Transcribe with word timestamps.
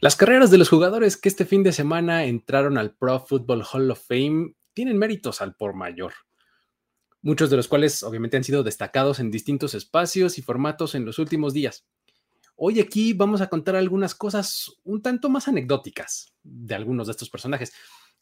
Las 0.00 0.14
carreras 0.14 0.52
de 0.52 0.58
los 0.58 0.68
jugadores 0.68 1.16
que 1.16 1.28
este 1.28 1.44
fin 1.44 1.64
de 1.64 1.72
semana 1.72 2.24
entraron 2.24 2.78
al 2.78 2.94
Pro 2.94 3.18
Football 3.18 3.64
Hall 3.72 3.90
of 3.90 4.06
Fame 4.06 4.54
tienen 4.72 4.96
méritos 4.96 5.42
al 5.42 5.56
por 5.56 5.74
mayor, 5.74 6.12
muchos 7.20 7.50
de 7.50 7.56
los 7.56 7.66
cuales 7.66 8.04
obviamente 8.04 8.36
han 8.36 8.44
sido 8.44 8.62
destacados 8.62 9.18
en 9.18 9.32
distintos 9.32 9.74
espacios 9.74 10.38
y 10.38 10.42
formatos 10.42 10.94
en 10.94 11.04
los 11.04 11.18
últimos 11.18 11.52
días. 11.52 11.84
Hoy 12.54 12.78
aquí 12.78 13.12
vamos 13.12 13.40
a 13.40 13.48
contar 13.48 13.74
algunas 13.74 14.14
cosas 14.14 14.72
un 14.84 15.02
tanto 15.02 15.30
más 15.30 15.48
anecdóticas 15.48 16.32
de 16.44 16.76
algunos 16.76 17.08
de 17.08 17.10
estos 17.10 17.28
personajes. 17.28 17.72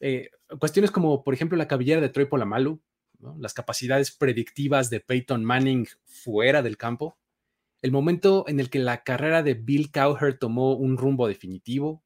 Eh, 0.01 0.31
cuestiones 0.59 0.91
como, 0.91 1.23
por 1.23 1.35
ejemplo, 1.35 1.59
la 1.59 1.69
cabellera 1.69 2.01
de 2.01 2.09
Troy 2.09 2.25
Polamalu, 2.25 2.81
las 3.39 3.53
capacidades 3.53 4.17
predictivas 4.17 4.89
de 4.89 5.01
Peyton 5.01 5.45
Manning 5.45 5.87
fuera 6.07 6.63
del 6.63 6.79
campo, 6.79 7.19
el 7.87 7.93
momento 7.93 8.45
en 8.49 8.59
el 8.59 8.69
que 8.69 8.81
la 8.81 9.05
carrera 9.05 9.45
de 9.45 9.55
Bill 9.55 9.93
Cowher 9.93 10.37
tomó 10.37 10.73
un 10.73 10.97
rumbo 10.97 11.29
definitivo, 11.29 12.03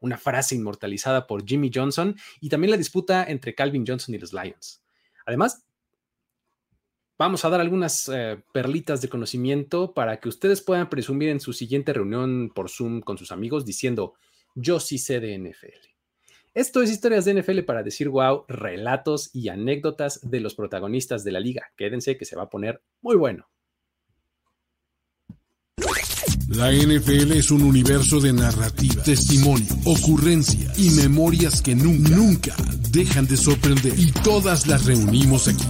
una 0.00 0.18
frase 0.18 0.56
inmortalizada 0.56 1.28
por 1.28 1.46
Jimmy 1.46 1.70
Johnson 1.72 2.16
y 2.40 2.48
también 2.48 2.72
la 2.72 2.76
disputa 2.76 3.24
entre 3.24 3.54
Calvin 3.54 3.84
Johnson 3.86 4.16
y 4.16 4.18
los 4.18 4.32
Lions. 4.32 4.82
Además, 5.24 5.64
vamos 7.16 7.44
a 7.44 7.50
dar 7.50 7.60
algunas 7.60 8.10
eh, 8.12 8.42
perlitas 8.52 9.00
de 9.00 9.08
conocimiento 9.08 9.94
para 9.94 10.18
que 10.18 10.28
ustedes 10.28 10.60
puedan 10.60 10.90
presumir 10.90 11.28
en 11.28 11.38
su 11.38 11.52
siguiente 11.52 11.92
reunión 11.92 12.50
por 12.52 12.68
Zoom 12.68 13.00
con 13.00 13.16
sus 13.16 13.30
amigos 13.30 13.64
diciendo, 13.64 14.14
yo 14.56 14.80
sí 14.80 14.98
sé 14.98 15.20
de 15.20 15.38
NFL. 15.38 15.86
Esto 16.52 16.82
es 16.82 16.90
historias 16.90 17.24
de 17.24 17.40
NFL 17.40 17.60
para 17.60 17.84
decir 17.84 18.08
wow, 18.08 18.44
relatos 18.48 19.30
y 19.32 19.50
anécdotas 19.50 20.28
de 20.28 20.40
los 20.40 20.56
protagonistas 20.56 21.22
de 21.22 21.30
la 21.30 21.38
liga. 21.38 21.70
Quédense 21.76 22.18
que 22.18 22.24
se 22.24 22.34
va 22.34 22.42
a 22.42 22.50
poner 22.50 22.82
muy 23.00 23.14
bueno. 23.14 23.51
La 26.54 26.70
NFL 26.70 27.32
es 27.32 27.50
un 27.50 27.62
universo 27.62 28.20
de 28.20 28.30
narrativa, 28.30 29.02
testimonio, 29.02 29.74
ocurrencia 29.86 30.70
y 30.76 30.90
memorias 30.90 31.62
que 31.62 31.74
nunca, 31.74 32.54
dejan 32.90 33.26
de 33.26 33.38
sorprender. 33.38 33.98
Y 33.98 34.12
todas 34.12 34.66
las 34.66 34.84
reunimos 34.84 35.48
aquí. 35.48 35.64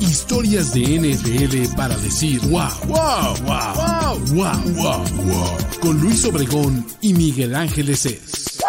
Historias 0.00 0.72
de 0.72 1.00
NFL 1.00 1.76
para 1.76 1.96
decir 1.96 2.38
wow, 2.42 2.70
wow, 2.86 3.34
wow, 3.42 3.74
wow, 3.74 4.18
wow, 4.32 4.74
wow, 4.74 5.24
wow. 5.24 5.58
Con 5.80 6.00
Luis 6.00 6.24
Obregón 6.24 6.86
y 7.00 7.12
Miguel 7.12 7.56
Ángeles 7.56 8.06
es. 8.06 8.60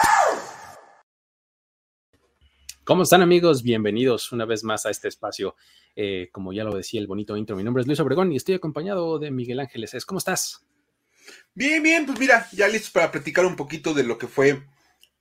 ¿Cómo 2.83 3.03
están 3.03 3.21
amigos? 3.21 3.61
Bienvenidos 3.61 4.31
una 4.31 4.45
vez 4.45 4.63
más 4.63 4.87
a 4.87 4.89
este 4.89 5.07
espacio. 5.07 5.55
Eh, 5.95 6.29
como 6.31 6.51
ya 6.51 6.63
lo 6.63 6.75
decía 6.75 6.99
el 6.99 7.05
bonito 7.05 7.37
intro, 7.37 7.55
mi 7.55 7.63
nombre 7.63 7.81
es 7.81 7.87
Luis 7.87 7.99
Obregón 7.99 8.31
y 8.31 8.37
estoy 8.37 8.55
acompañado 8.55 9.19
de 9.19 9.29
Miguel 9.29 9.59
Ángeles. 9.59 10.03
¿Cómo 10.03 10.17
estás? 10.17 10.66
Bien, 11.53 11.81
bien, 11.81 12.05
pues 12.05 12.19
mira, 12.19 12.47
ya 12.51 12.67
listos 12.67 12.91
para 12.91 13.11
platicar 13.11 13.45
un 13.45 13.55
poquito 13.55 13.93
de 13.93 14.03
lo 14.03 14.17
que 14.17 14.27
fue 14.27 14.63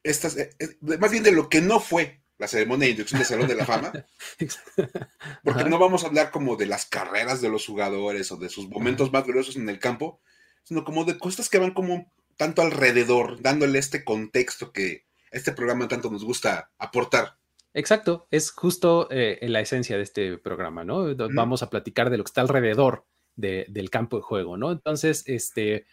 estas, 0.02 0.36
eh, 0.36 0.50
eh, 0.58 0.76
más 0.80 1.10
bien 1.10 1.22
de 1.22 1.32
lo 1.32 1.48
que 1.48 1.60
no 1.60 1.80
fue 1.80 2.22
la 2.38 2.48
ceremonia 2.48 2.86
de 2.86 2.92
inducción 2.92 3.18
del 3.18 3.26
Salón 3.26 3.48
de 3.48 3.54
la 3.54 3.64
Fama. 3.64 3.92
Porque 5.44 5.64
no 5.64 5.78
vamos 5.78 6.04
a 6.04 6.08
hablar 6.08 6.31
como 6.31 6.56
de 6.56 6.66
las 6.66 6.86
carreras 6.86 7.41
de 7.41 7.48
los 7.48 7.66
jugadores 7.66 8.31
o 8.31 8.36
de 8.36 8.48
sus 8.48 8.69
momentos 8.69 9.12
más 9.12 9.25
gloriosos 9.25 9.56
en 9.56 9.69
el 9.69 9.78
campo, 9.78 10.20
sino 10.62 10.84
como 10.84 11.04
de 11.04 11.19
cosas 11.19 11.48
que 11.48 11.58
van 11.58 11.72
como 11.72 12.12
tanto 12.36 12.62
alrededor, 12.62 13.41
dándole 13.41 13.78
este 13.78 14.04
contexto 14.04 14.72
que 14.72 15.06
este 15.31 15.52
programa 15.52 15.88
tanto 15.88 16.10
nos 16.10 16.25
gusta 16.25 16.70
aportar. 16.78 17.38
Exacto, 17.72 18.26
es 18.31 18.50
justo 18.50 19.08
eh, 19.10 19.38
la 19.42 19.60
esencia 19.60 19.97
de 19.97 20.02
este 20.02 20.38
programa, 20.38 20.84
¿no? 20.84 21.14
Vamos 21.34 21.62
a 21.62 21.70
platicar 21.70 22.10
de 22.10 22.19
lo 22.19 22.25
que 22.25 22.28
está 22.28 22.41
alrededor 22.41 23.06
del 23.36 23.91
campo 23.91 24.16
de 24.16 24.22
juego, 24.22 24.56
¿no? 24.56 24.72
Entonces, 24.72 25.22
este, 25.26 25.86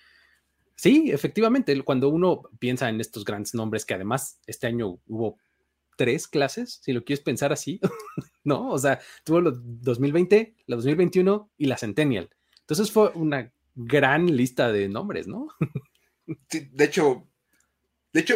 sí, 0.75 1.11
efectivamente, 1.11 1.79
cuando 1.83 2.09
uno 2.09 2.43
piensa 2.59 2.89
en 2.89 3.01
estos 3.01 3.25
grandes 3.25 3.53
nombres, 3.53 3.85
que 3.85 3.93
además 3.93 4.39
este 4.47 4.67
año 4.67 4.99
hubo 5.07 5.37
tres 5.97 6.27
clases, 6.27 6.79
si 6.81 6.93
lo 6.93 7.03
quieres 7.03 7.23
pensar 7.23 7.53
así, 7.53 7.79
¿no? 8.43 8.69
O 8.69 8.79
sea, 8.79 8.99
tuvo 9.23 9.41
los 9.41 9.55
2020, 9.61 10.55
la 10.65 10.75
2021 10.75 11.51
y 11.57 11.65
la 11.65 11.77
Centennial. 11.77 12.29
Entonces 12.61 12.91
fue 12.91 13.11
una 13.15 13.51
gran 13.75 14.35
lista 14.35 14.71
de 14.71 14.89
nombres, 14.89 15.27
¿no? 15.27 15.47
Sí, 16.49 16.69
de 16.71 16.85
hecho, 16.85 17.27
de 18.13 18.21
hecho, 18.21 18.35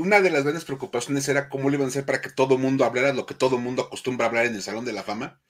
una 0.00 0.22
de 0.22 0.30
las 0.30 0.44
grandes 0.44 0.64
preocupaciones 0.64 1.28
era 1.28 1.50
cómo 1.50 1.68
le 1.68 1.76
iban 1.76 1.86
a 1.86 1.88
hacer 1.88 2.06
para 2.06 2.22
que 2.22 2.30
todo 2.30 2.56
mundo 2.56 2.84
hablara 2.86 3.12
lo 3.12 3.26
que 3.26 3.34
todo 3.34 3.58
mundo 3.58 3.82
acostumbra 3.82 4.26
hablar 4.26 4.46
en 4.46 4.54
el 4.54 4.62
Salón 4.62 4.86
de 4.86 4.94
la 4.94 5.02
Fama. 5.02 5.42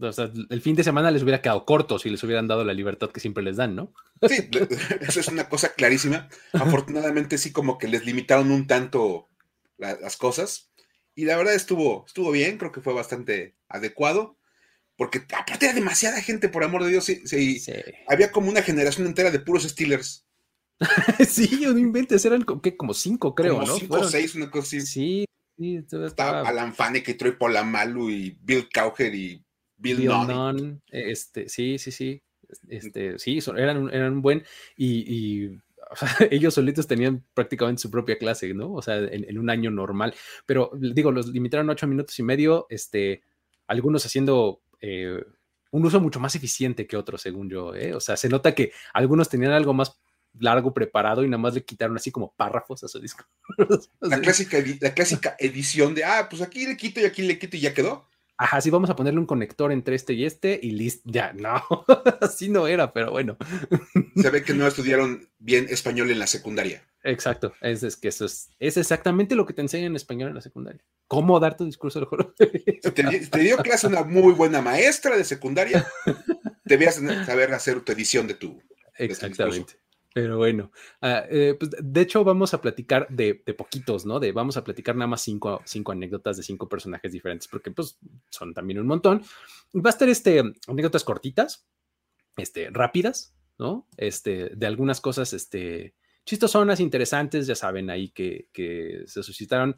O 0.00 0.12
sea, 0.12 0.30
el 0.50 0.60
fin 0.60 0.76
de 0.76 0.84
semana 0.84 1.10
les 1.10 1.22
hubiera 1.22 1.40
quedado 1.40 1.64
corto 1.64 1.98
si 1.98 2.10
les 2.10 2.22
hubieran 2.22 2.46
dado 2.46 2.64
la 2.64 2.74
libertad 2.74 3.10
que 3.10 3.20
siempre 3.20 3.42
les 3.42 3.56
dan, 3.56 3.74
¿no? 3.74 3.92
Sí, 4.28 4.48
eso 5.00 5.20
es 5.20 5.28
una 5.28 5.48
cosa 5.48 5.72
clarísima. 5.72 6.28
Afortunadamente 6.52 7.38
sí 7.38 7.52
como 7.52 7.78
que 7.78 7.88
les 7.88 8.04
limitaron 8.04 8.50
un 8.50 8.66
tanto 8.66 9.28
las 9.78 10.16
cosas. 10.16 10.70
Y 11.14 11.24
la 11.24 11.36
verdad 11.36 11.54
estuvo, 11.54 12.04
estuvo 12.06 12.30
bien, 12.30 12.58
creo 12.58 12.70
que 12.70 12.80
fue 12.80 12.92
bastante 12.92 13.56
adecuado. 13.68 14.36
Porque 14.96 15.22
aparte 15.36 15.66
era 15.66 15.74
demasiada 15.74 16.20
gente, 16.20 16.48
por 16.48 16.64
amor 16.64 16.84
de 16.84 16.90
Dios. 16.90 17.04
Sí, 17.04 17.22
sí, 17.24 17.60
Había 18.08 18.32
como 18.32 18.50
una 18.50 18.62
generación 18.62 19.06
entera 19.06 19.30
de 19.30 19.38
puros 19.38 19.62
Steelers. 19.62 20.26
sí, 21.28 21.60
yo 21.60 21.72
no 21.72 21.78
inventes, 21.78 22.24
eran 22.24 22.42
como 22.42 22.94
cinco, 22.94 23.34
creo, 23.34 23.54
como 23.54 23.66
¿no? 23.66 23.76
Cinco 23.76 23.96
o 24.00 24.08
seis, 24.08 24.34
una 24.34 24.50
cosa 24.50 24.76
así. 24.76 24.80
Sí, 24.80 25.24
sí. 25.56 25.76
Estaba, 25.76 26.06
estaba 26.06 26.40
Alan 26.48 26.74
Faneca 26.74 27.10
y 27.10 27.14
Troy 27.14 27.32
Polamalu 27.32 28.10
y 28.10 28.38
Bill 28.42 28.68
Cowher 28.72 29.14
y 29.14 29.44
Bill, 29.78 30.80
este, 30.90 31.48
sí, 31.48 31.78
sí, 31.78 31.90
sí. 31.90 32.22
Este, 32.68 33.18
sí, 33.18 33.38
eran, 33.56 33.90
eran 33.92 34.22
buen 34.22 34.44
y, 34.76 35.50
ellos 36.30 36.54
solitos 36.54 36.86
tenían 36.86 37.24
prácticamente 37.34 37.82
su 37.82 37.90
propia 37.90 38.18
clase, 38.18 38.52
¿no? 38.54 38.72
O 38.72 38.82
sea, 38.82 38.98
en, 38.98 39.38
un 39.38 39.50
año 39.50 39.70
normal. 39.70 40.14
Pero 40.46 40.70
digo, 40.74 41.12
los 41.12 41.28
limitaron 41.28 41.68
a 41.70 41.72
ocho 41.72 41.86
minutos 41.86 42.18
y 42.18 42.22
medio, 42.22 42.66
este, 42.68 43.22
algunos 43.66 44.04
haciendo 44.04 44.62
eh, 44.80 45.22
un 45.70 45.84
uso 45.84 46.00
mucho 46.00 46.20
más 46.20 46.34
eficiente 46.34 46.86
que 46.86 46.96
otros, 46.96 47.22
según 47.22 47.48
yo. 47.48 47.74
¿eh? 47.74 47.94
O 47.94 48.00
sea, 48.00 48.16
se 48.16 48.28
nota 48.28 48.54
que 48.54 48.72
algunos 48.92 49.28
tenían 49.28 49.52
algo 49.52 49.72
más 49.72 50.00
largo 50.38 50.74
preparado 50.74 51.24
y 51.24 51.28
nada 51.28 51.38
más 51.38 51.54
le 51.54 51.64
quitaron 51.64 51.96
así 51.96 52.10
como 52.10 52.34
párrafos 52.34 52.84
a 52.84 52.88
su 52.88 53.00
disco. 53.00 53.24
La 54.00 54.20
clásica, 54.20 54.58
la 54.80 54.94
clásica 54.94 55.36
edición 55.38 55.94
de, 55.94 56.04
ah, 56.04 56.28
pues 56.28 56.42
aquí 56.42 56.66
le 56.66 56.76
quito 56.76 57.00
y 57.00 57.04
aquí 57.04 57.22
le 57.22 57.38
quito 57.38 57.56
y 57.56 57.60
ya 57.60 57.74
quedó 57.74 58.06
ajá, 58.38 58.60
sí, 58.60 58.70
vamos 58.70 58.88
a 58.88 58.96
ponerle 58.96 59.20
un 59.20 59.26
conector 59.26 59.72
entre 59.72 59.96
este 59.96 60.14
y 60.14 60.24
este 60.24 60.58
y 60.62 60.70
listo, 60.70 61.02
ya, 61.04 61.32
no, 61.32 61.62
así 62.20 62.48
no 62.48 62.66
era, 62.66 62.92
pero 62.92 63.10
bueno. 63.10 63.36
Se 64.16 64.30
ve 64.30 64.42
que 64.42 64.54
no 64.54 64.66
estudiaron 64.66 65.28
bien 65.38 65.66
español 65.68 66.10
en 66.10 66.18
la 66.18 66.26
secundaria. 66.26 66.82
Exacto, 67.02 67.52
es, 67.60 67.96
que 67.96 68.08
eso 68.08 68.24
es, 68.24 68.50
es 68.58 68.76
exactamente 68.76 69.34
lo 69.34 69.44
que 69.44 69.54
te 69.54 69.62
enseñan 69.62 69.88
en 69.88 69.96
español 69.96 70.28
en 70.30 70.36
la 70.36 70.40
secundaria. 70.40 70.82
¿Cómo 71.08 71.38
dar 71.40 71.56
tu 71.56 71.64
discurso 71.64 71.98
del 71.98 72.08
joro? 72.08 72.34
te, 72.38 73.38
dio 73.40 73.56
clase 73.58 73.86
una 73.86 74.04
muy 74.04 74.32
buena 74.32 74.62
maestra 74.62 75.16
de 75.16 75.24
secundaria, 75.24 75.86
debías 76.64 76.96
saber 77.26 77.52
hacer 77.52 77.80
tu 77.80 77.92
edición 77.92 78.26
de 78.26 78.34
tu. 78.34 78.62
Exactamente. 78.96 79.74
Pero 80.14 80.38
bueno, 80.38 80.72
ah, 81.02 81.24
eh, 81.28 81.54
pues 81.58 81.70
de 81.78 82.00
hecho 82.00 82.24
vamos 82.24 82.54
a 82.54 82.60
platicar 82.60 83.06
de, 83.10 83.34
poquitos, 83.56 84.06
¿no? 84.06 84.18
De 84.18 84.32
vamos 84.32 84.56
a 84.56 84.64
platicar 84.64 84.96
nada 84.96 85.06
más 85.06 85.20
cinco, 85.20 85.60
cinco, 85.64 85.92
anécdotas 85.92 86.36
de 86.36 86.42
cinco 86.42 86.68
personajes 86.68 87.12
diferentes, 87.12 87.46
porque 87.46 87.70
pues 87.70 87.98
son 88.30 88.54
también 88.54 88.80
un 88.80 88.86
montón. 88.86 89.22
Va 89.74 89.90
a 89.90 89.90
estar 89.90 90.08
este, 90.08 90.42
anécdotas 90.66 91.04
cortitas, 91.04 91.68
este, 92.36 92.70
rápidas, 92.70 93.36
¿no? 93.58 93.86
Este, 93.96 94.50
de 94.56 94.66
algunas 94.66 95.00
cosas, 95.00 95.32
este, 95.34 95.94
chistosonas, 96.24 96.80
interesantes, 96.80 97.46
ya 97.46 97.54
saben 97.54 97.90
ahí 97.90 98.10
que, 98.10 98.48
que 98.52 99.02
se 99.06 99.22
suscitaron 99.22 99.76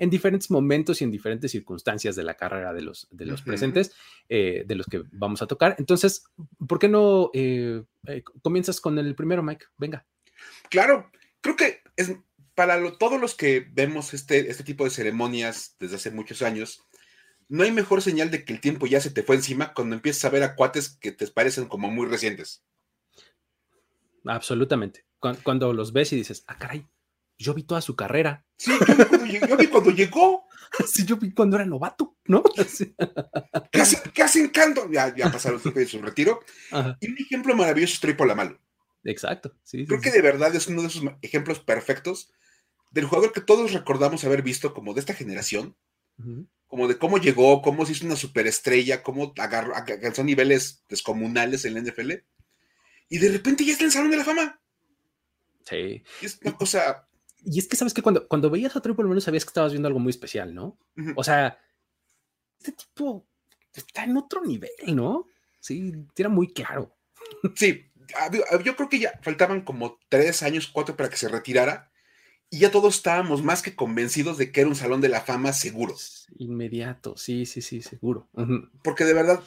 en 0.00 0.08
diferentes 0.08 0.50
momentos 0.50 1.00
y 1.00 1.04
en 1.04 1.10
diferentes 1.10 1.52
circunstancias 1.52 2.16
de 2.16 2.24
la 2.24 2.34
carrera 2.34 2.72
de 2.72 2.80
los, 2.80 3.06
de 3.10 3.26
los 3.26 3.42
presentes, 3.42 3.94
eh, 4.30 4.64
de 4.66 4.74
los 4.74 4.86
que 4.86 5.02
vamos 5.12 5.42
a 5.42 5.46
tocar. 5.46 5.76
Entonces, 5.78 6.24
¿por 6.66 6.78
qué 6.78 6.88
no 6.88 7.30
eh, 7.34 7.82
eh, 8.06 8.22
comienzas 8.40 8.80
con 8.80 8.98
el 8.98 9.14
primero, 9.14 9.42
Mike? 9.42 9.66
Venga. 9.76 10.06
Claro, 10.70 11.10
creo 11.42 11.54
que 11.54 11.82
es 11.96 12.16
para 12.54 12.80
todos 12.96 13.20
los 13.20 13.34
que 13.34 13.68
vemos 13.72 14.14
este, 14.14 14.50
este 14.50 14.64
tipo 14.64 14.84
de 14.84 14.90
ceremonias 14.90 15.76
desde 15.78 15.96
hace 15.96 16.10
muchos 16.10 16.40
años, 16.40 16.82
no 17.48 17.62
hay 17.62 17.70
mejor 17.70 18.00
señal 18.00 18.30
de 18.30 18.46
que 18.46 18.54
el 18.54 18.60
tiempo 18.60 18.86
ya 18.86 19.02
se 19.02 19.10
te 19.10 19.22
fue 19.22 19.36
encima 19.36 19.74
cuando 19.74 19.96
empiezas 19.96 20.24
a 20.24 20.30
ver 20.30 20.44
a 20.44 20.54
cuates 20.54 20.96
que 20.98 21.12
te 21.12 21.26
parecen 21.26 21.66
como 21.66 21.90
muy 21.90 22.06
recientes. 22.06 22.64
Absolutamente. 24.24 25.04
Cuando, 25.18 25.74
los 25.74 25.92
ves 25.92 26.14
y 26.14 26.16
dices, 26.16 26.42
ah, 26.46 26.56
caray, 26.56 26.86
yo 27.44 27.54
vi 27.54 27.62
toda 27.62 27.80
su 27.80 27.96
carrera. 27.96 28.44
Sí, 28.56 28.70
yo 28.70 28.94
vi 28.94 29.04
cuando, 29.04 29.26
yo 29.26 29.56
vi 29.56 29.66
cuando 29.66 29.90
llegó. 29.90 30.44
Sí, 30.86 31.04
yo 31.04 31.16
vi 31.16 31.32
cuando 31.32 31.56
era 31.56 31.66
novato, 31.66 32.16
¿no? 32.26 32.44
Casi, 33.72 33.96
casi 34.14 34.38
encanto. 34.38 34.88
Ya, 34.88 35.12
ya 35.16 35.28
pasaron 35.32 35.60
de 35.60 35.84
su 35.84 36.00
retiro. 36.00 36.38
Y 37.00 37.10
un 37.10 37.18
ejemplo 37.18 37.56
maravilloso 37.56 37.94
es 37.94 38.00
Troy 38.00 38.14
malo. 38.36 38.56
Exacto. 39.02 39.56
Sí, 39.64 39.84
Creo 39.84 40.00
que 40.00 40.12
de 40.12 40.22
verdad 40.22 40.54
es 40.54 40.68
uno 40.68 40.82
de 40.82 40.86
esos 40.86 41.02
ejemplos 41.22 41.58
perfectos 41.58 42.30
del 42.90 43.06
jugador 43.06 43.32
que 43.32 43.40
todos 43.40 43.72
recordamos 43.72 44.24
haber 44.24 44.42
visto 44.42 44.72
como 44.72 44.94
de 44.94 45.00
esta 45.00 45.14
generación, 45.14 45.76
como 46.68 46.86
de 46.86 46.98
cómo 46.98 47.18
llegó, 47.18 47.62
cómo 47.62 47.84
se 47.84 47.92
hizo 47.92 48.06
una 48.06 48.16
superestrella, 48.16 49.02
cómo 49.02 49.32
agarró, 49.38 49.74
alcanzó 49.74 50.22
niveles 50.22 50.84
descomunales 50.88 51.64
en 51.64 51.74
la 51.74 51.80
NFL, 51.80 52.12
y 53.08 53.18
de 53.18 53.28
repente 53.28 53.64
ya 53.64 53.72
está 53.72 53.84
en 53.84 53.88
el 53.88 53.92
Salón 53.92 54.10
de 54.10 54.16
la 54.18 54.24
Fama. 54.24 54.60
Sí. 55.64 56.04
Y 56.20 56.26
es 56.26 56.38
una 56.42 56.56
cosa... 56.56 57.08
Y 57.44 57.58
es 57.58 57.68
que 57.68 57.76
sabes 57.76 57.94
que 57.94 58.02
cuando, 58.02 58.28
cuando 58.28 58.50
veías 58.50 58.76
a 58.76 58.80
Troy 58.80 58.94
por 58.94 59.04
lo 59.04 59.08
menos 59.08 59.24
sabías 59.24 59.44
que 59.44 59.50
estabas 59.50 59.72
viendo 59.72 59.88
algo 59.88 60.00
muy 60.00 60.10
especial, 60.10 60.54
¿no? 60.54 60.78
O 61.16 61.24
sea, 61.24 61.58
este 62.58 62.72
tipo 62.72 63.26
está 63.72 64.04
en 64.04 64.16
otro 64.16 64.44
nivel, 64.44 64.70
¿no? 64.88 65.26
Sí, 65.60 65.92
era 66.16 66.28
muy 66.28 66.52
claro. 66.52 66.96
Sí, 67.54 67.86
yo 68.64 68.76
creo 68.76 68.88
que 68.88 68.98
ya 68.98 69.18
faltaban 69.22 69.62
como 69.62 69.98
tres 70.08 70.42
años, 70.42 70.66
cuatro 70.66 70.96
para 70.96 71.08
que 71.08 71.16
se 71.16 71.28
retirara 71.28 71.90
y 72.52 72.58
ya 72.58 72.72
todos 72.72 72.96
estábamos 72.96 73.44
más 73.44 73.62
que 73.62 73.76
convencidos 73.76 74.36
de 74.36 74.50
que 74.50 74.60
era 74.60 74.68
un 74.68 74.74
salón 74.74 75.00
de 75.00 75.08
la 75.08 75.20
fama 75.20 75.52
seguro. 75.52 75.94
Inmediato, 76.36 77.16
sí, 77.16 77.46
sí, 77.46 77.62
sí, 77.62 77.80
seguro. 77.80 78.28
Porque 78.82 79.04
de 79.04 79.14
verdad 79.14 79.40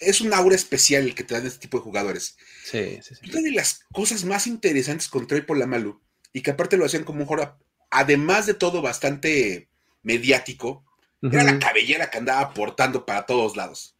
es 0.00 0.20
un 0.20 0.34
aura 0.34 0.56
especial 0.56 1.04
el 1.04 1.14
que 1.14 1.22
te 1.22 1.34
dan 1.34 1.46
este 1.46 1.60
tipo 1.60 1.78
de 1.78 1.84
jugadores. 1.84 2.36
Sí, 2.64 2.98
sí, 3.02 3.14
sí. 3.14 3.30
Una 3.30 3.42
de 3.42 3.52
las 3.52 3.84
cosas 3.92 4.24
más 4.24 4.48
interesantes 4.48 5.06
con 5.06 5.28
Troy 5.28 5.42
Polamalu, 5.42 6.00
y 6.32 6.42
que 6.42 6.50
aparte 6.50 6.76
lo 6.76 6.84
hacían 6.84 7.04
como 7.04 7.20
un 7.20 7.26
jugador, 7.26 7.56
además 7.90 8.46
de 8.46 8.54
todo 8.54 8.82
bastante 8.82 9.68
mediático, 10.02 10.84
era 11.20 11.42
la 11.42 11.58
cabellera 11.58 12.10
que 12.10 12.18
andaba 12.18 12.54
portando 12.54 13.04
para 13.04 13.26
todos 13.26 13.56
lados. 13.56 13.96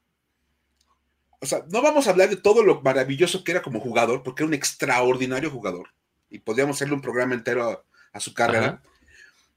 O 1.41 1.47
sea, 1.47 1.65
no 1.71 1.83
vamos 1.83 2.07
a 2.07 2.11
hablar 2.11 2.29
de 2.29 2.37
todo 2.37 2.63
lo 2.63 2.81
maravilloso 2.83 3.45
que 3.45 3.53
era 3.53 3.63
como 3.63 3.81
jugador, 3.81 4.23
porque 4.23 4.43
era 4.43 4.49
un 4.49 4.55
extraordinario 4.55 5.51
jugador. 5.51 5.89
Y 6.31 6.39
podríamos 6.39 6.77
hacerle 6.77 6.95
un 6.95 7.01
programa 7.01 7.35
entero 7.35 7.85
a 8.13 8.21
su 8.21 8.35
carrera. 8.35 8.83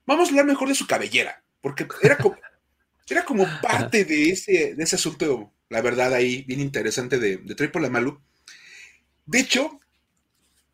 Vamos 0.06 0.28
a 0.28 0.30
hablar 0.30 0.46
mejor 0.46 0.68
de 0.68 0.74
su 0.74 0.86
cabellera, 0.86 1.42
porque 1.60 1.86
era 2.02 2.18
como, 2.18 2.36
era 3.08 3.24
como 3.24 3.46
parte 3.60 4.04
de 4.04 4.30
ese, 4.30 4.74
de 4.74 4.82
ese 4.82 4.96
asunto, 4.96 5.52
la 5.68 5.80
verdad, 5.80 6.12
ahí 6.14 6.42
bien 6.42 6.60
interesante 6.60 7.18
de, 7.18 7.38
de 7.38 7.54
Troy 7.54 7.68
Polamalu. 7.68 8.20
De 9.26 9.40
hecho, 9.40 9.80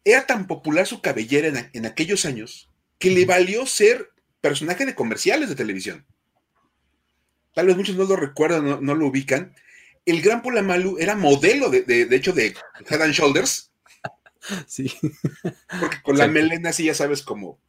era 0.04 0.26
tan 0.26 0.46
popular 0.46 0.86
su 0.86 1.00
cabellera 1.00 1.70
en, 1.72 1.86
aquellos 1.86 2.24
años 2.24 2.70
que 2.98 3.10
le 3.10 3.24
valió 3.24 3.66
ser 3.66 4.10
personaje 4.40 4.86
de 4.86 4.94
comerciales 4.94 5.48
de 5.48 5.54
televisión. 5.54 6.06
Tal 7.54 7.66
vez 7.66 7.76
muchos 7.76 7.96
no 7.96 8.04
lo 8.04 8.16
recuerdan, 8.16 8.84
no, 8.84 8.94
lo 8.94 9.06
ubican. 9.06 9.54
El 10.06 10.22
gran 10.22 10.42
Polamalu 10.42 10.98
era 10.98 11.16
modelo, 11.16 11.70
de, 11.70 11.82
de, 11.82 12.16
hecho, 12.16 12.32
de 12.32 12.54
Head 12.88 13.02
and 13.02 13.12
Shoulders 13.12 13.68
Sí. 14.66 14.94
Porque 15.80 16.02
con 16.02 16.18
la 16.18 16.26
melena 16.26 16.70
así 16.70 16.84
ya 16.84 16.94
sabes 16.94 17.22
como 17.22 17.60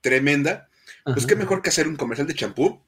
tremenda. 0.00 0.68
Pues 1.04 1.26
qué 1.26 1.36
mejor 1.36 1.62
que 1.62 1.70
hacer 1.70 1.88
un 1.88 1.96
comercial 1.96 2.26
de 2.26 2.34
champú. 2.34 2.82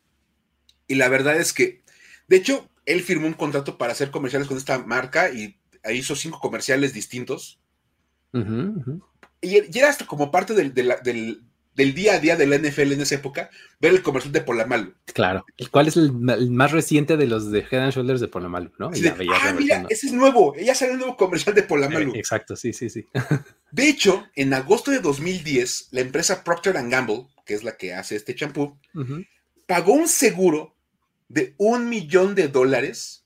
Y 0.86 0.96
la 0.96 1.08
verdad 1.08 1.36
es 1.36 1.52
que, 1.52 1.82
de 2.28 2.36
hecho, 2.36 2.68
él 2.84 3.02
firmó 3.02 3.26
un 3.26 3.34
contrato 3.34 3.78
para 3.78 3.92
hacer 3.92 4.10
comerciales 4.10 4.48
con 4.48 4.56
esta 4.56 4.78
marca 4.78 5.30
y 5.30 5.58
hizo 5.90 6.16
cinco 6.16 6.40
comerciales 6.40 6.92
distintos. 6.92 7.60
Y, 9.40 9.78
era 9.78 9.88
hasta 9.88 10.06
como 10.06 10.30
parte 10.30 10.54
del, 10.54 10.72
del 11.74 11.94
día 11.94 12.14
a 12.14 12.18
día 12.18 12.36
de 12.36 12.46
la 12.46 12.58
NFL 12.58 12.92
en 12.92 13.00
esa 13.00 13.14
época, 13.14 13.50
ver 13.80 13.92
el 13.92 14.02
comercial 14.02 14.32
de 14.32 14.42
Polamalu. 14.42 14.94
Claro. 15.06 15.44
¿Cuál 15.70 15.88
es 15.88 15.96
el, 15.96 16.12
más 16.12 16.72
reciente 16.72 17.16
de 17.16 17.26
los 17.26 17.50
de 17.50 17.60
Head 17.60 17.82
and 17.82 17.92
Shoulders 17.92 18.20
de 18.20 18.28
Polamalu? 18.28 18.70
¿no? 18.78 18.88
ah, 18.88 19.54
mira, 19.58 19.86
ese 19.88 20.06
es 20.08 20.12
nuevo. 20.12 20.54
Ella 20.56 20.74
sale 20.74 20.92
el 20.92 20.98
nuevo 20.98 21.16
comercial 21.16 21.54
de 21.54 21.62
Polamalu. 21.62 22.14
Eh, 22.14 22.18
exacto, 22.18 22.56
sí, 22.56 22.72
sí, 22.72 22.90
sí. 22.90 23.06
de 23.70 23.88
hecho, 23.88 24.26
en 24.34 24.52
agosto 24.54 24.90
de 24.90 25.00
2010, 25.00 25.88
la 25.92 26.00
empresa 26.00 26.44
Procter 26.44 26.74
Gamble, 26.74 27.26
que 27.46 27.54
es 27.54 27.64
la 27.64 27.76
que 27.76 27.94
hace 27.94 28.16
este 28.16 28.34
champú, 28.34 28.78
pagó 29.66 29.94
un 29.94 30.08
seguro 30.08 30.76
de 31.28 31.54
un 31.56 31.88
millón 31.88 32.34
de 32.34 32.48
dólares 32.48 33.24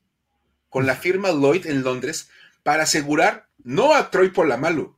con 0.69 0.87
la 0.87 0.95
firma 0.95 1.31
Lloyd 1.31 1.67
en 1.67 1.83
Londres 1.83 2.29
para 2.63 2.85
asegurar 2.85 3.49
no 3.65 3.95
a 3.95 4.11
Troy 4.11 4.31
Polamalu, 4.31 4.96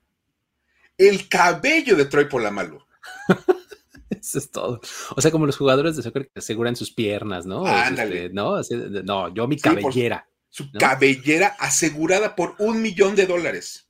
el 0.99 1.29
cabello 1.29 1.97
de 1.97 2.05
Troy 2.05 2.27
Polamalu. 2.27 2.81
Eso 4.11 4.39
es 4.39 4.51
todo. 4.51 4.81
O 5.17 5.21
sea, 5.21 5.31
como 5.31 5.47
los 5.47 5.57
jugadores 5.57 5.97
de 5.97 6.03
soccer 6.03 6.29
que 6.29 6.41
aseguran 6.41 6.77
sus 6.77 6.93
piernas, 6.93 7.47
¿no? 7.47 7.67
Este, 7.67 8.31
¿no? 8.31 8.61
no, 9.05 9.33
yo 9.33 9.47
mi 9.47 9.57
cabellera. 9.57 10.29
su 10.49 10.71
cabellera 10.73 11.57
asegurada 11.59 12.35
por 12.35 12.55
un 12.59 12.83
millón 12.83 13.15
de 13.15 13.27
dólares. 13.27 13.87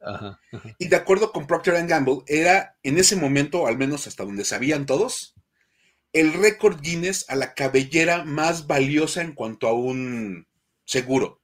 Y 0.79 0.89
de 0.89 0.97
acuerdo 0.97 1.33
con 1.33 1.47
Procter 1.47 1.87
Gamble, 1.87 2.19
era 2.27 2.77
en 2.83 2.99
ese 2.99 3.17
momento, 3.17 3.67
al 3.67 3.79
menos 3.79 4.07
hasta 4.07 4.25
donde 4.25 4.45
sabían 4.45 4.87
todos, 4.87 5.35
el 6.13 6.33
récord 6.33 6.81
Guinness 6.81 7.25
a 7.29 7.37
la 7.37 7.55
cabellera 7.55 8.25
más 8.25 8.67
valiosa 8.67 9.23
en 9.23 9.33
cuanto 9.33 9.69
a 9.69 9.73
un 9.73 10.47
seguro 10.85 11.41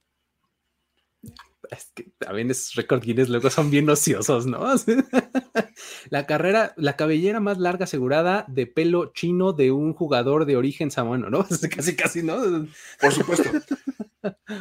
es 1.71 1.91
que 1.93 2.11
también 2.17 2.49
es 2.51 2.73
récord 2.75 3.01
Guinness, 3.01 3.29
luego 3.29 3.49
son 3.49 3.69
bien 3.69 3.89
ociosos, 3.89 4.45
¿no? 4.45 4.65
la 6.09 6.25
carrera, 6.25 6.73
la 6.77 6.95
cabellera 6.95 7.39
más 7.39 7.57
larga 7.57 7.85
asegurada 7.85 8.45
de 8.47 8.67
pelo 8.67 9.11
chino 9.13 9.53
de 9.53 9.71
un 9.71 9.93
jugador 9.93 10.45
de 10.45 10.57
origen 10.57 10.91
samoano, 10.91 11.29
¿no? 11.29 11.47
Casi, 11.75 11.95
casi, 11.95 12.23
¿no? 12.23 12.67
Por 12.99 13.11
supuesto. 13.13 13.49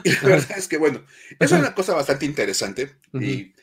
Y 0.02 0.10
la 0.22 0.28
verdad 0.28 0.58
es 0.58 0.68
que, 0.68 0.78
bueno, 0.78 1.02
es 1.38 1.52
una 1.52 1.74
cosa 1.74 1.94
bastante 1.94 2.26
interesante. 2.26 2.96
Y 3.14 3.54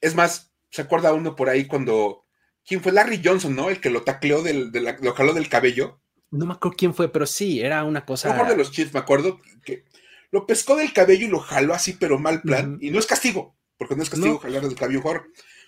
es 0.00 0.14
más, 0.14 0.52
¿se 0.70 0.82
acuerda 0.82 1.12
uno 1.12 1.36
por 1.36 1.48
ahí 1.48 1.66
cuando. 1.66 2.26
¿Quién 2.66 2.82
fue? 2.82 2.92
Larry 2.92 3.20
Johnson, 3.24 3.56
¿no? 3.56 3.70
El 3.70 3.80
que 3.80 3.90
lo 3.90 4.02
tacleó, 4.02 4.42
del, 4.42 4.70
lo 5.00 5.14
jaló 5.14 5.32
del 5.32 5.48
cabello. 5.48 6.00
No 6.30 6.46
me 6.46 6.52
acuerdo 6.54 6.76
quién 6.76 6.94
fue, 6.94 7.10
pero 7.10 7.26
sí, 7.26 7.60
era 7.60 7.82
una 7.84 8.04
cosa. 8.04 8.36
No 8.36 8.48
de 8.48 8.56
los 8.56 8.70
Chiefs, 8.70 8.94
me 8.94 9.00
acuerdo 9.00 9.40
que 9.64 9.84
lo 10.30 10.46
pescó 10.46 10.76
del 10.76 10.92
cabello 10.92 11.26
y 11.26 11.30
lo 11.30 11.40
jaló 11.40 11.74
así, 11.74 11.94
pero 11.94 12.18
mal 12.18 12.42
plan. 12.42 12.78
Y 12.80 12.90
no 12.90 12.98
es 12.98 13.06
castigo, 13.06 13.56
porque 13.76 13.96
no 13.96 14.02
es 14.02 14.10
castigo 14.10 14.38
jalar 14.38 14.62
del 14.62 14.74
cabello. 14.74 15.02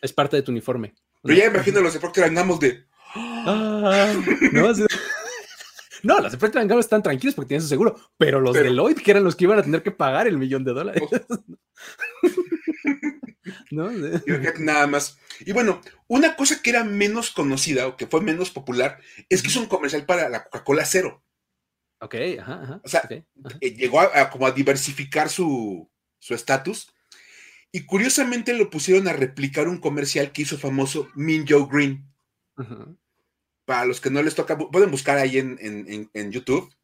Es 0.01 0.13
parte 0.13 0.37
de 0.37 0.43
tu 0.43 0.53
uniforme. 0.53 0.95
Pero 1.23 1.39
ya 1.39 1.47
imagino 1.47 1.81
los 1.81 1.95
de 1.95 2.01
Procter 2.01 2.33
Gamble 2.33 2.59
de. 2.61 2.85
Ah, 3.15 4.15
no, 4.53 4.63
no, 6.03 6.21
los 6.21 6.33
de 6.33 6.39
Procter 6.39 6.63
Gamble 6.63 6.81
están 6.81 7.03
tranquilos 7.03 7.35
porque 7.35 7.49
tienen 7.49 7.63
su 7.63 7.69
seguro, 7.69 7.97
pero 8.17 8.41
los 8.41 8.55
de 8.55 8.71
Lloyd, 8.71 8.97
que 8.97 9.11
eran 9.11 9.25
los 9.25 9.37
que 9.37 9.45
iban 9.45 9.59
a 9.59 9.63
tener 9.63 9.83
que 9.83 9.91
pagar 9.91 10.27
el 10.27 10.39
millón 10.39 10.65
de 10.65 10.73
dólares. 10.73 11.03
¿No? 13.71 13.91
Nada 14.59 14.87
más. 14.87 15.19
Y 15.41 15.53
bueno, 15.53 15.81
una 16.07 16.37
cosa 16.37 16.63
que 16.63 16.71
era 16.71 16.85
menos 16.85 17.31
conocida 17.31 17.87
o 17.87 17.97
que 17.97 18.07
fue 18.07 18.21
menos 18.21 18.51
popular 18.51 18.99
es 19.29 19.43
que 19.43 19.49
es 19.49 19.57
un 19.57 19.67
comercial 19.67 20.05
para 20.05 20.29
la 20.29 20.45
Coca-Cola 20.45 20.85
Cero. 20.85 21.23
Ok, 22.03 22.17
ajá, 22.41 22.63
ajá. 22.63 22.81
O 22.85 22.89
sea, 22.89 23.09
eh, 23.61 23.75
llegó 23.75 24.01
a, 24.01 24.29
como 24.29 24.47
a 24.47 24.51
diversificar 24.51 25.29
su 25.29 25.89
estatus. 26.29 26.93
y 27.71 27.87
curiosamente 27.87 28.55
lo 28.55 28.71
pusieron 28.71 29.07
a 29.07 29.13
replicar 29.13 29.69
un 29.69 29.79
comercial 29.79 30.33
que 30.33 30.43
hizo 30.43 30.59
famoso 30.59 31.09
Min 31.15 31.47
Joe 31.49 31.69
Green. 31.71 32.13
Para 33.65 33.85
los 33.85 34.01
que 34.01 34.11
no 34.11 34.21
les 34.21 34.35
toca, 34.35 34.59
pueden 34.59 34.91
buscar 34.91 35.17
ahí 35.19 35.39
en, 35.39 36.33
YouTube. 36.33 36.75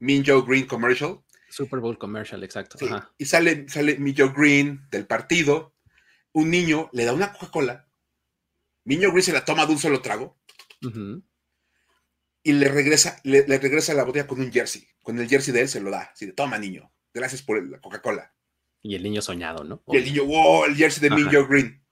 Min 0.00 0.24
Joe 0.26 0.42
Green 0.44 0.66
Commercial. 0.66 1.20
Super 1.48 1.78
Bowl 1.78 1.96
Commercial, 1.96 2.42
exacto. 2.42 2.76
Y 3.16 3.26
sale, 3.26 3.68
sale 3.68 3.96
Min 3.98 4.16
Joe 4.18 4.32
Green 4.36 4.88
del 4.90 5.06
partido. 5.06 5.72
Un 6.32 6.50
niño 6.50 6.90
le 6.92 7.04
da 7.04 7.12
una 7.12 7.32
Coca-Cola. 7.32 7.88
Min 8.84 9.00
Joe 9.00 9.12
Green 9.12 9.22
se 9.22 9.32
la 9.32 9.44
toma 9.44 9.66
de 9.66 9.72
un 9.72 9.78
solo 9.78 10.02
trago 10.02 10.36
y 12.44 12.52
le 12.52 12.68
regresa, 12.68 13.18
le, 13.24 13.42
regresa 13.42 13.94
la 13.94 14.04
botella 14.04 14.26
con 14.26 14.38
un 14.38 14.52
jersey. 14.52 14.86
Con 15.02 15.18
el 15.18 15.28
jersey 15.28 15.52
de 15.52 15.62
él 15.62 15.68
se 15.68 15.80
lo 15.80 15.90
da. 15.90 16.10
Así 16.12 16.26
de, 16.26 16.32
toma, 16.32 16.58
niño. 16.58 16.92
Gracias 17.12 17.42
por 17.42 17.60
la 17.66 17.80
Coca-Cola. 17.80 18.34
Y 18.82 18.94
el 18.94 19.02
niño 19.02 19.22
soñado, 19.22 19.64
¿no? 19.64 19.82
Y 19.88 19.96
el 19.96 20.04
niño, 20.04 20.26
wow, 20.26 20.66
el 20.66 20.76
jersey 20.76 21.08
de 21.08 21.16
Minjo 21.16 21.48
Green. 21.48 21.82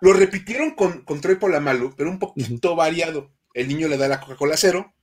Lo 0.00 0.12
repitieron 0.12 0.70
con, 0.70 1.02
con 1.02 1.20
Troy 1.20 1.34
Polamalu, 1.34 1.94
pero 1.96 2.08
un 2.08 2.20
poquito 2.20 2.76
variado. 2.76 3.34
El 3.52 3.66
niño 3.66 3.88
le 3.88 3.96
da 3.96 4.06
la 4.06 4.20
Coca-Cola 4.20 4.56
cero. 4.56 4.94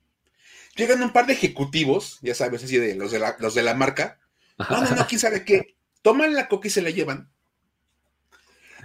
Llegan 0.78 1.04
un 1.04 1.12
par 1.12 1.28
de 1.28 1.34
ejecutivos, 1.34 2.20
ya 2.22 2.34
sabes, 2.34 2.64
así 2.64 2.78
de 2.78 2.96
los 2.96 3.12
de 3.12 3.20
la, 3.20 3.36
los 3.40 3.54
de 3.54 3.62
la 3.62 3.76
marca. 3.76 4.20
No, 4.58 4.82
no, 4.82 4.96
no, 4.96 5.06
quién 5.06 5.20
sabe 5.20 5.44
qué. 5.44 5.76
Toman 6.02 6.34
la 6.34 6.48
coca 6.48 6.70
y 6.70 6.72
se 6.72 6.82
la 6.82 6.92
llevan. 6.92 7.30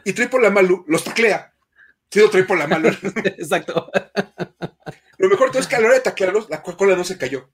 Y 0.04 0.14
Troy 0.14 0.26
Polamalu 0.26 0.84
los 0.88 1.04
taclea. 1.04 1.54
Sí, 2.10 2.20
Troy 2.30 2.42
Polamalu. 2.42 2.88
Exacto. 3.25 3.90
Lo 5.18 5.28
mejor 5.28 5.50
todo 5.50 5.60
es 5.60 5.68
que 5.68 5.76
a 5.76 5.80
la 5.80 5.87
hora 5.87 5.96
de 5.96 6.02
taclearlos, 6.02 6.48
la 6.48 6.62
Coca-Cola 6.62 6.96
no 6.96 7.04
se 7.04 7.18
cayó. 7.18 7.50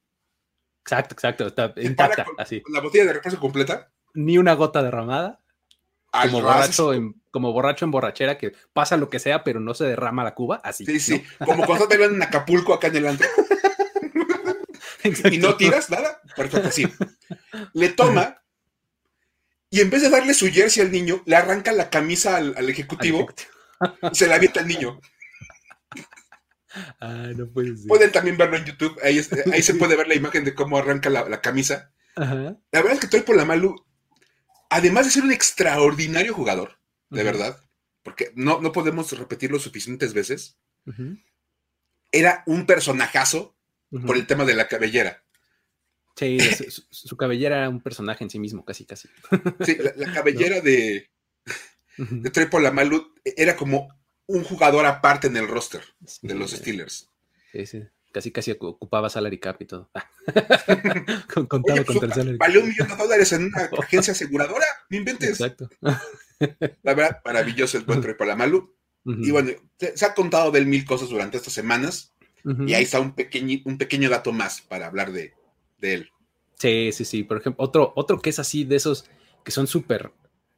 Exacto, 0.83 1.15
exacto, 1.15 1.47
está 1.47 1.73
intacta, 1.77 2.27
así. 2.39 2.63
la 2.71 2.81
botella 2.81 3.07
de 3.07 3.15
refuerzo 3.15 3.41
completa. 3.41 3.91
Ni 4.13 4.39
una 4.39 4.55
gota 4.55 4.83
derramada. 4.83 5.41
como 6.13 6.43
borracho, 6.43 6.93
en, 6.93 7.21
como 7.31 7.53
borracho 7.53 7.85
en 7.87 7.91
borrachera, 7.91 8.39
que 8.39 8.53
pasa 8.73 8.97
lo 8.97 9.09
que 9.09 9.19
sea, 9.19 9.43
pero 9.45 9.61
no 9.61 9.75
se 9.75 9.85
derrama 9.85 10.25
la 10.25 10.35
cuba, 10.35 10.61
así. 10.63 10.85
Sí, 10.85 11.01
sí, 11.01 11.25
como 11.45 11.65
cuando 11.67 11.89
te 11.89 12.03
en 12.03 12.23
Acapulco 12.23 12.75
acá 12.75 12.89
en 12.89 12.97
el 12.97 13.07
antro. 13.07 13.29
y 15.33 15.39
no 15.39 15.57
tiras 15.57 15.91
nada, 15.91 16.21
perfecto, 16.37 16.71
sí. 16.71 16.87
Le 17.73 17.89
toma 17.89 18.45
y 19.75 19.81
en 19.81 19.91
vez 19.91 20.03
de 20.03 20.09
darle 20.09 20.35
su 20.35 20.47
jersey 20.53 20.85
al 20.85 20.93
niño, 20.93 21.21
le 21.27 21.35
arranca 21.35 21.73
la 21.73 21.91
camisa 21.91 22.37
al, 22.37 22.71
ejecutivo, 22.71 23.27
y 24.13 24.15
se 24.15 24.29
la 24.29 24.37
avienta 24.37 24.61
al 24.61 24.69
niño. 24.69 25.01
Ah, 27.01 27.31
no 27.37 27.49
puede 27.49 27.77
ser. 27.77 27.87
Pueden 27.87 28.13
también 28.13 28.37
verlo 28.37 28.57
en 28.57 28.65
YouTube, 28.65 28.99
ahí, 29.03 29.23
se 29.23 29.75
puede 29.75 29.97
ver 29.97 30.09
la 30.09 30.15
imagen 30.15 30.45
de 30.45 30.55
cómo 30.55 30.77
arranca 30.77 31.11
la, 31.11 31.41
camisa. 31.41 31.93
La 32.17 32.57
verdad 32.73 32.93
es 32.93 33.01
que 33.01 33.07
Troy 33.09 33.23
Polamalu, 33.23 33.85
además 34.71 35.07
de 35.07 35.13
ser 35.13 35.25
un 35.25 35.33
extraordinario 35.33 36.35
jugador, 36.35 36.79
de 37.11 37.23
verdad, 37.23 37.61
porque 38.03 38.33
no, 38.35 38.61
no 38.61 38.73
podemos 38.73 39.17
repetirlo 39.17 39.59
suficientes 39.59 40.15
veces, 40.15 40.59
era 42.13 42.43
un 42.47 42.67
personajazo 42.67 43.57
por 44.07 44.17
el 44.17 44.27
tema 44.27 44.45
de 44.45 44.55
la 44.55 44.69
cabellera. 44.69 45.25
Sí, 46.17 46.39
su, 46.91 47.17
cabellera 47.17 47.59
era 47.59 47.69
un 47.69 47.81
personaje 47.81 48.23
en 48.23 48.31
sí 48.31 48.39
mismo, 48.39 48.65
casi, 48.65 48.85
casi. 48.85 49.09
Sí, 49.65 49.77
la, 49.97 50.13
cabellera 50.15 50.61
de, 50.61 51.11
de 51.97 52.31
Troy 52.31 52.47
Polamalu 52.47 53.15
era 53.25 53.57
como 53.57 53.89
un 54.27 54.45
jugador 54.45 54.87
aparte 54.87 55.27
en 55.27 55.37
el 55.37 55.49
roster 55.49 55.83
de 56.23 56.35
los 56.35 56.53
Steelers. 56.53 57.11
Sí, 57.53 57.67
sí. 57.67 57.85
Casi, 58.13 58.31
casi 58.31 58.53
ocupaba 58.53 59.11
salary 59.11 59.39
cap 59.39 59.61
y 59.61 59.65
todo. 59.65 59.91
Contaba 61.49 61.83
pues, 61.83 61.87
contra 61.87 62.07
el 62.07 62.13
salary 62.13 62.37
Valió 62.37 62.61
un 62.61 62.69
millón 62.69 62.87
de 62.87 62.97
dólares 62.97 63.33
en 63.33 63.47
una 63.47 63.69
agencia 63.79 64.13
aseguradora. 64.13 64.67
No 64.89 64.97
inventes. 64.97 65.41
Exacto. 65.41 65.69
La 66.83 66.95
verdad, 66.95 67.21
maravilloso 67.25 67.77
el 67.77 67.85
buen 67.85 68.01
Troy 68.01 68.15
Polamalu. 68.15 68.73
Y 69.07 69.33
bueno, 69.33 69.51
se, 69.79 70.07
ha 70.07 70.15
contado 70.15 70.51
de 70.51 70.61
él 70.61 70.67
mil 70.67 70.85
cosas 70.85 71.11
durante 71.11 71.37
estas 71.37 71.53
semanas. 71.53 72.15
Y 72.67 72.75
ahí 72.75 72.85
está 72.85 73.01
un, 73.01 73.15
pequeño, 73.15 73.59
un 73.65 73.79
pequeño 73.79 74.09
dato 74.09 74.33
más 74.33 74.61
para 74.63 74.87
hablar 74.87 75.13
de, 75.13 75.35
de 75.79 75.95
él. 75.95 76.11
Sí, 76.59 76.91
sí, 76.93 77.05
sí. 77.05 77.25
Por 77.25 77.39
ejemplo, 77.39 77.65
otro, 77.65 77.93
otro 77.97 78.21
que 78.21 78.31
es 78.31 78.39
así 78.39 78.65
de 78.65 78.77
esos 78.77 79.07
que 79.45 79.51
son 79.51 79.67
súper 79.67 80.13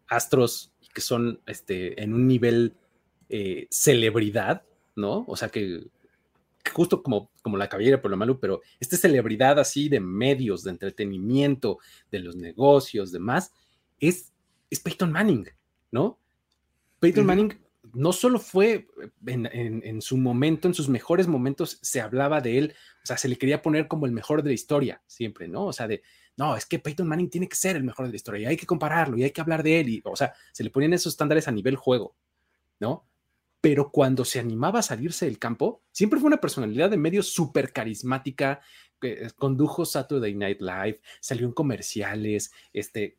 astros 0.08 0.73
y 0.80 0.88
que 0.88 1.00
son 1.00 1.40
este, 1.46 2.02
en 2.02 2.12
un 2.12 2.28
nivel 2.28 2.75
eh, 3.28 3.66
celebridad, 3.71 4.62
¿no? 4.95 5.25
O 5.28 5.37
sea 5.37 5.49
que, 5.49 5.87
justo 6.73 7.02
como, 7.02 7.30
como 7.42 7.56
la 7.56 7.68
cabellera 7.68 8.00
por 8.00 8.11
lo 8.11 8.16
malo, 8.16 8.38
pero 8.40 8.61
esta 8.80 8.97
celebridad 8.97 9.59
así 9.59 9.88
de 9.88 10.00
medios, 10.00 10.62
de 10.64 10.71
entretenimiento, 10.71 11.78
de 12.11 12.21
los 12.21 12.37
negocios, 12.37 13.12
demás, 13.12 13.52
es, 14.00 14.33
es 14.71 14.80
Peyton 14.80 15.12
Manning, 15.12 15.49
¿no? 15.90 16.18
Peyton 17.00 17.26
Manning 17.26 17.59
no 17.92 18.12
solo 18.12 18.38
fue 18.38 18.88
en, 19.26 20.02
su 20.02 20.16
momento, 20.16 20.68
en 20.68 20.75
sus 20.75 20.88
mejores 20.88 21.26
momentos, 21.26 21.78
se 21.83 22.00
hablaba 22.00 22.40
de 22.40 22.59
él, 22.59 22.75
o 23.02 23.06
sea, 23.06 23.16
se 23.16 23.28
le 23.28 23.38
quería 23.38 23.62
poner 23.62 23.88
como 23.88 24.06
el 24.06 24.12
mejor 24.12 24.42
de 24.42 24.50
la 24.50 24.54
historia, 24.54 25.02
siempre, 25.06 25.49
¿no? 25.49 25.66
O 25.66 25.73
sea, 25.73 25.87
de, 25.87 26.02
no, 26.37 26.56
es 26.56 26.66
que 26.66 26.78
Peyton 26.78 27.06
Manning 27.06 27.30
tiene 27.30 27.49
que 27.49 27.56
ser 27.56 27.76
el 27.76 27.85
mejor 27.85 28.06
de 28.06 28.12
la 28.12 28.16
historia 28.16 28.40
y 28.40 28.47
hay 28.47 28.56
que 28.56 28.66
compararlo 28.66 29.16
y 29.16 29.25
hay 29.25 29.30
que 29.30 29.40
hablar 29.40 29.62
de 29.62 29.80
él, 29.80 29.88
y, 29.88 30.02
o 30.04 30.16
sea, 30.16 30.35
se 30.52 30.64
le 30.64 30.71
ponían 30.71 30.92
esos 30.92 31.12
estándares 31.12 31.49
a 31.49 31.52
nivel 31.52 31.76
juego, 31.76 32.14
¿no? 32.80 33.06
Pero 33.66 33.90
cuando 33.90 34.25
se 34.25 34.38
animaba 34.38 34.78
a 34.78 34.82
salirse 34.82 35.25
del 35.25 35.40
campo, 35.40 35.82
siempre 35.90 36.20
fue 36.20 36.28
una 36.28 36.40
personalidad 36.40 36.88
de 36.88 36.96
medio 36.96 37.20
súper 37.25 37.73
carismática, 37.73 38.61
que 39.00 39.28
condujo 39.35 39.85
Saturday 39.85 40.37
Night 40.37 40.61
Live, 40.61 41.00
salió 41.20 41.49
en 41.49 41.52
comerciales, 41.52 42.52
este, 42.73 43.18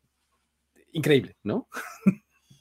increíble, 0.92 1.36
¿no? 1.42 1.68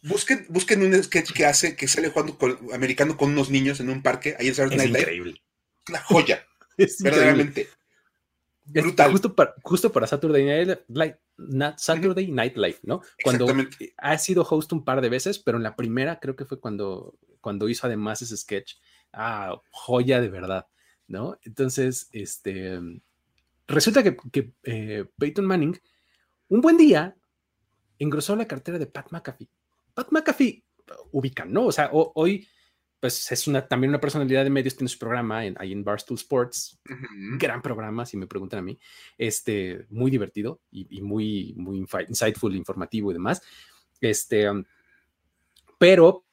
Busquen, 0.04 0.48
busquen 0.50 0.84
un 0.84 1.02
sketch 1.02 1.32
que 1.32 1.46
hace, 1.46 1.78
que 1.78 1.88
sale 1.88 2.10
jugando 2.10 2.38
con, 2.38 2.60
americano 2.74 3.16
con 3.16 3.32
unos 3.32 3.50
niños 3.50 3.80
en 3.80 3.90
un 3.90 4.04
parque, 4.04 4.36
ahí 4.38 4.50
en 4.50 4.56
Saturday 4.56 4.80
Night 4.80 4.90
Live. 4.90 5.00
Increíble. 5.00 5.42
Una 5.88 6.00
joya. 6.00 6.46
es 6.78 7.02
verdaderamente. 7.02 7.70
Brutal. 8.68 9.12
Justo 9.12 9.36
para, 9.36 9.56
justo 9.64 9.92
para 9.92 10.08
Saturday 10.08 10.44
Night 10.44 10.82
Live, 10.90 11.20
Saturday 11.78 12.32
Night 12.32 12.58
Live, 12.58 12.80
¿no? 12.84 13.02
Cuando 13.24 13.48
ha 13.98 14.18
sido 14.18 14.44
host 14.44 14.74
un 14.74 14.84
par 14.84 15.02
de 15.02 15.10
veces, 15.10 15.40
pero 15.40 15.58
en 15.58 15.64
la 15.64 15.76
primera 15.76 16.20
creo 16.20 16.36
que 16.36 16.46
fue 16.46 16.60
cuando, 16.60 17.18
cuando 17.40 17.70
hizo 17.70 17.88
además 17.88 18.22
ese 18.22 18.36
sketch. 18.36 18.76
Ah, 19.14 19.60
joya 19.72 20.20
de 20.20 20.30
verdad, 20.30 20.68
¿no? 21.08 21.38
Entonces, 21.44 22.10
este, 22.12 22.80
resulta 23.68 24.04
que, 24.04 24.18
que 24.32 24.52
eh, 24.64 25.06
Peyton 25.18 25.46
Manning, 25.46 25.80
un 26.50 26.62
buen 26.62 26.78
día, 26.78 27.16
engrosó 28.00 28.36
la 28.36 28.48
cartera 28.48 28.78
de 28.78 28.88
Pat 28.88 29.08
McAfee. 29.12 29.50
Pat 29.94 30.12
McAfee 30.12 30.64
ubican, 31.12 31.52
¿no? 31.52 31.68
O 31.68 31.72
sea, 31.72 31.90
hoy 31.92 32.48
pues 33.00 33.32
es 33.32 33.48
una, 33.48 33.68
también 33.68 33.90
una 33.90 34.00
personalidad 34.00 34.44
de 34.44 34.50
medios, 34.50 34.76
tiene 34.76 34.90
su 34.90 34.98
programa 34.98 35.46
en, 35.46 35.56
ahí 35.60 35.72
en 35.72 35.84
Barstool 35.84 36.18
Sports, 36.18 36.80
gran 37.38 37.62
programa, 37.62 38.06
si 38.06 38.18
me 38.18 38.28
preguntan 38.28 38.60
a 38.60 38.64
mí, 38.64 38.80
este, 39.18 39.86
muy 39.90 40.10
divertido 40.10 40.62
y, 40.72 41.02
muy, 41.02 41.54
muy 41.58 41.86
insightful, 42.08 42.56
informativo 42.56 43.12
y 43.12 43.14
demás. 43.14 43.42
Este, 44.02 44.50
um, 44.50 44.64
pero 45.78 46.26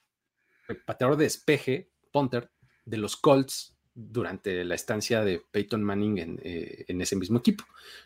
el 0.67 0.77
pateador 0.77 1.17
de 1.17 1.25
despeje, 1.25 1.91
punter, 2.11 2.51
de 2.83 2.97
los 2.97 3.15
Colts 3.15 3.75
durante 3.93 4.63
la 4.65 4.75
estancia 4.75 5.23
de 5.23 5.41
Peyton 5.51 5.83
Manning 5.83 6.17
en, 6.17 6.39
eh, 6.43 6.85
ese 6.87 7.15
mismo 7.15 7.39
equipo, 7.39 7.63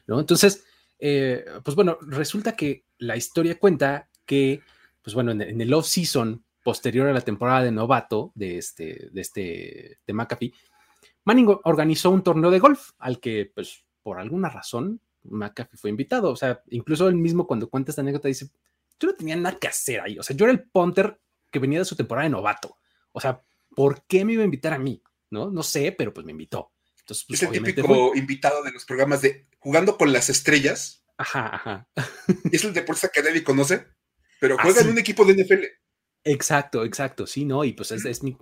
¿no? 0.07 0.19
Entonces, 0.19 0.65
eh, 0.99 1.45
pues 1.63 1.75
bueno, 1.75 1.97
resulta 2.01 2.55
que 2.55 2.85
la 2.97 3.15
historia 3.15 3.57
cuenta 3.57 4.09
que 4.25 4.61
pues 5.01 5.13
bueno, 5.13 5.31
en, 5.31 5.61
el 5.61 5.73
off-season 5.73 6.43
posterior 6.63 7.07
a 7.07 7.13
la 7.13 7.21
temporada 7.21 7.63
de 7.63 7.71
novato 7.71 8.31
de 8.35 8.57
este, 8.57 9.09
de 9.11 9.21
este, 9.21 9.99
de 10.05 10.13
McAfee, 10.13 10.53
Manning 11.25 11.59
organizó 11.63 12.09
un 12.09 12.23
torneo 12.23 12.49
de 12.49 12.59
golf 12.59 12.91
al 12.97 13.19
que, 13.19 13.51
pues, 13.53 13.85
por 14.01 14.19
alguna 14.19 14.49
razón, 14.49 15.01
McAfee 15.23 15.77
fue 15.77 15.89
invitado. 15.89 16.31
O 16.31 16.35
sea, 16.35 16.63
incluso 16.69 17.07
él 17.07 17.15
mismo 17.15 17.45
cuando 17.45 17.69
cuenta 17.69 17.91
esta 17.91 18.01
anécdota 18.01 18.27
dice, 18.27 18.49
yo 18.99 19.09
no 19.09 19.15
tenía 19.15 19.35
nada 19.35 19.57
que 19.57 19.67
hacer 19.67 20.01
ahí. 20.01 20.17
O 20.17 20.23
sea, 20.23 20.35
yo 20.35 20.45
era 20.45 20.53
el 20.53 20.63
punter 20.63 21.19
que 21.51 21.59
venía 21.59 21.79
de 21.79 21.85
su 21.85 21.95
temporada 21.95 22.23
de 22.23 22.31
novato. 22.31 22.77
O 23.11 23.19
sea, 23.19 23.43
¿por 23.75 24.05
qué 24.07 24.25
me 24.25 24.33
iba 24.33 24.41
a 24.41 24.45
invitar 24.45 24.73
a 24.73 24.79
mí? 24.79 25.03
No, 25.29 25.51
no 25.51 25.63
sé, 25.63 25.93
pero 25.95 26.13
pues 26.13 26.25
me 26.25 26.31
invitó. 26.31 26.71
Entonces, 26.99 27.25
pues, 27.27 27.43
es 27.43 27.49
el 27.51 27.63
típico 27.63 28.15
invitado 28.15 28.63
de 28.63 28.71
los 28.71 28.85
programas 28.85 29.21
de 29.21 29.47
jugando 29.59 29.97
con 29.97 30.11
las 30.11 30.29
estrellas. 30.29 31.03
Ajá, 31.17 31.53
ajá. 31.53 31.89
Es 32.51 32.63
el 32.63 32.73
deportista 32.73 33.09
que 33.13 33.21
nadie 33.21 33.43
conoce 33.43 33.85
pero 34.39 34.57
juega 34.57 34.81
en 34.81 34.89
un 34.89 34.97
equipo 34.97 35.25
de 35.25 35.43
NFL. 35.43 35.63
Exacto, 36.31 36.85
exacto, 36.85 37.25
sí, 37.25 37.43
¿no? 37.43 37.63
Y 37.63 37.73
pues 37.73 37.91
es, 37.91 38.21
mi, 38.21 38.37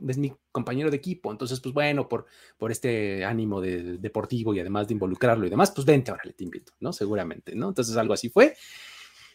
compañero 0.51 0.91
de 0.91 0.97
equipo, 0.97 1.31
entonces 1.31 1.61
pues 1.61 1.73
bueno, 1.73 2.09
por, 2.09 2.25
por 2.57 2.69
este 2.69 3.23
ánimo 3.23 3.61
de, 3.61 3.97
deportivo 3.97 4.53
y 4.53 4.59
además 4.59 4.89
de 4.89 4.93
involucrarlo 4.95 5.47
y 5.47 5.49
demás, 5.49 5.71
pues 5.71 5.85
vente, 5.85 6.11
ahora 6.11 6.23
le 6.25 6.33
te 6.33 6.43
invito, 6.43 6.73
¿no? 6.81 6.91
Seguramente, 6.91 7.55
¿no? 7.55 7.69
Entonces 7.69 7.95
algo 7.95 8.13
así 8.13 8.27
fue. 8.27 8.57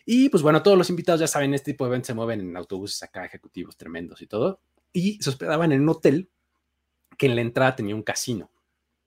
Y 0.05 0.29
pues 0.29 0.43
bueno, 0.43 0.63
todos 0.63 0.77
los 0.77 0.91
invitados 0.91 1.21
ya 1.21 1.27
saben, 1.29 1.55
este 1.55 1.73
tipo 1.73 1.87
de 1.87 1.93
eventos 1.93 2.09
se 2.09 2.15
mueven 2.15 2.41
en 2.41 2.55
autobuses 2.55 3.03
acá, 3.03 3.25
ejecutivos 3.25 3.79
tremendos 3.79 4.21
y 4.21 4.27
todo, 4.27 4.61
y 4.93 5.19
se 5.23 5.31
hospedaban 5.31 5.73
en 5.73 5.81
un 5.81 5.89
hotel 5.89 6.29
que 7.17 7.27
en 7.27 7.37
la 7.37 7.41
entrada 7.41 7.75
tenía 7.75 7.95
un 7.95 8.03
casino, 8.03 8.51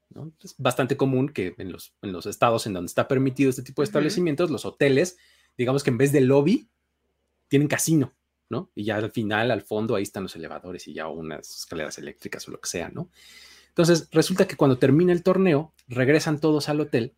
¿no? 0.09 0.31
Es 0.43 0.55
bastante 0.57 0.97
común 0.97 1.29
que 1.29 1.53
en 1.59 1.71
los, 1.71 1.93
en 2.01 2.13
los 2.13 2.25
estados 2.25 2.65
en 2.65 2.73
donde 2.73 2.87
está 2.87 3.07
permitido 3.07 3.51
este 3.51 3.61
tipo 3.61 3.83
de 3.83 3.85
establecimientos, 3.85 4.49
los 4.49 4.65
hoteles, 4.65 5.17
digamos 5.55 5.83
que 5.83 5.91
en 5.91 5.99
vez 5.99 6.11
de 6.11 6.21
lobby, 6.21 6.67
tienen 7.47 7.67
casino, 7.67 8.14
¿no? 8.49 8.71
Y 8.75 8.85
ya 8.85 8.97
al 8.97 9.11
final, 9.11 9.51
al 9.51 9.61
fondo, 9.61 9.95
ahí 9.95 10.03
están 10.03 10.23
los 10.23 10.35
elevadores 10.35 10.87
y 10.87 10.93
ya 10.93 11.07
unas 11.07 11.59
escaleras 11.59 11.97
eléctricas 11.97 12.47
o 12.47 12.51
lo 12.51 12.59
que 12.59 12.69
sea, 12.69 12.89
¿no? 12.89 13.09
Entonces, 13.69 14.07
resulta 14.11 14.47
que 14.47 14.55
cuando 14.55 14.77
termina 14.77 15.11
el 15.11 15.23
torneo, 15.23 15.73
regresan 15.87 16.39
todos 16.39 16.69
al 16.69 16.79
hotel. 16.79 17.13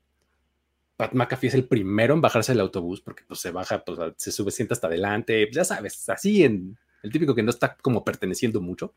Pat 0.95 1.13
McAfee 1.13 1.47
es 1.47 1.53
el 1.53 1.67
primero 1.67 2.15
en 2.15 2.21
bajarse 2.21 2.53
del 2.53 2.61
autobús 2.61 3.01
porque 3.01 3.23
pues, 3.27 3.39
se 3.39 3.51
baja, 3.51 3.85
pues, 3.85 3.99
se 4.17 4.31
sube, 4.31 4.49
sienta 4.49 4.73
hasta 4.73 4.87
adelante, 4.87 5.45
pues, 5.45 5.55
ya 5.55 5.65
sabes, 5.65 6.09
así 6.09 6.43
en 6.43 6.77
el 7.03 7.11
típico 7.11 7.35
que 7.35 7.43
no 7.43 7.51
está 7.51 7.77
como 7.77 8.03
perteneciendo 8.03 8.59
mucho, 8.59 8.95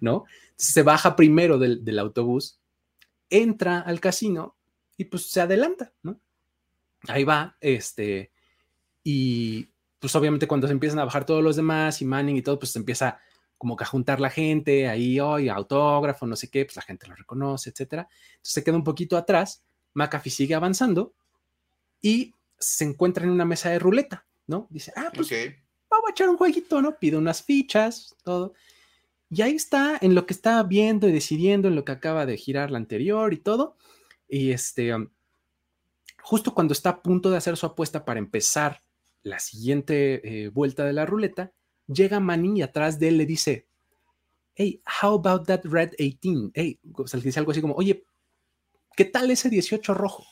¿no? 0.00 0.24
Entonces 0.26 0.74
se 0.74 0.82
baja 0.82 1.16
primero 1.16 1.58
del, 1.58 1.82
del 1.84 1.98
autobús, 1.98 2.60
entra 3.30 3.80
al 3.80 4.00
casino 4.00 4.56
y 4.98 5.04
pues 5.04 5.30
se 5.30 5.40
adelanta, 5.40 5.94
¿no? 6.02 6.20
Ahí 7.08 7.24
va, 7.24 7.56
este, 7.60 8.30
y 9.02 9.70
pues 10.00 10.16
obviamente 10.16 10.48
cuando 10.48 10.66
se 10.66 10.72
empiezan 10.72 10.98
a 10.98 11.04
bajar 11.04 11.24
todos 11.24 11.44
los 11.44 11.56
demás 11.56 12.00
y 12.02 12.04
Manning 12.04 12.36
y 12.38 12.42
todo, 12.42 12.58
pues 12.58 12.72
se 12.72 12.78
empieza 12.78 13.20
como 13.58 13.76
que 13.76 13.84
a 13.84 13.86
juntar 13.86 14.20
la 14.20 14.30
gente, 14.30 14.88
ahí, 14.88 15.20
hoy, 15.20 15.50
autógrafo, 15.50 16.26
no 16.26 16.34
sé 16.34 16.48
qué, 16.48 16.64
pues 16.64 16.76
la 16.76 16.82
gente 16.82 17.06
lo 17.06 17.14
reconoce, 17.14 17.68
etcétera. 17.70 18.08
Entonces 18.30 18.54
se 18.54 18.64
queda 18.64 18.76
un 18.76 18.84
poquito 18.84 19.18
atrás, 19.18 19.62
McAfee 19.92 20.30
sigue 20.30 20.54
avanzando 20.54 21.12
y 22.00 22.34
se 22.58 22.84
encuentra 22.84 23.24
en 23.24 23.30
una 23.30 23.44
mesa 23.44 23.68
de 23.68 23.78
ruleta, 23.78 24.26
¿no? 24.46 24.66
Dice, 24.70 24.92
ah, 24.96 25.10
pues 25.14 25.28
vamos 25.90 26.08
a 26.08 26.10
echar 26.12 26.30
un 26.30 26.38
jueguito, 26.38 26.80
¿no? 26.80 26.98
Pide 26.98 27.18
unas 27.18 27.42
fichas, 27.42 28.16
todo. 28.24 28.54
Y 29.28 29.42
ahí 29.42 29.56
está, 29.56 29.98
en 30.00 30.14
lo 30.14 30.24
que 30.24 30.32
está 30.32 30.62
viendo 30.62 31.06
y 31.06 31.12
decidiendo, 31.12 31.68
en 31.68 31.74
lo 31.74 31.84
que 31.84 31.92
acaba 31.92 32.24
de 32.24 32.38
girar 32.38 32.70
la 32.70 32.78
anterior 32.78 33.34
y 33.34 33.38
todo. 33.38 33.76
Y 34.26 34.52
este, 34.52 34.92
justo 36.22 36.54
cuando 36.54 36.72
está 36.72 36.90
a 36.90 37.02
punto 37.02 37.30
de 37.30 37.36
hacer 37.36 37.58
su 37.58 37.66
apuesta 37.66 38.04
para 38.04 38.18
empezar 38.18 38.80
la 39.22 39.38
siguiente 39.38 40.44
eh, 40.44 40.48
vuelta 40.48 40.84
de 40.84 40.92
la 40.92 41.06
ruleta, 41.06 41.52
llega 41.86 42.20
Manning 42.20 42.58
y 42.58 42.62
atrás 42.62 42.98
de 42.98 43.08
él 43.08 43.18
le 43.18 43.26
dice, 43.26 43.66
hey, 44.54 44.82
how 45.02 45.14
about 45.14 45.46
that 45.46 45.60
red 45.64 45.92
18? 45.98 46.52
Hey, 46.54 46.80
o 46.94 47.06
sea, 47.06 47.18
le 47.18 47.24
dice 47.24 47.38
algo 47.38 47.52
así 47.52 47.60
como, 47.60 47.74
oye, 47.74 48.04
¿qué 48.96 49.04
tal 49.04 49.30
ese 49.30 49.48
18 49.48 49.94
rojo? 49.94 50.24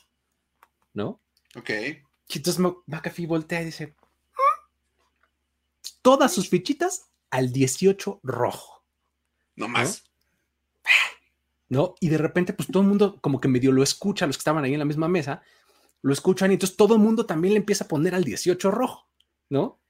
¿No? 0.94 1.20
Ok. 1.56 1.70
Y 1.70 2.36
entonces 2.36 2.62
McAfee 2.86 3.26
voltea 3.26 3.62
y 3.62 3.66
dice, 3.66 3.94
todas 6.02 6.32
sus 6.32 6.48
fichitas 6.48 7.10
al 7.30 7.52
18 7.52 8.20
rojo. 8.22 8.84
No 9.56 9.68
más. 9.68 10.04
¿No? 11.68 11.94
Y 12.00 12.08
de 12.08 12.18
repente, 12.18 12.52
pues 12.52 12.68
todo 12.68 12.82
el 12.82 12.88
mundo 12.88 13.18
como 13.20 13.40
que 13.40 13.48
medio 13.48 13.72
lo 13.72 13.82
escucha, 13.82 14.26
los 14.26 14.36
que 14.36 14.40
estaban 14.40 14.64
ahí 14.64 14.72
en 14.72 14.78
la 14.78 14.84
misma 14.84 15.08
mesa, 15.08 15.42
lo 16.02 16.12
escuchan 16.12 16.50
y 16.50 16.54
entonces 16.54 16.76
todo 16.76 16.94
el 16.94 17.00
mundo 17.00 17.26
también 17.26 17.54
le 17.54 17.60
empieza 17.60 17.84
a 17.84 17.88
poner 17.88 18.14
al 18.14 18.24
18 18.24 18.70
rojo, 18.70 19.08
¿no? 19.50 19.80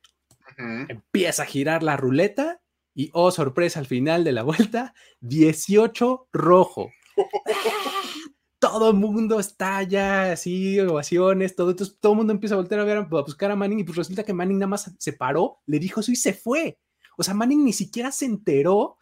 Empieza 0.56 1.42
a 1.42 1.46
girar 1.46 1.82
la 1.82 1.96
ruleta 1.96 2.60
y, 2.94 3.10
oh, 3.12 3.30
sorpresa, 3.30 3.78
al 3.78 3.86
final 3.86 4.24
de 4.24 4.32
la 4.32 4.42
vuelta, 4.42 4.94
18 5.20 6.28
rojo. 6.32 6.90
todo 8.58 8.90
el 8.90 8.96
mundo 8.96 9.38
está 9.38 9.82
ya 9.84 10.32
así, 10.32 10.80
ovaciones, 10.80 11.54
todo. 11.54 11.70
Entonces 11.70 11.96
todo 12.00 12.12
el 12.12 12.18
mundo 12.18 12.32
empieza 12.32 12.54
a 12.54 12.58
voltear 12.58 12.80
a 12.80 12.84
ver, 12.84 12.98
a 12.98 13.02
buscar 13.02 13.50
a 13.50 13.56
Manning 13.56 13.80
y 13.80 13.84
pues 13.84 13.96
resulta 13.96 14.24
que 14.24 14.32
Manning 14.32 14.58
nada 14.58 14.68
más 14.68 14.92
se 14.98 15.12
paró, 15.12 15.60
le 15.66 15.78
dijo 15.78 16.00
eso 16.00 16.10
y 16.10 16.16
se 16.16 16.32
fue. 16.32 16.78
O 17.16 17.22
sea, 17.22 17.34
Manning 17.34 17.64
ni 17.64 17.72
siquiera 17.72 18.10
se 18.10 18.24
enteró 18.24 18.96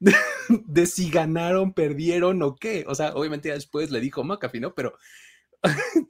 de, 0.48 0.86
si 0.86 1.10
ganaron, 1.10 1.74
perdieron 1.74 2.42
o 2.42 2.56
qué. 2.56 2.84
O 2.88 2.94
sea, 2.94 3.14
obviamente 3.14 3.50
después 3.50 3.90
le 3.90 4.00
dijo 4.00 4.24
McAfee, 4.24 4.60
¿no? 4.60 4.74
Pero, 4.74 4.94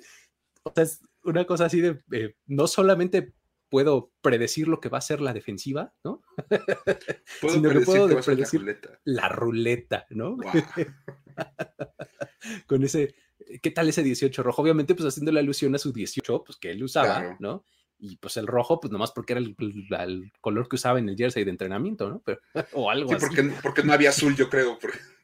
o 0.65 0.73
sea, 0.75 0.85
es 0.85 1.01
una 1.25 1.45
cosa 1.45 1.67
así 1.67 1.81
de, 1.81 2.37
no 2.47 2.67
solamente 2.67 3.33
puedo 3.69 4.13
predecir 4.21 4.69
lo 4.69 4.81
que 4.81 4.91
va 4.91 4.99
a 4.99 5.03
ser 5.03 5.21
la 5.21 5.33
defensiva, 5.33 5.95
¿no? 6.05 6.23
Puedo 7.41 7.55
Sino 7.55 7.71
que 7.71 7.81
puedo 7.81 8.21
predecir 8.21 8.61
la 8.61 8.67
ruleta. 8.67 9.01
la 9.05 9.29
ruleta, 9.31 10.07
¿no? 10.11 10.37
Con 12.67 12.85
ese, 12.85 13.15
¿qué 13.63 13.71
tal 13.71 13.89
ese 13.89 14.03
18 14.03 14.43
rojo? 14.43 14.61
Obviamente, 14.61 14.95
pues 14.95 15.09
haciendo 15.09 15.33
la 15.33 15.41
alusión 15.41 15.75
a 15.75 15.79
su 15.79 15.91
18, 15.91 16.45
pues 16.45 16.59
que 16.59 16.71
él 16.71 16.85
usaba, 16.85 17.37
¿no? 17.41 17.65
Y 17.99 18.17
pues 18.17 18.37
el 18.37 18.47
rojo, 18.47 18.79
pues 18.79 18.93
nomás 18.93 19.13
porque 19.13 19.33
era 19.33 19.41
el, 19.41 20.33
color 20.41 20.69
que 20.69 20.77
usaba 20.77 20.99
en 20.99 21.09
el 21.09 21.17
jersey 21.17 21.45
de 21.45 21.51
entrenamiento, 21.51 22.11
¿no? 22.11 22.23
Pero, 22.27 22.41
o 22.75 22.91
algo 22.91 23.19
sí, 23.19 23.21
Porque, 23.21 23.53
porque 23.63 23.83
no 23.85 23.95
había 23.95 24.11
azul, 24.11 24.37
yo 24.37 24.51
creo. 24.51 24.79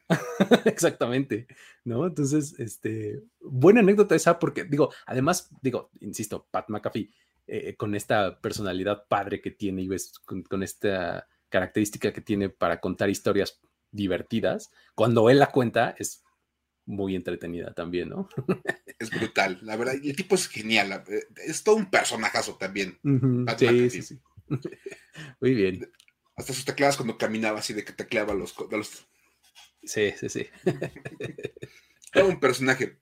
Exactamente, 0.65 1.47
¿no? 1.83 2.07
Entonces, 2.07 2.55
este, 2.59 3.21
buena 3.39 3.81
anécdota 3.81 4.15
esa, 4.15 4.39
porque 4.39 4.63
digo, 4.63 4.91
además, 5.05 5.49
digo, 5.61 5.91
insisto, 5.99 6.47
Pat 6.51 6.69
McAfee, 6.69 7.11
eh, 7.47 7.75
con 7.75 7.95
esta 7.95 8.39
personalidad 8.41 9.05
padre 9.07 9.41
que 9.41 9.51
tiene 9.51 9.81
y 9.83 9.87
ves, 9.87 10.13
con, 10.19 10.63
esta 10.63 11.27
característica 11.49 12.13
que 12.13 12.21
tiene 12.21 12.49
para 12.49 12.79
contar 12.79 13.09
historias 13.09 13.59
divertidas, 13.91 14.71
cuando 14.95 15.29
él 15.29 15.39
la 15.39 15.51
cuenta 15.51 15.95
es 15.97 16.23
muy 16.85 17.15
entretenida 17.15 17.73
también, 17.73 18.09
¿no? 18.09 18.29
es 18.99 19.09
brutal, 19.09 19.59
la 19.61 19.75
verdad, 19.77 19.93
y 20.01 20.09
el 20.09 20.15
tipo 20.15 20.35
es 20.35 20.47
genial, 20.47 21.03
eh, 21.07 21.23
es 21.45 21.63
todo 21.63 21.75
un 21.75 21.89
personajazo 21.89 22.55
también. 22.55 22.99
sí, 23.57 23.89
sí, 23.89 24.01
sí. 24.01 24.19
Muy 25.41 25.53
bien. 25.53 25.91
Hasta 26.35 26.53
sus 26.53 26.65
tecladas 26.65 26.97
cuando 26.97 27.17
caminaba 27.17 27.59
así 27.59 27.73
de 27.73 27.83
que 27.83 27.93
tecleaba 27.93 28.33
los... 28.33 28.55
los... 28.71 29.07
Sí, 29.83 30.13
sí, 30.19 30.29
sí. 30.29 30.47
todo 32.11 32.27
un 32.27 32.39
personaje. 32.39 32.99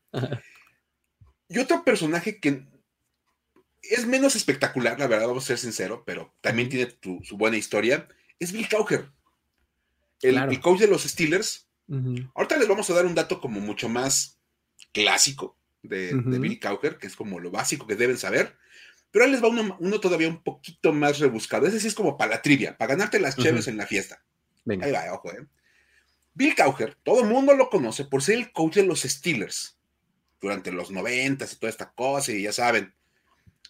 Y 1.50 1.60
otro 1.60 1.84
personaje 1.84 2.40
que 2.40 2.66
es 3.82 4.06
menos 4.06 4.36
espectacular, 4.36 5.00
la 5.00 5.08
verdad, 5.08 5.28
vamos 5.28 5.44
a 5.46 5.48
ser 5.48 5.58
sinceros, 5.58 6.02
pero 6.06 6.34
también 6.42 6.70
tiene 6.70 6.94
su 7.24 7.38
buena 7.38 7.58
historia, 7.58 8.08
es 8.40 8.52
Bill 8.52 8.68
Cowher, 8.70 9.10
el, 10.22 10.60
coach 10.60 10.80
de 10.80 10.88
los 10.88 11.04
Steelers. 11.04 11.68
Ahorita 12.36 12.58
les 12.58 12.68
vamos 12.68 12.90
a 12.90 12.94
dar 12.94 13.06
un 13.06 13.16
dato 13.16 13.40
como 13.40 13.60
mucho 13.62 13.88
más 13.88 14.40
clásico 14.92 15.58
de, 15.84 16.14
Bill 16.14 16.60
Cowher, 16.60 16.98
que 16.98 17.08
es 17.08 17.16
como 17.16 17.40
lo 17.40 17.52
básico 17.52 17.88
que 17.88 17.96
deben 17.96 18.18
saber, 18.18 18.58
pero 19.12 19.26
ahí 19.26 19.32
les 19.32 19.42
va 19.42 19.48
uno, 19.48 20.00
todavía 20.00 20.28
un 20.28 20.44
poquito 20.44 20.92
más 20.92 21.20
rebuscado. 21.20 21.66
Ese 21.66 21.80
sí 21.80 21.88
es 21.88 21.96
como 21.96 22.18
para 22.18 22.32
la 22.32 22.42
trivia, 22.42 22.78
para 22.78 22.96
ganarte 22.96 23.20
las 23.20 23.38
cheves 23.38 23.68
en 23.68 23.78
la 23.78 23.88
fiesta. 23.88 24.22
Ahí 24.82 24.92
va, 24.92 25.14
ojo, 25.14 25.32
¿eh? 25.32 25.48
Bill 26.38 26.54
Cowher, 26.54 26.96
todo 27.04 27.22
el 27.22 27.28
mundo 27.28 27.56
lo 27.56 27.68
conoce 27.68 28.06
por 28.06 28.22
ser 28.22 28.36
el 28.36 28.52
coach 28.52 28.76
de 28.76 28.86
los 28.86 29.02
Steelers 29.02 29.76
durante 30.40 30.72
los 30.72 30.92
noventas 30.92 31.52
y 31.52 31.56
toda 31.56 31.72
esta 31.72 31.92
cosa, 31.92 32.32
y 32.32 32.44
ya 32.44 32.54
saben, 32.54 32.94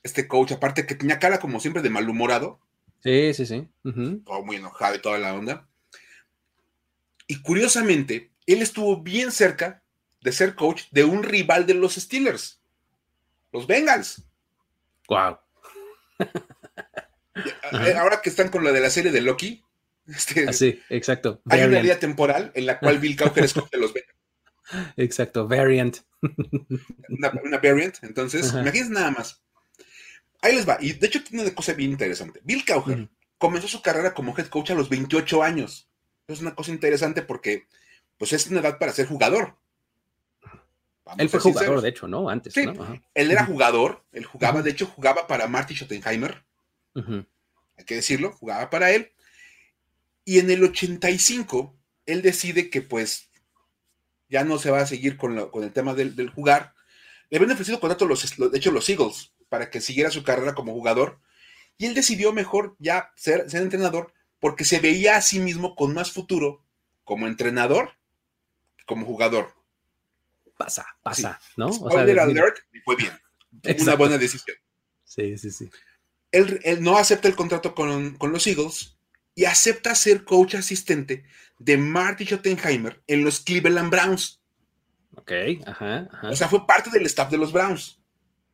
este 0.04 0.28
coach, 0.28 0.52
aparte 0.52 0.86
que 0.86 0.96
tenía 0.96 1.18
cara 1.18 1.40
como 1.40 1.62
siempre 1.62 1.82
de 1.82 1.90
malhumorado. 1.90 2.60
Sí, 3.02 3.34
sí, 3.34 3.46
sí. 3.46 3.70
Todo 4.26 4.44
muy 4.44 4.58
enojado 4.58 4.96
y 4.96 5.02
toda 5.02 5.18
la 5.18 5.34
onda. 5.34 5.66
Y 7.26 7.42
curiosamente, 7.42 8.32
él 8.46 8.62
estuvo 8.62 9.02
bien 9.02 9.32
cerca 9.32 9.82
de 10.20 10.34
ser 10.34 10.56
coach 10.56 10.84
de 10.92 11.06
un 11.06 11.24
rival 11.24 11.68
de 11.68 11.74
los 11.74 11.96
Steelers, 11.96 12.60
los 13.54 13.66
Bengals. 13.66 14.24
Wow. 15.08 15.38
Ahora 17.96 18.22
que 18.22 18.30
están 18.30 18.50
con 18.50 18.66
lo 18.66 18.74
de 18.74 18.82
la 18.82 18.90
serie 18.90 19.14
de 19.14 19.22
Loki. 19.22 19.64
Este, 20.08 20.54
sí, 20.54 20.82
exacto. 20.90 21.42
Hay 21.50 21.62
una 21.62 21.80
línea 21.80 22.00
temporal 22.00 22.52
en 22.56 22.66
la 22.66 22.80
cual 22.80 23.00
Bill 23.00 23.18
Cowher 23.18 23.44
es 23.44 23.54
coach 23.54 23.72
de 23.72 23.78
los 23.78 23.94
Bengals. 23.94 24.18
Exacto, 24.98 25.48
variant. 25.48 25.98
Una, 27.10 27.58
variant. 27.58 27.98
Entonces, 28.02 28.52
imagínense 28.54 28.92
nada 28.92 29.12
más. 29.12 29.42
Ahí 30.42 30.56
les 30.56 30.68
va. 30.68 30.78
Y 30.82 30.94
de 30.94 31.08
hecho 31.08 31.24
tiene 31.24 31.44
una 31.44 31.56
cosa 31.56 31.74
bien 31.74 31.92
interesante. 31.92 32.42
Bill 32.44 32.66
Cowher 32.66 33.10
comenzó 33.38 33.68
su 33.68 33.82
carrera 33.82 34.14
como 34.14 34.38
head 34.38 34.48
coach 34.48 34.72
a 34.72 34.76
los 34.76 34.90
28 34.90 35.44
años. 35.44 35.90
Es 36.28 36.42
una 36.42 36.54
cosa 36.54 36.72
interesante 36.72 37.22
porque 37.22 37.68
pues 38.18 38.34
es 38.34 38.48
una 38.48 38.60
edad 38.60 38.78
para 38.78 38.92
ser 38.92 39.08
jugador. 39.08 39.56
él 41.18 41.30
fue 41.30 41.40
jugador, 41.40 41.82
de 41.82 41.90
hecho, 41.90 42.08
¿no? 42.08 42.30
Antes. 42.30 42.54
Sí, 42.54 42.66
él 43.14 43.32
era 43.32 43.46
jugador. 43.46 44.04
Él 44.12 44.26
jugaba, 44.26 44.62
de 44.62 44.72
hecho, 44.72 44.86
jugaba 44.86 45.28
para 45.28 45.48
Marty 45.48 45.76
Schottenheimer. 45.76 46.44
Hay 46.96 47.86
que 47.86 47.96
decirlo, 47.96 48.32
jugaba 48.32 48.70
para 48.70 48.92
él. 48.92 49.12
Y 50.28 50.40
en 50.40 50.52
el 50.52 50.62
85, 50.62 51.74
él 52.06 52.22
decide 52.22 52.70
que 52.70 52.82
pues 52.82 53.30
ya 54.28 54.44
no 54.44 54.60
se 54.60 54.70
va 54.70 54.82
a 54.82 54.86
seguir 54.86 55.16
con, 55.16 55.38
el 55.38 55.72
tema 55.72 55.94
del, 55.94 56.30
jugar. 56.32 56.74
Le 57.30 57.38
habían 57.38 57.54
ofrecido 57.54 57.80
contrato, 57.80 58.06
los, 58.06 58.38
de 58.38 58.58
hecho, 58.58 58.72
los 58.72 58.90
Eagles 58.90 59.32
para 59.48 59.70
que 59.70 59.80
siguiera 59.80 60.12
su 60.12 60.24
carrera 60.24 60.54
como 60.54 60.74
jugador. 60.74 61.22
Y 61.78 61.86
él 61.86 61.94
decidió 61.94 62.34
mejor 62.34 62.76
ya 62.78 63.14
ser, 63.16 63.50
ser 63.50 63.62
entrenador 63.62 64.12
porque 64.42 64.66
se 64.66 64.82
veía 64.82 65.16
a 65.16 65.22
sí 65.22 65.40
mismo 65.40 65.78
con 65.78 65.94
más 65.94 66.12
futuro 66.12 66.62
como 67.06 67.26
entrenador 67.26 67.92
que 68.76 68.84
como 68.84 69.06
jugador. 69.06 69.54
Pasa, 70.58 70.86
pasa, 71.04 71.40
¿no? 71.56 71.68
O 71.68 71.98
alert, 71.98 72.58
y 72.74 72.80
fue 72.80 72.98
bien. 72.98 73.18
Una 73.80 73.96
buena 73.96 74.18
decisión. 74.18 74.58
Sí, 75.06 75.38
sí, 75.38 75.52
sí. 75.52 75.70
Él, 76.34 76.60
no 76.82 76.98
acepta 76.98 77.30
el 77.30 77.36
contrato 77.38 77.74
con, 77.74 78.18
los 78.20 78.46
Eagles 78.46 78.97
y 79.38 79.46
acepta 79.46 79.94
ser 79.94 80.26
coach 80.26 80.56
asistente 80.56 81.24
de 81.60 81.78
Marty 81.78 82.26
Schottenheimer 82.26 83.04
en 83.06 83.24
los 83.24 83.40
Cleveland 83.40 83.92
Browns. 83.92 84.42
Ok, 85.16 85.32
ajá, 85.64 86.10
O 86.24 86.36
sea, 86.36 86.50
fue 86.50 86.66
parte 86.66 86.90
del 86.90 87.06
staff 87.06 87.30
de 87.30 87.38
los 87.38 87.54
Browns. 87.54 88.02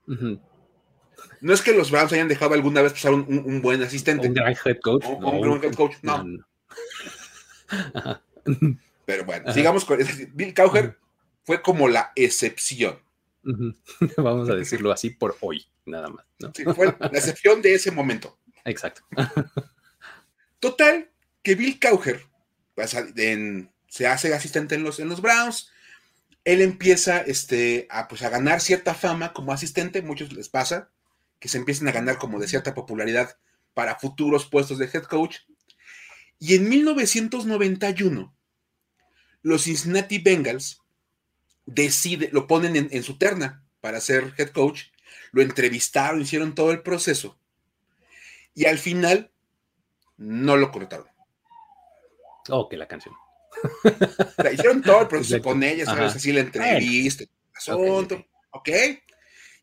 No 0.06 1.54
es 1.54 1.62
que 1.62 1.72
los 1.72 1.90
Browns 1.90 2.12
hayan 2.12 2.28
dejado 2.28 2.54
alguna 2.54 2.82
vez 2.82 2.92
pasar 2.92 3.14
un, 3.14 3.62
buen 3.62 3.82
asistente. 3.82 4.28
Un 4.28 4.34
gran 4.34 4.54
head 4.66 4.80
coach. 4.82 5.06
no, 5.06 5.30
un 5.30 5.64
head 5.64 5.74
coach, 5.74 5.96
no. 6.02 6.26
Pero 9.06 9.24
bueno, 9.24 9.54
sigamos 9.54 9.86
con. 9.86 10.00
Bill 10.34 10.54
Cowher 10.54 10.98
fue 11.46 11.62
como 11.62 11.88
la 11.88 12.12
excepción. 12.14 13.00
Vamos 14.18 14.50
a 14.50 14.56
decirlo 14.56 14.92
así 14.92 15.12
por 15.12 15.38
hoy, 15.40 15.66
nada 15.86 16.10
más. 16.10 16.26
Sí, 16.54 16.66
fue 16.66 16.94
la 17.00 17.08
excepción 17.08 17.62
de 17.62 17.74
ese 17.74 17.90
momento. 17.90 18.38
Exacto. 18.66 19.02
Total, 20.64 21.12
que 21.42 21.56
Bill 21.56 21.78
Cowher 21.78 22.26
pues, 22.74 22.96
se 23.90 24.08
hace 24.08 24.34
asistente 24.34 24.76
en 24.76 24.84
los, 24.84 24.98
en 25.02 25.10
los 25.10 25.22
Browns. 25.22 25.70
Él 26.46 26.62
empieza 26.62 27.20
este, 27.20 27.86
a, 27.90 28.08
pues, 28.08 28.22
a 28.22 28.30
ganar 28.30 28.62
cierta 28.62 28.94
fama 28.94 29.34
como 29.34 29.52
asistente, 29.52 30.02
muchos 30.02 30.32
les 30.32 30.48
pasa 30.48 30.90
que 31.42 31.50
se 31.50 31.58
empiecen 31.58 31.90
a 31.90 31.92
ganar 31.92 32.18
como 32.18 32.40
de 32.40 32.48
cierta 32.48 32.74
popularidad 32.74 33.38
para 33.74 34.00
futuros 34.00 34.46
puestos 34.46 34.78
de 34.78 34.86
head 34.86 35.04
coach. 35.04 35.40
Y 36.40 36.56
en 36.56 36.70
1991, 36.70 38.34
los 39.42 39.64
Cincinnati 39.64 40.20
Bengals 40.20 40.82
decide, 41.66 42.30
lo 42.32 42.48
ponen 42.48 42.88
en, 42.90 43.04
su 43.04 43.18
terna 43.18 43.66
para 43.82 44.00
ser 44.00 44.34
head 44.38 44.52
coach, 44.52 44.84
lo 45.34 45.42
entrevistaron, 45.42 46.22
hicieron 46.22 46.56
todo 46.56 46.72
el 46.72 46.84
proceso 46.84 47.38
y 48.56 48.64
al 48.66 48.78
final 48.78 49.33
no 50.24 50.56
lo 50.56 50.72
cortaron. 50.72 51.08
Oh, 52.50 52.70
que 52.70 52.78
la 52.78 52.88
canción. 52.88 53.14
hicieron 54.54 54.82
todo 54.82 55.02
el 55.02 55.08
proceso 55.08 55.42
con 55.42 55.62
ella, 55.64 55.86
¿sabes? 55.86 56.16
Así 56.16 56.32
la 56.32 56.42
entrevista, 56.42 57.26
asunto, 57.56 58.26
ok. 58.52 58.70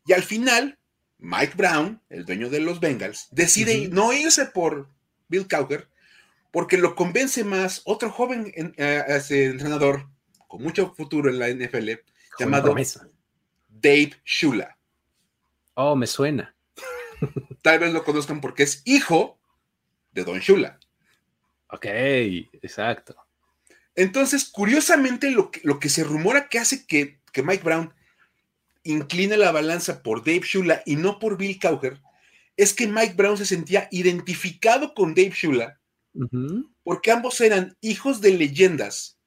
Y 0.05 0.13
al 0.13 0.23
final 0.23 0.77
Mike 1.17 1.53
Brown, 1.55 2.01
el 2.09 2.25
dueño 2.25 2.49
de 2.49 2.61
los 2.61 2.79
Bengals, 2.79 3.27
decide 3.31 3.89
no 3.89 4.13
irse 4.13 4.45
por 4.45 4.87
Bill 5.27 5.47
Cowher, 5.47 5.87
porque 6.51 6.77
lo 6.77 6.95
convence 6.95 7.43
más 7.43 7.81
otro 7.85 8.11
joven 8.11 8.51
eh, 8.55 9.21
entrenador 9.29 10.07
con 10.47 10.61
mucho 10.61 10.93
futuro 10.95 11.29
en 11.29 11.39
la 11.39 11.49
NFL 11.49 11.91
llamado 12.39 12.75
Dave 13.69 14.13
Shula. 14.25 14.77
Oh, 15.75 15.95
me 15.95 16.07
suena. 16.07 16.55
Tal 17.61 17.79
vez 17.79 17.93
lo 17.93 18.03
conozcan 18.03 18.41
porque 18.41 18.63
es 18.63 18.81
hijo 18.85 19.39
de 20.11 20.23
Don 20.23 20.39
Shula. 20.39 20.79
Ok, 21.67 21.85
exacto. 21.85 23.15
Entonces, 23.95 24.45
curiosamente, 24.45 25.31
lo 25.31 25.51
que, 25.51 25.61
lo 25.63 25.79
que 25.79 25.89
se 25.89 26.03
rumora 26.03 26.49
que 26.49 26.59
hace 26.59 26.85
que, 26.85 27.19
Mike 27.35 27.63
Brown 27.63 27.93
incline 28.83 29.37
la 29.37 29.51
balanza 29.51 30.03
por 30.03 30.23
Dave 30.23 30.41
Shula 30.43 30.81
y 30.85 30.95
no 30.95 31.19
por 31.19 31.37
Bill 31.37 31.59
Cowher 31.59 31.99
es 32.57 32.73
que 32.73 32.87
Mike 32.87 33.13
Brown 33.15 33.37
se 33.37 33.45
sentía 33.45 33.87
identificado 33.91 34.93
con 34.93 35.13
Dave 35.13 35.33
Shula 35.33 35.79
porque 36.83 37.11
ambos 37.11 37.39
eran 37.39 37.77
hijos 37.79 38.19
de 38.19 38.31
leyendas 38.31 39.17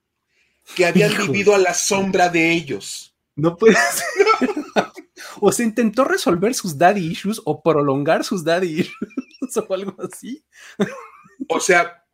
que 0.77 0.87
habían 0.87 1.17
vivido 1.17 1.55
a 1.55 1.59
la 1.59 1.73
sombra 1.73 2.29
de 2.29 2.53
ellos. 2.53 3.15
No 3.37 3.57
puede 3.57 3.75
ser. 3.75 4.49
o 5.41 5.53
se 5.53 5.63
intentó 5.63 6.05
resolver 6.05 6.55
sus 6.55 6.77
daddy 6.77 7.07
issues 7.07 7.41
o 7.45 7.63
prolongar 7.63 8.25
sus 8.25 8.45
daddy 8.45 8.81
issues 8.81 9.57
o 9.69 9.75
algo 9.75 9.97
así. 10.03 10.45
o 11.49 11.61
sea, 11.61 12.05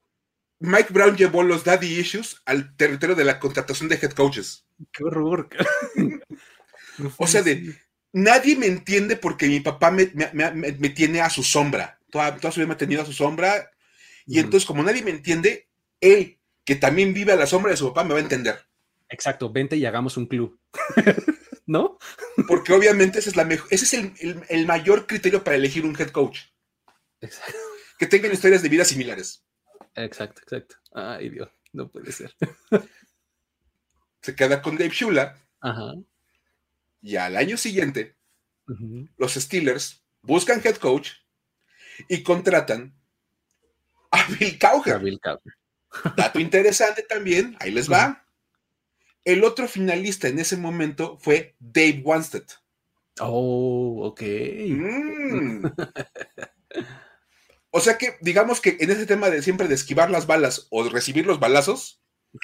Mike 0.58 0.92
Brown 0.92 1.16
llevó 1.16 1.42
los 1.42 1.64
daddy 1.64 1.98
issues 1.98 2.40
al 2.44 2.76
territorio 2.76 3.16
de 3.16 3.24
la 3.24 3.38
contratación 3.38 3.88
de 3.88 3.96
head 3.96 4.12
coaches. 4.12 4.66
Qué 4.92 5.04
horror. 5.04 5.48
o 7.16 7.26
sea, 7.26 7.42
de 7.42 7.76
nadie 8.12 8.56
me 8.56 8.66
entiende 8.66 9.16
porque 9.16 9.48
mi 9.48 9.60
papá 9.60 9.90
me, 9.90 10.06
tiene 10.90 11.22
a 11.22 11.30
su 11.30 11.42
sombra. 11.42 11.98
Toda, 12.10 12.38
su 12.50 12.60
vida 12.60 12.66
me 12.66 12.74
ha 12.74 12.78
tenido 12.78 13.02
a 13.02 13.06
su 13.06 13.12
sombra. 13.12 13.70
Y 14.26 14.38
entonces, 14.38 14.66
como 14.66 14.82
nadie 14.82 15.02
me 15.02 15.10
entiende, 15.10 15.68
él, 16.00 16.38
que 16.64 16.76
también 16.76 17.14
vive 17.14 17.32
a 17.32 17.36
la 17.36 17.46
sombra 17.46 17.70
de 17.70 17.76
su 17.76 17.88
papá, 17.88 18.04
me 18.04 18.12
va 18.12 18.20
a 18.20 18.22
entender. 18.22 18.60
Exacto, 19.08 19.50
vente 19.50 19.76
y 19.76 19.86
hagamos 19.86 20.16
un 20.16 20.26
club. 20.26 20.58
¿No? 21.70 21.98
Porque 22.48 22.72
obviamente 22.72 23.20
ese 23.20 23.30
es, 23.30 23.36
la 23.36 23.44
ese 23.70 23.84
es 23.84 23.94
el, 24.48 24.66
mayor 24.66 25.06
criterio 25.06 25.44
para 25.44 25.54
elegir 25.54 25.84
un 25.84 25.94
head 25.96 26.10
coach. 26.10 26.40
Exacto. 27.20 27.56
Que 27.96 28.08
tengan 28.08 28.32
historias 28.32 28.62
de 28.64 28.68
vida 28.68 28.84
similares. 28.84 29.44
Exacto, 29.94 30.42
exacto. 30.42 30.74
Ay, 30.92 31.28
Dios, 31.28 31.48
no 31.72 31.88
puede 31.88 32.10
ser. 32.10 32.34
Se 34.20 34.34
queda 34.34 34.60
con 34.60 34.78
Dave 34.78 34.90
Shula. 34.90 35.38
Ajá. 35.60 35.94
Y 37.02 37.14
al 37.14 37.36
año 37.36 37.56
siguiente, 37.56 38.16
los 39.16 39.34
Steelers 39.34 40.02
buscan 40.22 40.60
head 40.64 40.74
coach 40.74 41.12
y 42.08 42.24
contratan 42.24 43.00
a 44.10 44.26
Bill 44.26 44.58
Cowher. 44.58 44.94
A 44.94 44.98
Bill 44.98 45.20
Cowher. 45.20 45.54
Dato 46.16 46.40
interesante 46.40 47.04
también, 47.04 47.56
ahí 47.60 47.70
les 47.70 47.88
va. 47.88 48.26
El 49.24 49.44
otro 49.44 49.68
finalista 49.68 50.28
en 50.28 50.38
ese 50.38 50.56
momento 50.56 51.18
fue 51.20 51.56
Dave 51.58 52.02
Wanstead. 52.04 52.46
Oh, 53.20 54.06
ok. 54.06 54.22
Mm. 54.68 55.66
o 57.70 57.80
sea 57.80 57.98
que, 57.98 58.16
digamos 58.20 58.60
que 58.60 58.78
en 58.80 58.90
ese 58.90 59.06
tema 59.06 59.30
de 59.30 59.42
siempre 59.42 59.68
de 59.68 59.74
esquivar 59.74 60.10
las 60.10 60.26
balas 60.26 60.66
o 60.70 60.84
de 60.84 60.90
recibir 60.90 61.26
los 61.26 61.40
balazos, 61.40 62.02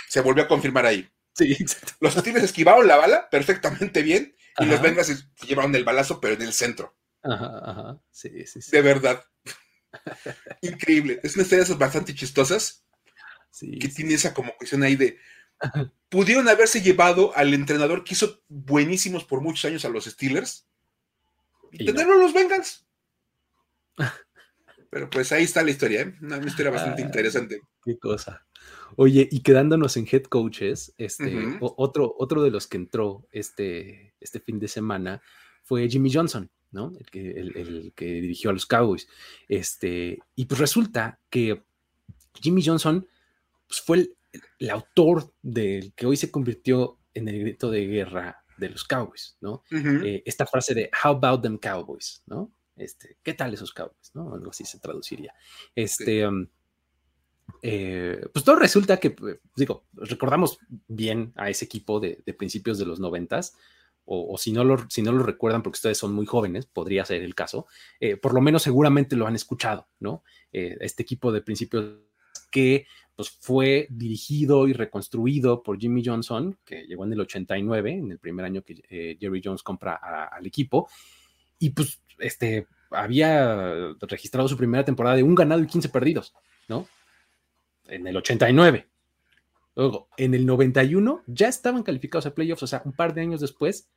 se 0.09 0.21
volvió 0.21 0.45
a 0.45 0.49
confirmar 0.49 0.87
ahí. 0.87 1.09
Sí, 1.35 1.53
exacto. 1.53 1.93
Los 2.01 2.15
Steelers 2.15 2.45
esquivaron 2.45 2.87
la 2.87 2.97
bala 2.97 3.29
perfectamente 3.31 4.03
bien 4.03 4.35
y 4.59 4.65
los 4.65 4.81
Bengals 4.81 5.09
se 5.09 5.47
llevaron 5.47 5.75
el 5.75 5.85
balazo, 5.85 6.21
pero 6.21 6.35
en 6.35 6.43
el 6.43 6.53
centro. 6.53 6.97
Ajá, 7.23 7.61
ajá. 7.63 8.01
Sí, 8.11 8.47
sí, 8.47 8.63
sí. 8.63 8.71
De 8.71 8.83
verdad. 8.83 9.23
Increíble. 10.63 11.21
Es 11.23 11.35
una 11.35 11.43
historia 11.43 11.59
de 11.59 11.65
esas 11.65 11.79
bastante 11.79 12.15
chistosas. 12.15 12.85
Sí, 13.51 13.79
que 13.79 13.89
tiene 13.89 14.15
esa 14.15 14.35
como 14.35 14.55
cuestión 14.57 14.83
ahí 14.83 14.97
de. 14.97 15.19
Pudieron 16.17 16.49
haberse 16.49 16.81
llevado 16.81 17.37
al 17.37 17.53
entrenador 17.53 18.03
que 18.03 18.15
hizo 18.15 18.41
buenísimos 18.49 19.25
por 19.25 19.43
muchos 19.43 19.67
años 19.67 19.85
a 19.85 19.91
los 19.91 20.07
Steelers 20.07 20.67
y, 21.71 21.85
tenerlo 21.85 22.17
los 22.17 22.33
Bengals. 22.33 22.87
Pero 24.91 25.11
pues 25.11 25.31
ahí 25.33 25.45
está 25.45 25.63
la 25.63 25.73
historia, 25.73 26.01
¿eh? 26.01 26.15
Una 26.23 26.39
historia 26.39 26.73
bastante 26.73 27.03
ah, 27.03 27.05
interesante. 27.05 27.61
Qué 27.85 27.99
cosa. 27.99 28.47
Oye, 28.97 29.29
y 29.31 29.41
quedándonos 29.41 29.99
en 29.99 30.09
head 30.11 30.23
coaches, 30.23 30.95
este, 30.97 31.59
otro, 31.61 32.15
otro 32.19 32.43
de 32.43 32.51
los 32.51 32.67
que 32.67 32.79
entró 32.79 33.29
este, 33.31 34.15
este 34.19 34.41
fin 34.41 34.59
de 34.59 34.69
semana 34.69 35.21
fue 35.65 35.87
Jimmy 35.87 36.11
Johnson, 36.11 36.51
¿no? 36.71 36.95
El 36.99 37.11
que, 37.11 37.31
el, 37.33 37.93
que 37.95 38.07
dirigió 38.07 38.49
a 38.49 38.55
los 38.55 38.65
Cowboys. 38.65 39.07
Este, 39.49 40.19
y 40.35 40.47
pues 40.47 40.59
resulta 40.59 41.21
que 41.29 41.63
Jimmy 42.41 42.65
Johnson 42.65 43.07
pues, 43.69 43.83
fue 43.83 43.99
el, 43.99 44.16
autor 44.71 45.33
del 45.43 45.93
que 45.95 46.07
hoy 46.07 46.17
se 46.17 46.31
convirtió 46.31 46.99
en 47.15 47.29
el 47.29 47.41
grito 47.41 47.71
de 47.71 47.87
guerra 47.87 48.45
de 48.59 48.71
los 48.71 48.85
Cowboys, 48.85 49.37
¿no? 49.41 49.63
Eh, 49.71 50.23
esta 50.25 50.47
frase 50.47 50.75
de 50.75 50.91
How 51.05 51.13
about 51.13 51.43
them 51.43 51.59
Cowboys, 51.59 52.23
¿no? 52.27 52.53
Este, 52.77 53.17
¿qué 53.23 53.35
tal 53.35 53.55
esos 53.55 53.73
Cowboys? 53.73 54.11
¿no? 54.15 54.35
Algo 54.35 54.51
así 54.51 54.65
se 54.65 54.79
traduciría. 54.79 55.35
Este, 55.75 56.27
um, 56.27 56.47
eh, 57.63 58.21
pues 58.33 58.45
todo 58.45 58.57
resulta 58.57 58.99
que, 58.99 59.11
pues, 59.11 59.39
digo, 59.57 59.87
recordamos 59.95 60.59
bien 60.89 61.33
a 61.37 61.49
ese 61.49 61.65
equipo 61.65 62.01
de, 62.01 62.23
principios 62.39 62.79
de 62.79 62.87
los 62.87 63.01
noventas, 63.01 63.55
o, 64.09 64.39
si, 64.39 64.53
no 64.53 64.63
lo, 64.63 64.89
si 64.89 65.03
no 65.03 65.11
lo 65.11 65.25
recuerdan 65.25 65.65
porque 65.65 65.79
ustedes 65.79 65.99
son 65.99 66.13
muy 66.13 66.27
jóvenes, 66.27 66.67
podría 66.67 67.05
ser 67.05 67.23
el 67.23 67.35
caso, 67.35 67.67
eh, 67.99 68.17
por 68.17 68.35
lo 68.35 68.41
menos 68.41 68.63
seguramente 68.63 69.17
lo 69.17 69.27
han 69.27 69.35
escuchado, 69.35 69.89
¿no? 69.99 70.23
Eh, 70.53 70.77
este 70.81 71.03
equipo 71.03 71.33
de 71.33 71.43
principios 71.43 71.99
que 72.53 72.87
pues, 73.17 73.31
fue 73.31 73.87
dirigido 73.91 74.69
y 74.69 74.73
reconstruido 74.73 75.63
por 75.63 75.79
Jimmy 75.79 76.03
Johnson, 76.05 76.57
que 76.65 76.83
llegó 76.87 77.05
en 77.05 77.13
el 77.13 77.21
89, 77.21 77.93
en 77.93 78.11
el 78.13 78.19
primer 78.19 78.45
año 78.45 78.63
que 78.63 79.17
Jerry 79.19 79.41
Jones 79.43 79.63
compra 79.63 79.95
al 79.95 80.47
equipo, 80.47 80.89
y 81.59 81.71
pues 81.71 82.01
este, 82.19 82.67
había 82.91 83.95
registrado 84.01 84.49
su 84.49 84.57
primera 84.57 84.85
temporada 84.85 85.17
de 85.17 85.23
un 85.23 85.35
ganado 85.35 85.63
y 85.63 85.67
15 85.67 85.89
perdidos, 85.89 86.35
¿no? 86.69 86.87
en 87.89 88.07
el 88.07 88.17
89. 88.17 88.87
Luego, 89.75 90.09
en 90.17 90.35
el 90.35 90.47
91 90.47 91.23
ya 91.27 91.49
estaban 91.49 91.83
calificados 91.83 92.27
a 92.27 92.35
playoffs, 92.35 92.63
o 92.63 92.67
sea, 92.67 92.83
un 92.85 92.93
par 92.93 93.15
de 93.15 93.21
años 93.21 93.41
después 93.41 93.89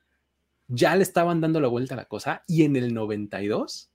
ya 0.67 0.95
le 0.95 1.03
estaban 1.03 1.41
dando 1.41 1.59
la 1.59 1.67
vuelta 1.67 1.95
a 1.95 1.97
la 1.97 2.05
cosa 2.05 2.43
y 2.47 2.63
en 2.63 2.75
el 2.75 2.93
92 2.93 3.89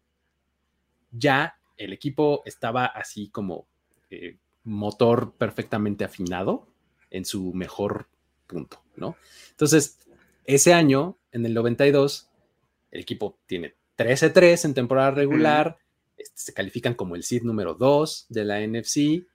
ya 1.13 1.57
el 1.77 1.93
equipo 1.93 2.43
estaba 2.47 2.87
así 2.87 3.29
como 3.29 3.67
eh, 4.11 4.39
motor 4.65 5.35
perfectamente 5.37 6.05
afinado 6.05 6.67
en 7.11 7.25
su 7.25 7.53
mejor 7.53 8.09
punto, 8.47 8.83
¿no? 8.97 9.17
Entonces, 9.51 9.99
ese 10.45 10.75
año, 10.75 11.19
en 11.33 11.47
el 11.47 11.55
92, 11.55 12.29
el 12.91 13.01
equipo 13.01 13.39
tiene 13.47 13.75
13-3 13.97 14.65
en 14.65 14.75
temporada 14.75 15.11
regular, 15.13 15.79
este, 16.17 16.35
se 16.37 16.55
califican 16.55 16.95
como 16.95 17.17
el 17.17 17.23
seed 17.23 17.43
número 17.43 17.75
2 17.75 18.27
de 18.29 18.45
la 18.45 18.61
NFC, 18.61 19.27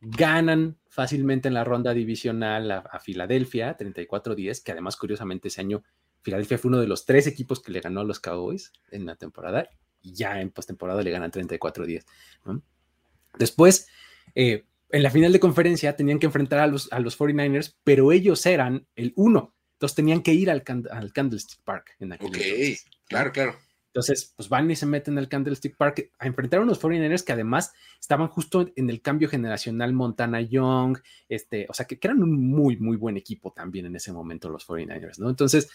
ganan 0.00 0.78
fácilmente 0.88 1.48
en 1.48 1.54
la 1.54 1.64
ronda 1.64 1.94
divisional 1.94 2.70
a, 2.70 3.00
Filadelfia, 3.00 3.76
34-10, 3.76 4.62
que 4.62 4.72
además 4.72 4.96
curiosamente 4.96 5.48
ese 5.48 5.60
año 5.60 5.82
Filadelfia 6.20 6.58
fue 6.58 6.68
uno 6.68 6.80
de 6.80 6.86
los 6.86 7.04
tres 7.04 7.26
equipos 7.26 7.60
que 7.60 7.72
le 7.72 7.80
ganó 7.80 8.00
a 8.00 8.04
los 8.04 8.20
Cowboys 8.20 8.72
en 8.90 9.04
la 9.04 9.16
temporada 9.16 9.68
y 10.00 10.14
ya 10.14 10.40
en 10.40 10.50
postemporada 10.50 11.02
le 11.02 11.10
ganan 11.10 11.30
34-10. 11.30 12.04
Después, 13.38 13.88
eh, 14.34 14.64
en 14.90 15.02
la 15.02 15.10
final 15.10 15.32
de 15.32 15.40
conferencia 15.40 15.96
tenían 15.96 16.18
que 16.18 16.26
enfrentar 16.26 16.60
a 16.60 16.66
los, 16.66 16.92
a 16.92 17.00
los 17.00 17.18
49ers, 17.18 17.76
pero 17.84 18.12
ellos 18.12 18.44
eran 18.46 18.86
el 18.94 19.12
uno, 19.16 19.54
entonces 19.74 19.96
tenían 19.96 20.22
que 20.22 20.32
ir 20.32 20.50
al, 20.50 20.62
Candlestick 20.62 21.60
Park 21.64 21.96
en 21.98 22.12
aquel 22.12 22.28
Ok, 22.28 22.38
claro, 23.06 23.32
claro. 23.32 23.56
Entonces, 23.94 24.32
pues 24.36 24.48
van 24.48 24.68
y 24.68 24.74
se 24.74 24.86
meten 24.86 25.18
al 25.18 25.28
Candlestick 25.28 25.76
Park 25.76 26.10
a 26.18 26.26
enfrentar 26.26 26.58
a 26.58 26.62
unos 26.64 26.82
49ers 26.82 27.22
que 27.22 27.32
además 27.32 27.72
estaban 28.00 28.26
justo 28.26 28.72
en 28.74 28.90
el 28.90 29.00
cambio 29.00 29.28
generacional 29.28 29.92
Montana 29.92 30.40
Young, 30.40 30.98
este, 31.28 31.66
o 31.68 31.74
sea, 31.74 31.86
que, 31.86 31.96
eran 32.02 32.20
un 32.20 32.44
muy, 32.44 32.76
muy 32.76 32.96
buen 32.96 33.16
equipo 33.16 33.52
también 33.52 33.86
en 33.86 33.94
ese 33.94 34.12
momento 34.12 34.48
los 34.48 34.66
49ers, 34.66 35.20
¿no? 35.20 35.30
Entonces, 35.30 35.70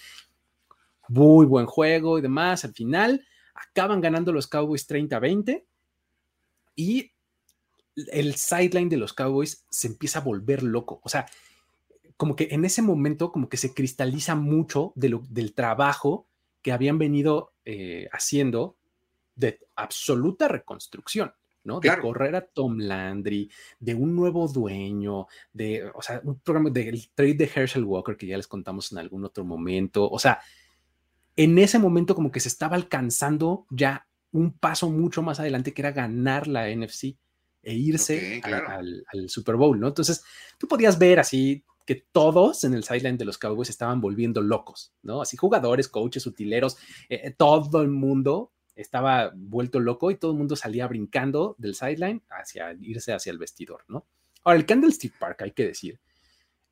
muy 1.07 1.45
buen 1.45 1.65
juego 1.65 2.19
y 2.19 2.21
demás. 2.21 2.65
Al 2.65 2.73
final, 2.73 3.25
acaban 3.53 4.01
ganando 4.01 4.33
los 4.33 4.47
Cowboys 4.47 4.85
30-20 4.89 5.63
y 6.75 7.13
el 7.95 8.35
sideline 8.35 8.89
de 8.89 8.97
los 8.97 9.13
Cowboys 9.13 9.65
se 9.69 9.87
empieza 9.87 10.19
a 10.19 10.23
volver 10.23 10.63
loco. 10.63 11.01
O 11.03 11.09
sea, 11.09 11.25
como 12.17 12.35
que 12.35 12.49
en 12.51 12.65
ese 12.65 12.81
momento, 12.81 13.31
como 13.31 13.49
que 13.49 13.57
se 13.57 13.73
cristaliza 13.73 14.35
mucho 14.35 14.93
de 14.95 15.09
lo, 15.09 15.23
del 15.29 15.53
trabajo 15.53 16.27
que 16.61 16.71
habían 16.71 16.97
venido 16.97 17.53
eh, 17.65 18.09
haciendo 18.11 18.75
de 19.35 19.59
absoluta 19.75 20.49
reconstrucción, 20.49 21.31
¿no? 21.63 21.79
De 21.79 21.97
correr 21.97 22.35
a 22.35 22.45
Tom 22.45 22.77
Landry, 22.77 23.49
de 23.79 23.95
un 23.95 24.15
nuevo 24.15 24.47
dueño, 24.49 25.27
de, 25.53 25.89
o 25.93 26.01
sea, 26.01 26.19
un 26.23 26.39
programa 26.39 26.69
del 26.69 27.09
trade 27.13 27.35
de 27.35 27.51
Herschel 27.53 27.85
Walker 27.85 28.17
que 28.17 28.27
ya 28.27 28.35
les 28.35 28.47
contamos 28.47 28.91
en 28.91 28.97
algún 28.97 29.23
otro 29.23 29.45
momento, 29.45 30.09
o 30.09 30.19
sea, 30.19 30.41
en 31.37 31.57
ese 31.57 31.79
momento 31.79 32.15
como 32.15 32.31
que 32.31 32.41
se 32.41 32.49
estaba 32.49 32.75
alcanzando 32.75 33.65
ya 33.69 34.07
un 34.31 34.51
paso 34.51 34.89
mucho 34.89 35.21
más 35.21 35.39
adelante 35.39 35.73
que 35.73 35.81
era 35.81 35.91
ganar 35.91 36.47
la 36.47 36.67
NFC. 36.69 37.15
E 37.61 37.73
irse 37.73 38.41
al, 38.43 39.29
Super 39.29 39.55
Bowl, 39.55 39.79
¿no? 39.79 39.87
Entonces, 39.87 40.23
tú 40.57 40.67
podías 40.67 40.97
ver 40.97 41.19
así 41.19 41.63
que 41.85 42.05
todos 42.11 42.63
en 42.63 42.73
el 42.73 42.83
sideline 42.83 43.17
de 43.17 43.25
los 43.25 43.37
Cowboys 43.37 43.69
estaban 43.69 43.99
volviendo 43.99 44.41
locos, 44.41 44.93
¿no? 45.01 45.21
Así 45.21 45.37
jugadores, 45.37 45.87
coaches, 45.87 46.25
utileros, 46.27 46.77
eh, 47.09 47.21
eh, 47.23 47.35
todo 47.35 47.81
el 47.81 47.89
mundo 47.89 48.53
estaba 48.75 49.31
vuelto 49.35 49.79
loco 49.79 50.11
y 50.11 50.15
todo 50.15 50.31
el 50.31 50.37
mundo 50.37 50.55
salía 50.55 50.87
brincando 50.87 51.55
del 51.57 51.75
sideline 51.75 52.21
hacia 52.29 52.73
irse 52.79 53.11
hacia 53.11 53.31
el 53.31 53.39
vestidor, 53.39 53.83
¿no? 53.87 54.05
Ahora, 54.43 54.59
el 54.59 54.65
Candlestick 54.65 55.17
Park, 55.17 55.41
hay 55.41 55.51
que 55.51 55.65
decir, 55.65 55.99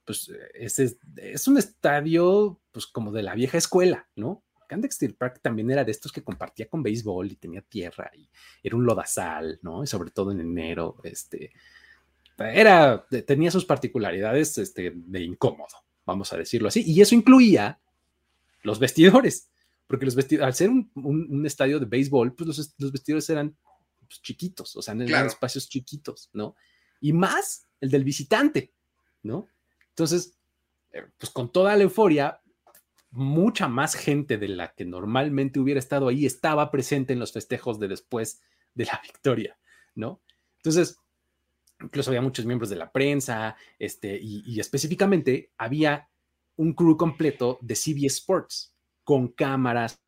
pues 0.06 0.32
es, 0.54 0.80
es 1.18 1.48
un 1.48 1.58
estadio, 1.58 2.62
pues 2.72 2.88
como 2.88 3.12
de 3.12 3.24
la 3.24 3.36
vieja 3.36 3.58
escuela, 3.58 4.08
¿no? 4.16 4.44
Candlestick 4.68 5.18
Park 5.18 5.40
también 5.42 5.72
era 5.72 5.84
de 5.84 5.92
estos 5.92 6.12
que 6.12 6.24
compartía 6.24 6.68
con 6.68 6.84
béisbol 6.84 7.32
y 7.32 7.36
tenía 7.36 7.62
tierra 7.62 8.12
y 8.16 8.30
era 8.62 8.76
un 8.76 8.86
lodazal, 8.86 9.60
¿no? 9.62 9.84
Y 9.84 9.88
sobre 9.88 10.12
todo 10.12 10.32
en 10.32 10.42
enero, 10.42 10.98
este, 11.04 11.52
era, 12.38 13.06
tenía 13.26 13.50
sus 13.50 13.66
particularidades 13.66 14.58
este, 14.58 14.94
de 14.96 15.22
incómodo, 15.24 15.86
vamos 16.06 16.32
a 16.34 16.38
decirlo 16.38 16.68
así. 16.68 16.84
Y 16.86 17.02
eso 17.02 17.16
incluía 17.16 17.80
los 18.62 18.80
vestidores, 18.80 19.50
porque 19.88 20.06
los 20.06 20.16
vestidores, 20.16 20.46
al 20.46 20.54
ser 20.54 20.70
un, 20.70 21.44
estadio 21.46 21.80
de 21.80 21.86
béisbol, 21.86 22.36
pues 22.36 22.76
los, 22.78 22.92
vestidores 22.92 23.30
eran 23.30 23.58
pues, 24.08 24.22
chiquitos, 24.22 24.76
o 24.76 24.82
sea, 24.82 24.94
eran 24.94 25.26
espacios 25.26 25.68
chiquitos, 25.68 26.30
¿no? 26.34 26.56
Y 27.02 27.14
más 27.14 27.66
el 27.80 27.90
del 27.90 28.04
visitante, 28.04 28.74
¿no? 29.24 29.48
Entonces, 29.90 30.38
eh, 30.92 31.04
pues 31.18 31.32
con 31.32 31.52
toda 31.52 31.76
la 31.76 31.84
euforia, 31.84 32.40
mucha 33.12 33.68
más 33.68 33.96
gente 33.96 34.38
de 34.38 34.50
la 34.50 34.74
que 34.74 34.86
normalmente 34.86 35.60
hubiera 35.60 35.80
estado 35.80 36.08
ahí 36.08 36.26
estaba 36.26 36.72
presente 36.72 37.14
en 37.14 37.20
los 37.20 37.32
festejos 37.32 37.80
de 37.80 37.88
después 37.88 38.42
de 38.74 38.86
la 38.86 39.00
victoria, 39.04 39.58
¿no? 39.96 40.22
Entonces, 40.58 41.00
incluso 41.82 42.10
había 42.10 42.22
muchos 42.22 42.46
miembros 42.46 42.70
de 42.70 42.76
la 42.76 42.92
prensa, 42.92 43.56
este, 43.80 44.20
y, 44.22 44.60
específicamente 44.60 45.52
había 45.58 46.10
un 46.56 46.74
crew 46.74 46.98
completo 46.98 47.60
de 47.62 47.76
CBS 47.76 48.18
Sports 48.18 48.74
con 49.04 49.30
cámaras 49.30 50.00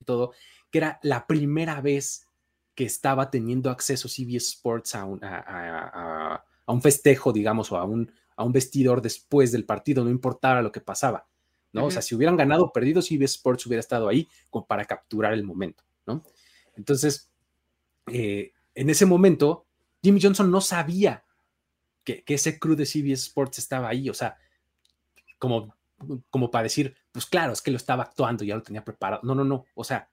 y 0.00 0.04
todo, 0.04 0.32
que 0.70 0.78
era 0.78 1.00
la 1.02 1.26
primera 1.26 1.80
vez 1.80 2.26
que 2.74 2.84
estaba 2.84 3.30
teniendo 3.30 3.70
acceso 3.70 4.08
CBS 4.08 4.50
Sports 4.50 4.94
a 4.94 5.04
un, 5.04 5.20
a, 5.22 6.44
un 6.66 6.82
festejo, 6.82 7.32
digamos, 7.32 7.72
o 7.72 7.76
a 7.76 7.84
un, 7.84 8.12
a 8.36 8.44
un 8.44 8.52
vestidor 8.52 9.02
después 9.02 9.52
del 9.52 9.64
partido, 9.64 10.04
no 10.04 10.10
importaba 10.10 10.62
lo 10.62 10.70
que 10.70 10.80
pasaba. 10.80 11.26
¿No? 11.72 11.86
O 11.86 11.90
sea, 11.90 12.02
si 12.02 12.14
hubieran 12.14 12.36
ganado 12.36 12.64
o 12.64 12.72
perdido, 12.72 13.02
CBS 13.02 13.36
Sports 13.36 13.66
hubiera 13.66 13.80
estado 13.80 14.08
ahí 14.08 14.28
como 14.50 14.66
para 14.66 14.84
capturar 14.84 15.32
el 15.32 15.44
momento, 15.44 15.84
¿no? 16.06 16.24
Entonces, 16.76 17.30
eh, 18.06 18.52
en 18.74 18.90
ese 18.90 19.06
momento, 19.06 19.66
Jimmy 20.02 20.20
Johnson 20.20 20.50
no 20.50 20.60
sabía 20.60 21.24
que, 22.04 22.24
ese 22.26 22.58
crew 22.58 22.74
de 22.74 22.86
CBS 22.86 23.26
Sports 23.28 23.58
estaba 23.58 23.88
ahí, 23.88 24.08
o 24.08 24.14
sea, 24.14 24.36
como, 25.38 25.76
como 26.30 26.50
para 26.50 26.64
decir, 26.64 26.96
pues 27.12 27.26
claro, 27.26 27.52
es 27.52 27.62
que 27.62 27.70
lo 27.70 27.76
estaba 27.76 28.04
actuando, 28.04 28.44
ya 28.44 28.56
lo 28.56 28.62
tenía 28.62 28.84
preparado. 28.84 29.22
No, 29.22 29.34
no, 29.34 29.44
no, 29.44 29.66
o 29.74 29.84
sea, 29.84 30.08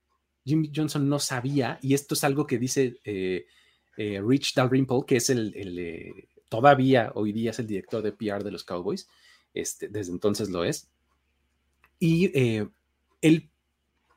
Jimmy 0.45 0.71
Johnson 0.73 1.09
no 1.09 1.19
sabía, 1.19 1.79
y 1.81 1.93
esto 1.93 2.13
es 2.13 2.23
algo 2.23 2.45
que 2.45 2.57
dice 2.57 2.99
eh, 3.03 3.45
eh, 3.97 4.21
Rich 4.23 4.53
Dalrymple, 4.53 5.03
que 5.05 5.17
es 5.17 5.29
el, 5.29 6.27
todavía 6.49 7.11
hoy 7.15 7.31
día 7.31 7.51
es 7.51 7.59
el 7.59 7.67
director 7.67 8.01
de 8.01 8.11
PR 8.11 8.43
de 8.43 8.51
los 8.51 8.63
Cowboys, 8.63 9.09
este, 9.53 9.87
desde 9.87 10.11
entonces 10.11 10.49
lo 10.49 10.63
es, 10.63 10.89
y 11.99 12.25
eh, 12.37 12.67
él 13.21 13.49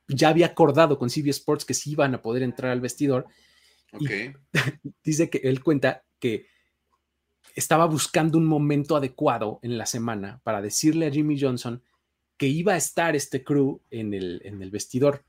ya 0.08 0.28
había 0.28 0.46
acordado 0.46 0.98
con 0.98 1.08
CBS 1.08 1.30
Sports 1.30 1.64
que 1.64 1.74
sí 1.74 1.92
iban 1.92 2.14
a 2.14 2.22
poder 2.22 2.42
entrar 2.42 2.72
al 2.72 2.80
vestidor. 2.80 3.26
dice 5.04 5.30
que 5.30 5.38
él 5.38 5.62
cuenta 5.62 6.04
que 6.18 6.46
estaba 7.54 7.86
buscando 7.86 8.38
un 8.38 8.46
momento 8.46 8.96
adecuado 8.96 9.58
en 9.62 9.78
la 9.78 9.86
semana 9.86 10.40
para 10.44 10.62
decirle 10.62 11.06
a 11.06 11.10
Jimmy 11.10 11.40
Johnson 11.40 11.82
que 12.36 12.46
iba 12.46 12.74
a 12.74 12.76
estar 12.76 13.16
este 13.16 13.44
crew 13.44 13.82
en 13.90 14.14
el, 14.14 14.40
en 14.44 14.62
el 14.62 14.70
vestidor. 14.70 15.24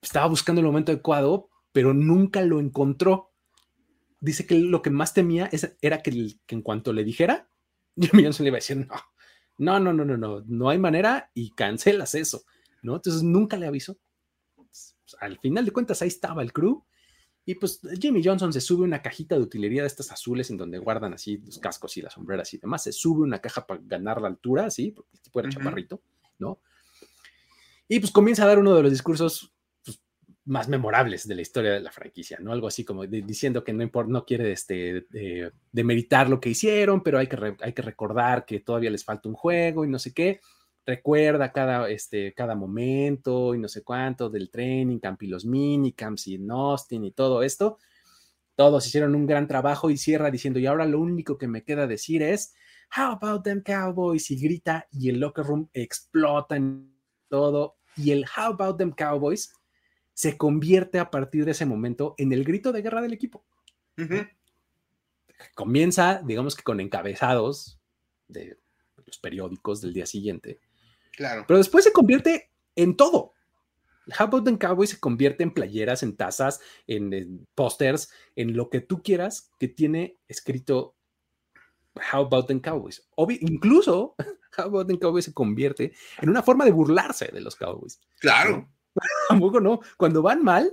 Estaba 0.00 0.26
buscando 0.26 0.60
el 0.60 0.66
momento 0.66 0.92
adecuado, 0.92 1.48
pero 1.72 1.92
nunca 1.92 2.42
lo 2.42 2.60
encontró. 2.60 3.32
Dice 4.20 4.46
que 4.46 4.56
lo 4.56 4.82
que 4.82 4.90
más 4.90 5.14
temía 5.14 5.50
era 5.80 6.02
que, 6.02 6.34
que 6.46 6.54
en 6.54 6.62
cuanto 6.62 6.92
le 6.92 7.04
dijera, 7.04 7.48
Jimmy 7.96 8.24
Johnson 8.24 8.44
le 8.44 8.48
iba 8.48 8.56
a 8.56 8.58
decir, 8.60 8.76
no, 8.76 8.94
no, 9.58 9.78
no, 9.80 9.92
no, 9.92 10.04
no, 10.04 10.16
no, 10.16 10.42
no 10.46 10.68
hay 10.70 10.78
manera 10.78 11.30
y 11.34 11.50
cancelas 11.50 12.14
eso, 12.14 12.44
¿no? 12.82 12.96
Entonces 12.96 13.22
nunca 13.22 13.56
le 13.56 13.66
avisó. 13.66 13.98
Pues, 14.54 14.96
al 15.20 15.38
final 15.38 15.64
de 15.64 15.72
cuentas, 15.72 16.00
ahí 16.00 16.08
estaba 16.08 16.42
el 16.42 16.52
crew. 16.52 16.84
Y 17.44 17.54
pues 17.54 17.80
Jimmy 17.98 18.22
Johnson 18.22 18.52
se 18.52 18.60
sube 18.60 18.84
una 18.84 19.00
cajita 19.00 19.34
de 19.34 19.40
utilería 19.40 19.80
de 19.80 19.88
estas 19.88 20.12
azules 20.12 20.50
en 20.50 20.58
donde 20.58 20.78
guardan 20.78 21.14
así 21.14 21.38
los 21.38 21.58
cascos 21.58 21.96
y 21.96 22.02
las 22.02 22.12
sombreras 22.12 22.52
y 22.52 22.58
demás. 22.58 22.82
Se 22.82 22.92
sube 22.92 23.22
una 23.22 23.40
caja 23.40 23.66
para 23.66 23.80
ganar 23.82 24.20
la 24.20 24.28
altura, 24.28 24.66
así, 24.66 24.90
porque 24.90 25.10
el 25.14 25.20
tipo 25.22 25.40
era 25.40 25.48
chaparrito, 25.48 26.02
¿no? 26.38 26.60
Y 27.88 28.00
pues 28.00 28.12
comienza 28.12 28.44
a 28.44 28.48
dar 28.48 28.58
uno 28.58 28.74
de 28.74 28.82
los 28.82 28.92
discursos 28.92 29.54
más 30.48 30.66
memorables 30.66 31.28
de 31.28 31.34
la 31.34 31.42
historia 31.42 31.72
de 31.72 31.80
la 31.80 31.92
franquicia, 31.92 32.38
¿no? 32.40 32.52
Algo 32.52 32.68
así 32.68 32.82
como 32.82 33.06
diciendo 33.06 33.62
que 33.62 33.74
no, 33.74 33.82
importa, 33.82 34.10
no 34.10 34.24
quiere 34.24 34.50
este, 34.52 35.06
demeritar 35.70 36.30
lo 36.30 36.40
que 36.40 36.48
hicieron, 36.48 37.02
pero 37.02 37.18
hay 37.18 37.26
que, 37.26 37.54
hay 37.60 37.72
que 37.74 37.82
recordar 37.82 38.46
que 38.46 38.60
todavía 38.60 38.90
les 38.90 39.04
falta 39.04 39.28
un 39.28 39.34
juego 39.34 39.84
y 39.84 39.88
no 39.88 39.98
sé 39.98 40.14
qué. 40.14 40.40
Recuerda 40.86 41.52
cada, 41.52 41.90
este, 41.90 42.32
cada 42.32 42.54
momento 42.54 43.54
y 43.54 43.58
no 43.58 43.68
sé 43.68 43.82
cuánto 43.82 44.30
del 44.30 44.50
training 44.50 44.98
camp 44.98 45.22
y 45.22 45.26
los 45.26 45.44
minicamps 45.44 46.28
y 46.28 46.36
en 46.36 46.50
Austin 46.50 47.04
y 47.04 47.12
todo 47.12 47.42
esto. 47.42 47.76
Todos 48.54 48.86
hicieron 48.86 49.14
un 49.14 49.26
gran 49.26 49.46
trabajo 49.46 49.90
y 49.90 49.98
cierra 49.98 50.30
diciendo, 50.30 50.58
y 50.58 50.66
ahora 50.66 50.86
lo 50.86 50.98
único 50.98 51.36
que 51.36 51.46
me 51.46 51.62
queda 51.62 51.86
decir 51.86 52.22
es, 52.22 52.54
How 52.96 53.12
about 53.12 53.42
them 53.44 53.62
Cowboys? 53.62 54.30
Y 54.30 54.40
grita 54.40 54.88
y 54.90 55.10
el 55.10 55.20
locker 55.20 55.44
room 55.44 55.68
explota 55.74 56.56
en 56.56 56.90
todo. 57.28 57.76
Y 57.96 58.12
el 58.12 58.24
How 58.24 58.54
about 58.54 58.78
them 58.78 58.92
Cowboys 58.92 59.52
se 60.18 60.36
convierte 60.36 60.98
a 60.98 61.12
partir 61.12 61.44
de 61.44 61.52
ese 61.52 61.64
momento 61.64 62.16
en 62.18 62.32
el 62.32 62.42
grito 62.42 62.72
de 62.72 62.82
guerra 62.82 63.00
del 63.00 63.12
equipo. 63.12 63.44
Comienza, 65.54 66.20
digamos 66.24 66.56
que 66.56 66.64
con 66.64 66.80
encabezados 66.80 67.78
de 68.26 68.58
los 69.06 69.16
periódicos 69.18 69.80
del 69.80 69.92
día 69.92 70.06
siguiente. 70.06 70.58
Claro. 71.12 71.44
Pero 71.46 71.58
después 71.58 71.84
se 71.84 71.92
convierte 71.92 72.50
en 72.74 72.96
todo. 72.96 73.32
How 74.08 74.26
About 74.26 74.44
Them 74.44 74.58
Cowboys 74.58 74.90
se 74.90 74.98
convierte 74.98 75.44
en 75.44 75.54
playeras, 75.54 76.02
en 76.02 76.16
tazas, 76.16 76.58
en, 76.88 77.46
pósters, 77.54 78.10
en 78.34 78.56
lo 78.56 78.70
que 78.70 78.80
tú 78.80 79.04
quieras 79.04 79.52
que 79.60 79.68
tiene 79.68 80.16
escrito 80.26 80.96
How 81.94 82.22
About 82.26 82.48
Them 82.48 82.58
Cowboys. 82.58 83.06
incluso 83.40 84.16
How 84.58 84.64
About 84.64 84.88
Them 84.88 84.98
Cowboys 84.98 85.26
se 85.26 85.32
convierte 85.32 85.92
en 86.20 86.28
una 86.28 86.42
forma 86.42 86.64
de 86.64 86.72
burlarse 86.72 87.30
de 87.32 87.40
los 87.40 87.54
Cowboys. 87.54 88.00
Claro. 88.18 88.68
Tampoco 89.28 89.60
no. 89.60 89.80
Cuando 89.96 90.22
van 90.22 90.42
mal 90.42 90.72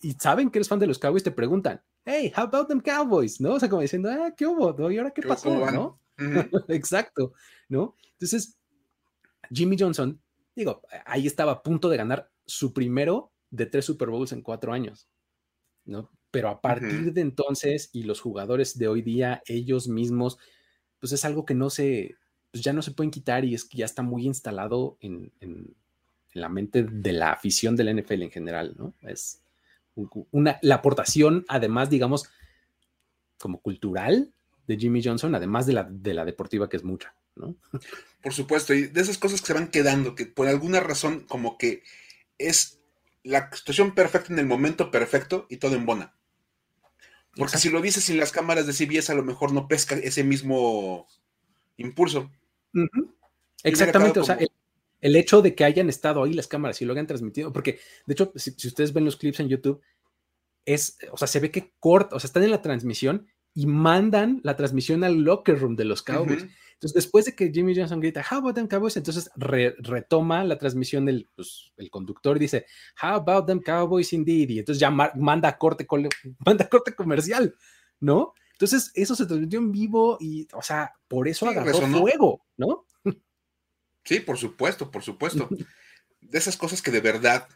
y 0.00 0.12
saben 0.12 0.50
que 0.50 0.58
eres 0.58 0.68
fan 0.68 0.78
de 0.78 0.86
los 0.86 0.98
Cowboys, 0.98 1.22
te 1.22 1.30
preguntan, 1.30 1.82
hey, 2.04 2.32
how 2.36 2.44
about 2.44 2.68
them 2.68 2.80
Cowboys? 2.80 3.40
¿No? 3.40 3.54
O 3.54 3.60
sea, 3.60 3.68
como 3.68 3.82
diciendo, 3.82 4.10
ah, 4.10 4.32
¿qué 4.36 4.46
hubo? 4.46 4.90
¿Y 4.90 4.98
ahora 4.98 5.10
qué 5.10 5.22
pasó? 5.22 5.70
¿No? 5.70 6.00
Exacto, 6.68 7.32
¿no? 7.68 7.94
Entonces, 8.12 8.58
Jimmy 9.50 9.76
Johnson, 9.78 10.20
digo, 10.54 10.82
ahí 11.06 11.26
estaba 11.26 11.52
a 11.52 11.62
punto 11.62 11.88
de 11.88 11.96
ganar 11.96 12.30
su 12.46 12.72
primero 12.72 13.32
de 13.50 13.66
tres 13.66 13.84
Super 13.84 14.10
Bowls 14.10 14.32
en 14.32 14.42
cuatro 14.42 14.72
años, 14.72 15.08
¿no? 15.84 16.10
Pero 16.30 16.48
a 16.48 16.60
partir 16.60 17.12
de 17.12 17.20
entonces 17.20 17.90
y 17.92 18.04
los 18.04 18.20
jugadores 18.20 18.78
de 18.78 18.88
hoy 18.88 19.02
día, 19.02 19.42
ellos 19.46 19.88
mismos, 19.88 20.38
pues 21.00 21.12
es 21.12 21.24
algo 21.24 21.44
que 21.44 21.54
no 21.54 21.70
se, 21.70 22.16
pues 22.52 22.62
ya 22.62 22.72
no 22.72 22.82
se 22.82 22.92
pueden 22.92 23.10
quitar 23.10 23.44
y 23.44 23.54
es 23.54 23.64
que 23.64 23.78
ya 23.78 23.84
está 23.84 24.02
muy 24.02 24.26
instalado 24.26 24.96
en, 25.00 25.32
en 25.40 25.74
la 26.32 26.48
mente 26.48 26.84
de 26.84 27.12
la 27.12 27.32
afición 27.32 27.76
del 27.76 27.96
NFL 27.96 28.22
en 28.22 28.30
general, 28.30 28.74
¿no? 28.78 28.94
Es 29.02 29.40
una, 30.30 30.58
la 30.62 30.76
aportación, 30.76 31.44
además, 31.48 31.90
digamos, 31.90 32.30
como 33.38 33.60
cultural 33.60 34.32
de 34.66 34.76
Jimmy 34.76 35.02
Johnson, 35.02 35.34
además 35.34 35.66
de 35.66 35.72
la, 35.72 35.84
de 35.90 36.14
la 36.14 36.24
deportiva, 36.24 36.68
que 36.68 36.76
es 36.76 36.84
mucha, 36.84 37.14
¿no? 37.36 37.56
Por 38.22 38.32
supuesto, 38.32 38.74
y 38.74 38.86
de 38.86 39.00
esas 39.00 39.18
cosas 39.18 39.40
que 39.40 39.48
se 39.48 39.54
van 39.54 39.68
quedando, 39.68 40.14
que 40.14 40.26
por 40.26 40.46
alguna 40.46 40.80
razón 40.80 41.26
como 41.28 41.58
que 41.58 41.82
es 42.38 42.80
la 43.22 43.50
situación 43.52 43.94
perfecta 43.94 44.32
en 44.32 44.38
el 44.38 44.46
momento 44.46 44.90
perfecto 44.90 45.46
y 45.48 45.56
todo 45.56 45.74
en 45.74 45.86
bona. 45.86 46.14
Porque 47.36 47.58
si 47.58 47.70
lo 47.70 47.80
dices 47.80 48.04
sin 48.04 48.18
las 48.18 48.32
cámaras 48.32 48.66
de 48.66 48.72
CBS, 48.72 49.12
a 49.12 49.14
lo 49.14 49.22
mejor 49.22 49.52
no 49.52 49.68
pesca 49.68 49.94
ese 49.94 50.24
mismo 50.24 51.06
impulso. 51.76 52.30
Exactamente, 53.62 54.20
o 54.20 54.24
sea, 54.24 54.34
el 54.36 54.50
hecho 55.00 55.42
de 55.42 55.54
que 55.54 55.64
hayan 55.64 55.88
estado 55.88 56.22
ahí 56.22 56.32
las 56.32 56.46
cámaras 56.46 56.80
y 56.80 56.84
lo 56.84 56.92
hayan 56.92 57.06
transmitido, 57.06 57.52
porque 57.52 57.80
de 58.06 58.12
hecho, 58.12 58.32
si, 58.36 58.50
ustedes 58.66 58.92
ven 58.92 59.04
los 59.04 59.16
clips 59.16 59.40
en 59.40 59.48
YouTube, 59.48 59.80
es, 60.64 60.98
o 61.10 61.16
sea, 61.16 61.26
se 61.26 61.40
ve 61.40 61.50
que 61.50 61.72
corta, 61.78 62.16
o 62.16 62.20
sea, 62.20 62.28
están 62.28 62.42
en 62.42 62.50
la 62.50 62.62
transmisión 62.62 63.26
y 63.54 63.66
mandan 63.66 64.40
la 64.44 64.56
transmisión 64.56 65.02
al 65.04 65.22
locker 65.22 65.58
room 65.58 65.74
de 65.74 65.84
los 65.84 66.02
Cowboys. 66.02 66.46
Entonces, 66.74 66.94
después 66.94 67.24
de 67.26 67.34
que 67.34 67.50
Jimmy 67.52 67.74
Johnson 67.76 68.00
grita, 68.00 68.24
How 68.30 68.38
about 68.38 68.54
them 68.54 68.68
Cowboys? 68.68 68.96
Entonces 68.96 69.30
retoma 69.36 70.44
la 70.44 70.56
transmisión 70.56 71.04
del 71.04 71.26
pues, 71.34 71.72
el 71.76 71.90
conductor 71.90 72.36
y 72.36 72.40
dice, 72.40 72.66
How 73.02 73.16
about 73.16 73.46
them 73.46 73.60
Cowboys 73.60 74.12
indeed? 74.12 74.48
Y 74.48 74.58
entonces 74.60 74.80
ya 74.80 74.90
manda 74.90 75.58
corte, 75.58 75.86
manda 76.46 76.68
corte 76.68 76.94
comercial, 76.94 77.54
¿no? 77.98 78.34
Entonces, 78.52 78.92
eso 78.94 79.14
se 79.14 79.24
transmitió 79.24 79.58
en 79.58 79.72
vivo 79.72 80.18
y, 80.20 80.46
o 80.52 80.60
sea, 80.60 80.92
por 81.08 81.26
eso 81.28 81.48
agarró 81.48 81.80
fuego, 81.80 82.42
¿no? 82.58 82.86
Sí, 84.10 84.18
por 84.18 84.38
supuesto, 84.38 84.90
por 84.90 85.04
supuesto. 85.04 85.48
De 86.20 86.36
esas 86.36 86.56
cosas 86.56 86.82
que 86.82 86.90
de 86.90 87.00
verdad 87.00 87.46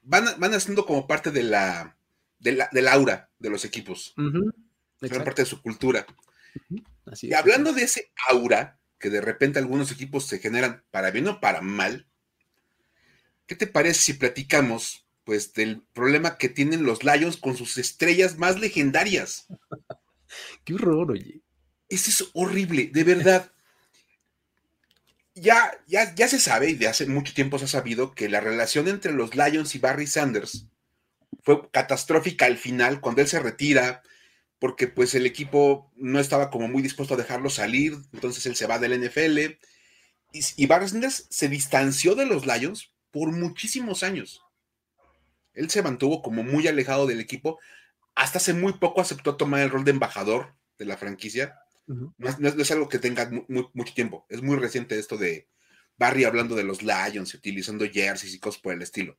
van, 0.00 0.24
van 0.38 0.54
haciendo 0.54 0.86
como 0.86 1.06
parte 1.06 1.30
de 1.30 1.42
la, 1.42 1.98
de 2.38 2.52
la, 2.52 2.70
del 2.72 2.88
aura 2.88 3.28
de 3.38 3.50
los 3.50 3.66
equipos. 3.66 4.14
Son 4.16 4.54
parte 5.22 5.42
de 5.42 5.46
su 5.46 5.60
cultura. 5.60 6.06
y 7.20 7.34
hablando 7.34 7.74
de 7.74 7.82
ese 7.82 8.10
aura 8.26 8.80
que 8.98 9.10
de 9.10 9.20
repente 9.20 9.58
algunos 9.58 9.92
equipos 9.92 10.24
se 10.24 10.38
generan 10.38 10.82
para 10.90 11.10
bien 11.10 11.28
o 11.28 11.40
para 11.40 11.60
mal, 11.60 12.08
¿qué 13.44 13.54
te 13.54 13.66
parece 13.66 14.00
si 14.00 14.14
platicamos 14.14 15.06
pues 15.24 15.52
del 15.52 15.82
problema 15.92 16.38
que 16.38 16.48
tienen 16.48 16.84
los 16.84 17.04
Lions 17.04 17.36
con 17.36 17.54
sus 17.54 17.76
estrellas 17.76 18.38
más 18.38 18.58
legendarias? 18.58 19.46
Qué 20.64 20.72
horror, 20.72 21.10
oye. 21.10 21.42
Eso 21.90 22.10
es 22.10 22.30
horrible, 22.32 22.86
de 22.94 23.04
verdad. 23.04 23.52
Ya, 25.40 25.72
ya, 25.86 26.14
ya 26.14 26.28
se 26.28 26.38
sabe, 26.38 26.70
y 26.70 26.74
de 26.74 26.88
hace 26.88 27.06
mucho 27.06 27.34
tiempo 27.34 27.58
se 27.58 27.66
ha 27.66 27.68
sabido, 27.68 28.14
que 28.14 28.28
la 28.28 28.40
relación 28.40 28.88
entre 28.88 29.12
los 29.12 29.34
Lions 29.34 29.74
y 29.74 29.78
Barry 29.78 30.06
Sanders 30.06 30.66
fue 31.42 31.70
catastrófica 31.70 32.46
al 32.46 32.58
final, 32.58 33.00
cuando 33.00 33.22
él 33.22 33.28
se 33.28 33.40
retira, 33.40 34.02
porque 34.58 34.88
pues 34.88 35.14
el 35.14 35.26
equipo 35.26 35.92
no 35.96 36.20
estaba 36.20 36.50
como 36.50 36.68
muy 36.68 36.82
dispuesto 36.82 37.14
a 37.14 37.18
dejarlo 37.18 37.50
salir, 37.50 37.96
entonces 38.12 38.44
él 38.46 38.56
se 38.56 38.66
va 38.66 38.78
del 38.78 39.00
NFL. 39.00 39.38
Y, 40.32 40.40
y 40.56 40.66
Barry 40.66 40.88
Sanders 40.88 41.26
se 41.30 41.48
distanció 41.48 42.14
de 42.14 42.26
los 42.26 42.44
Lions 42.44 42.92
por 43.10 43.32
muchísimos 43.32 44.02
años. 44.02 44.42
Él 45.54 45.70
se 45.70 45.82
mantuvo 45.82 46.22
como 46.22 46.42
muy 46.42 46.68
alejado 46.68 47.06
del 47.06 47.20
equipo. 47.20 47.58
Hasta 48.14 48.38
hace 48.38 48.52
muy 48.52 48.74
poco 48.74 49.00
aceptó 49.00 49.36
tomar 49.36 49.60
el 49.60 49.70
rol 49.70 49.84
de 49.84 49.90
embajador 49.90 50.54
de 50.78 50.84
la 50.84 50.96
franquicia. 50.96 51.58
No, 51.88 52.14
es, 52.18 52.70
algo 52.70 52.88
que 52.88 52.98
tenga 52.98 53.30
mucho 53.48 53.94
tiempo. 53.94 54.26
Es 54.28 54.42
muy 54.42 54.56
reciente 54.56 54.98
esto 54.98 55.16
de 55.16 55.48
Barry 55.96 56.24
hablando 56.24 56.54
de 56.54 56.64
los 56.64 56.82
Lions 56.82 57.32
y 57.32 57.38
utilizando 57.38 57.88
jerseys 57.90 58.34
y 58.34 58.38
cosas 58.38 58.60
por 58.60 58.74
el 58.74 58.82
estilo. 58.82 59.18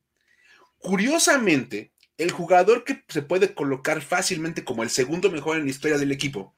Curiosamente, 0.78 1.92
el 2.16 2.30
jugador 2.30 2.84
que 2.84 3.04
se 3.08 3.22
puede 3.22 3.54
colocar 3.54 4.00
fácilmente 4.02 4.64
como 4.64 4.82
el 4.82 4.90
segundo 4.90 5.30
mejor 5.30 5.56
en 5.56 5.64
la 5.64 5.70
historia 5.70 5.98
del 5.98 6.12
equipo, 6.12 6.54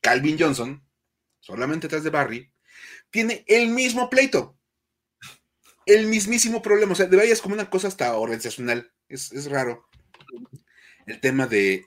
Calvin 0.00 0.36
Johnson, 0.38 0.84
solamente 1.40 1.88
tras 1.88 2.04
de 2.04 2.10
Barry, 2.10 2.52
tiene 3.10 3.44
el 3.48 3.68
mismo 3.68 4.10
pleito. 4.10 4.58
El 5.86 6.08
mismísimo 6.08 6.60
problema. 6.60 6.92
O 6.92 6.94
sea, 6.94 7.06
de 7.06 7.16
verdad 7.16 7.32
es 7.32 7.40
como 7.40 7.54
una 7.54 7.70
cosa 7.70 7.88
hasta 7.88 8.14
organizacional. 8.16 8.92
Es, 9.08 9.50
raro. 9.50 9.88
El 11.06 11.20
tema 11.20 11.46
de. 11.46 11.86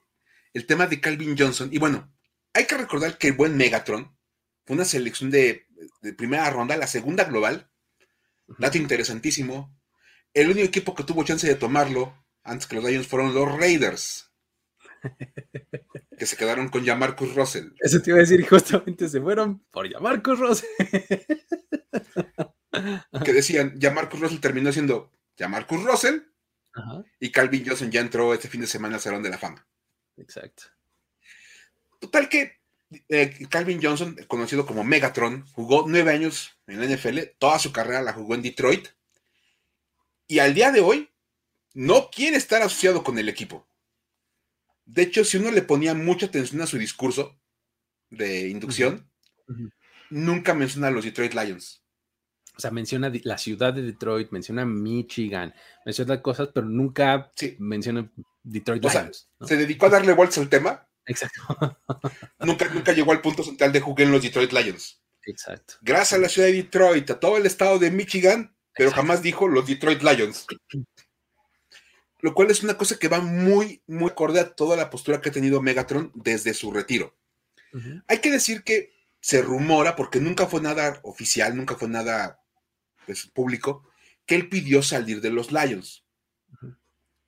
El 0.54 0.66
tema 0.66 0.88
de 0.88 1.00
Calvin 1.00 1.36
Johnson. 1.38 1.70
Y 1.72 1.78
bueno, 1.78 2.12
hay 2.58 2.66
que 2.66 2.78
recordar 2.78 3.18
que 3.18 3.28
el 3.28 3.34
buen 3.34 3.56
Megatron 3.56 4.18
fue 4.66 4.76
una 4.76 4.86
selección 4.86 5.30
de, 5.30 5.68
de 6.02 6.14
primera 6.14 6.50
ronda, 6.50 6.76
la 6.76 6.88
segunda 6.88 7.24
global. 7.26 7.70
Dato 8.58 8.80
interesantísimo. 8.80 9.78
El 10.34 10.50
único 10.50 10.66
equipo 10.66 10.96
que 10.96 11.04
tuvo 11.04 11.24
chance 11.24 11.48
de 11.48 11.56
tomarlo 11.56 12.26
antes 12.44 12.66
que 12.66 12.76
los 12.76 12.84
Lions 12.84 13.08
fueron 13.08 13.34
los 13.36 13.58
Raiders. 13.60 14.32
que 16.18 16.26
se 16.26 16.36
quedaron 16.36 16.70
con 16.70 16.84
Jamarcus 16.84 17.36
Russell. 17.36 17.70
Eso 17.80 18.02
te 18.02 18.10
iba 18.10 18.18
a 18.18 18.22
decir, 18.22 18.44
justamente 18.48 19.08
se 19.08 19.22
fueron 19.22 19.64
por 19.70 19.88
Jamarcus 19.88 20.40
Russell. 20.40 20.70
que 23.24 23.34
decían, 23.34 23.80
Jamarcus 23.80 24.20
Russell 24.20 24.40
terminó 24.40 24.72
siendo 24.72 25.12
Jamarcus 25.38 25.84
Russell 25.84 26.22
y 27.20 27.32
Calvin 27.32 27.66
Johnson 27.68 27.92
ya 27.92 28.02
entró 28.02 28.34
este 28.34 28.48
fin 28.48 28.62
de 28.62 28.68
semana 28.68 28.96
al 28.96 29.02
Salón 29.02 29.22
de 29.22 29.30
la 29.30 29.38
Fama. 29.38 29.68
Exacto. 30.16 30.77
Total 32.00 32.30
que 32.30 32.58
eh, 33.10 33.48
Calvin 33.50 33.82
Johnson, 33.82 34.16
conocido 34.28 34.66
como 34.66 34.84
Megatron, 34.84 35.46
jugó 35.52 35.86
nueve 35.88 36.12
años 36.12 36.58
en 36.68 36.80
la 36.80 36.96
NFL, 36.96 37.20
toda 37.38 37.60
su 37.60 37.72
carrera 37.72 38.02
la 38.02 38.14
jugó 38.14 38.36
en 38.36 38.42
Detroit. 38.42 38.88
Y 40.28 40.40
al 40.40 40.54
día 40.54 40.72
de 40.72 40.82
hoy 40.82 41.10
no 41.74 42.10
quiere 42.10 42.38
estar 42.38 42.62
asociado 42.62 43.04
con 43.04 43.18
el 43.18 43.30
equipo. 43.30 43.68
De 44.86 45.04
hecho, 45.04 45.24
si 45.26 45.38
uno 45.38 45.52
le 45.52 45.62
ponía 45.62 45.94
mucha 45.94 46.28
atención 46.28 46.62
a 46.62 46.68
su 46.68 46.78
discurso 46.78 47.40
de 48.10 48.48
inducción, 48.48 49.10
nunca 50.10 50.54
menciona 50.54 50.88
a 50.88 50.92
los 50.92 51.04
Detroit 51.04 51.34
Lions. 51.34 51.84
O 52.56 52.60
sea, 52.60 52.72
menciona 52.72 53.12
la 53.24 53.38
ciudad 53.38 53.74
de 53.74 53.84
Detroit, 53.84 54.32
menciona 54.32 54.66
Michigan, 54.66 55.54
menciona 55.86 56.22
cosas, 56.22 56.50
pero 56.54 56.66
nunca 56.66 57.32
menciona 57.60 58.10
Detroit 58.42 58.84
Lions. 58.84 59.30
Se 59.42 59.58
dedicó 59.58 59.86
a 59.86 59.90
darle 59.90 60.14
vueltas 60.14 60.40
al 60.40 60.50
tema. 60.50 60.87
Exacto. 61.08 61.42
nunca, 62.40 62.68
nunca 62.70 62.94
llegó 62.94 63.12
al 63.12 63.22
punto 63.22 63.44
central 63.44 63.72
de 63.72 63.82
jugar 63.82 64.08
en 64.08 64.12
los 64.12 64.22
Detroit 64.22 64.52
Lions. 64.52 65.02
Exacto. 65.24 65.76
Gracias 65.82 66.14
a 66.14 66.22
la 66.22 66.30
ciudad 66.30 66.48
de 66.48 66.54
Detroit, 66.54 67.10
a 67.10 67.20
todo 67.20 67.38
el 67.38 67.46
estado 67.46 67.80
de 67.80 67.92
Michigan, 67.92 68.56
pero 68.76 68.92
jamás 68.92 69.22
dijo 69.22 69.48
los 69.48 69.66
Detroit 69.68 70.04
Lions 70.04 70.46
lo 72.20 72.34
cual 72.34 72.52
es 72.52 72.64
una 72.64 72.78
cosa 72.78 72.98
que 72.98 73.08
va 73.08 73.20
muy, 73.20 73.82
muy 73.88 74.10
acorde 74.10 74.40
a 74.40 74.56
toda 74.56 74.76
la 74.76 74.90
postura 74.90 75.22
que 75.22 75.30
ha 75.30 75.32
tenido 75.32 75.62
Megatron 75.62 76.12
desde 76.16 76.54
su 76.54 76.72
retiro. 76.72 77.16
Hay 78.08 78.20
que 78.20 78.32
decir 78.32 78.64
que 78.64 78.92
se 79.22 79.42
rumora, 79.42 79.96
porque 79.96 80.20
nunca 80.20 80.48
fue 80.48 80.62
nada 80.62 81.00
oficial, 81.04 81.56
nunca 81.56 81.76
fue 81.76 81.88
nada 81.88 82.42
pues, 83.06 83.28
público, 83.28 83.88
que 84.26 84.36
él 84.36 84.50
pidió 84.50 84.82
salir 84.82 85.22
de 85.22 85.30
los 85.30 85.52
Lions. 85.52 86.04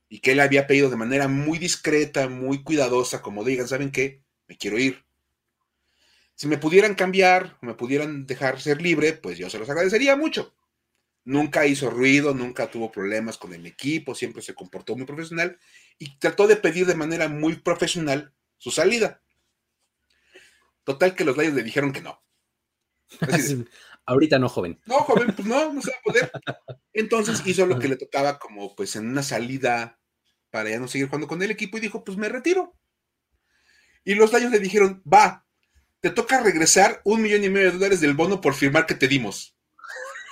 Y 0.09 0.19
que 0.19 0.31
él 0.31 0.39
había 0.39 0.67
pedido 0.67 0.89
de 0.89 0.97
manera 0.97 1.27
muy 1.27 1.59
discreta, 1.59 2.27
muy 2.27 2.63
cuidadosa, 2.63 3.21
como 3.21 3.43
digan, 3.43 3.67
¿saben 3.67 3.91
qué? 3.91 4.23
Me 4.47 4.57
quiero 4.57 4.77
ir. 4.79 5.05
Si 6.35 6.47
me 6.47 6.57
pudieran 6.57 6.95
cambiar, 6.95 7.57
me 7.61 7.75
pudieran 7.75 8.25
dejar 8.25 8.59
ser 8.59 8.81
libre, 8.81 9.13
pues 9.13 9.37
yo 9.37 9.49
se 9.49 9.59
los 9.59 9.69
agradecería 9.69 10.15
mucho. 10.15 10.55
Nunca 11.25 11.67
hizo 11.67 11.89
ruido, 11.89 12.33
nunca 12.33 12.71
tuvo 12.71 12.91
problemas 12.91 13.37
con 13.37 13.53
el 13.53 13.65
equipo, 13.65 14.15
siempre 14.15 14.41
se 14.41 14.55
comportó 14.55 14.95
muy 14.95 15.05
profesional 15.05 15.59
y 15.99 16.17
trató 16.17 16.47
de 16.47 16.55
pedir 16.55 16.87
de 16.87 16.95
manera 16.95 17.27
muy 17.27 17.57
profesional 17.57 18.33
su 18.57 18.71
salida. 18.71 19.21
Total 20.83 21.13
que 21.13 21.25
los 21.25 21.37
Lions 21.37 21.55
le 21.55 21.63
dijeron 21.63 21.91
que 21.91 22.01
no. 22.01 22.23
Ahorita 24.05 24.39
no, 24.39 24.49
joven. 24.49 24.79
No, 24.87 24.95
joven, 24.99 25.35
pues 25.35 25.47
no, 25.47 25.71
no 25.71 25.81
se 25.81 25.91
va 25.91 25.97
a 25.97 26.01
poder. 26.01 26.31
Entonces 26.93 27.45
hizo 27.45 27.67
lo 27.67 27.77
que 27.77 27.89
le 27.89 27.95
tocaba 27.95 28.39
como 28.39 28.75
pues 28.75 28.95
en 28.95 29.07
una 29.07 29.21
salida 29.21 29.98
para 30.51 30.69
ya 30.69 30.79
no 30.79 30.87
seguir 30.87 31.07
jugando 31.07 31.27
con 31.27 31.41
el 31.41 31.51
equipo 31.51 31.77
y 31.77 31.81
dijo, 31.81 32.03
pues 32.03 32.17
me 32.17 32.29
retiro. 32.29 32.75
Y 34.03 34.15
los 34.15 34.33
Lions 34.33 34.51
le 34.51 34.59
dijeron, 34.59 35.03
va, 35.11 35.45
te 35.99 36.09
toca 36.09 36.41
regresar 36.41 37.01
un 37.03 37.21
millón 37.21 37.43
y 37.43 37.49
medio 37.49 37.67
de 37.67 37.77
dólares 37.77 38.01
del 38.01 38.13
bono 38.13 38.41
por 38.41 38.53
firmar 38.53 38.85
que 38.85 38.95
te 38.95 39.07
dimos. 39.07 39.55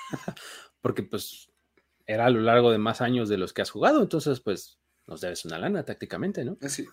porque 0.82 1.04
pues 1.04 1.50
era 2.06 2.26
a 2.26 2.30
lo 2.30 2.40
largo 2.40 2.72
de 2.72 2.78
más 2.78 3.02
años 3.02 3.30
de 3.30 3.38
los 3.38 3.54
que 3.54 3.62
has 3.62 3.70
jugado, 3.70 4.02
entonces 4.02 4.40
pues 4.40 4.80
nos 5.06 5.22
debes 5.22 5.46
una 5.46 5.60
lana 5.60 5.84
tácticamente, 5.84 6.46
¿no? 6.46 6.58
Así. 6.62 6.88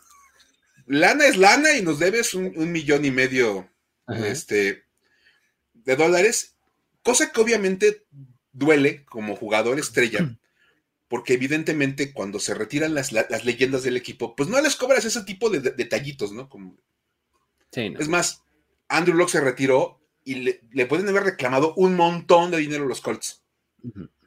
Lana 0.87 1.27
es 1.27 1.37
lana 1.37 1.77
y 1.77 1.83
nos 1.83 1.99
debes 1.99 2.35
un, 2.35 2.73
millón 2.73 3.05
y 3.05 3.11
medio 3.11 3.71
este, 4.09 4.85
de 5.73 5.97
dólares, 5.97 6.57
cosa 7.03 7.33
que 7.33 7.41
obviamente 7.41 8.07
duele 8.53 9.05
como 9.05 9.37
jugador 9.37 9.79
estrella, 9.79 10.37
porque 11.15 11.35
evidentemente 11.35 12.13
cuando 12.13 12.41
se 12.41 12.55
retiran 12.55 12.93
las, 12.93 13.13
leyendas 13.45 13.85
del 13.85 13.97
equipo, 13.97 14.35
pues 14.35 14.49
no 14.49 14.61
les 14.61 14.75
cobras 14.75 15.05
ese 15.05 15.23
tipo 15.23 15.49
de, 15.49 15.61
detallitos, 15.61 16.33
¿no? 16.33 16.49
Como... 16.49 16.77
Sí, 17.71 17.95
Es 18.01 18.09
más, 18.09 18.43
Andrew 18.89 19.17
Locke 19.17 19.31
se 19.31 19.41
retiró 19.41 20.01
y 20.25 20.35
le, 20.35 20.61
le, 20.73 20.87
pueden 20.87 21.09
haber 21.09 21.23
reclamado 21.23 21.73
un 21.77 21.95
montón 21.95 22.51
de 22.51 22.57
dinero 22.57 22.83
a 22.83 22.89
los 22.89 23.01
Colts. 23.01 23.45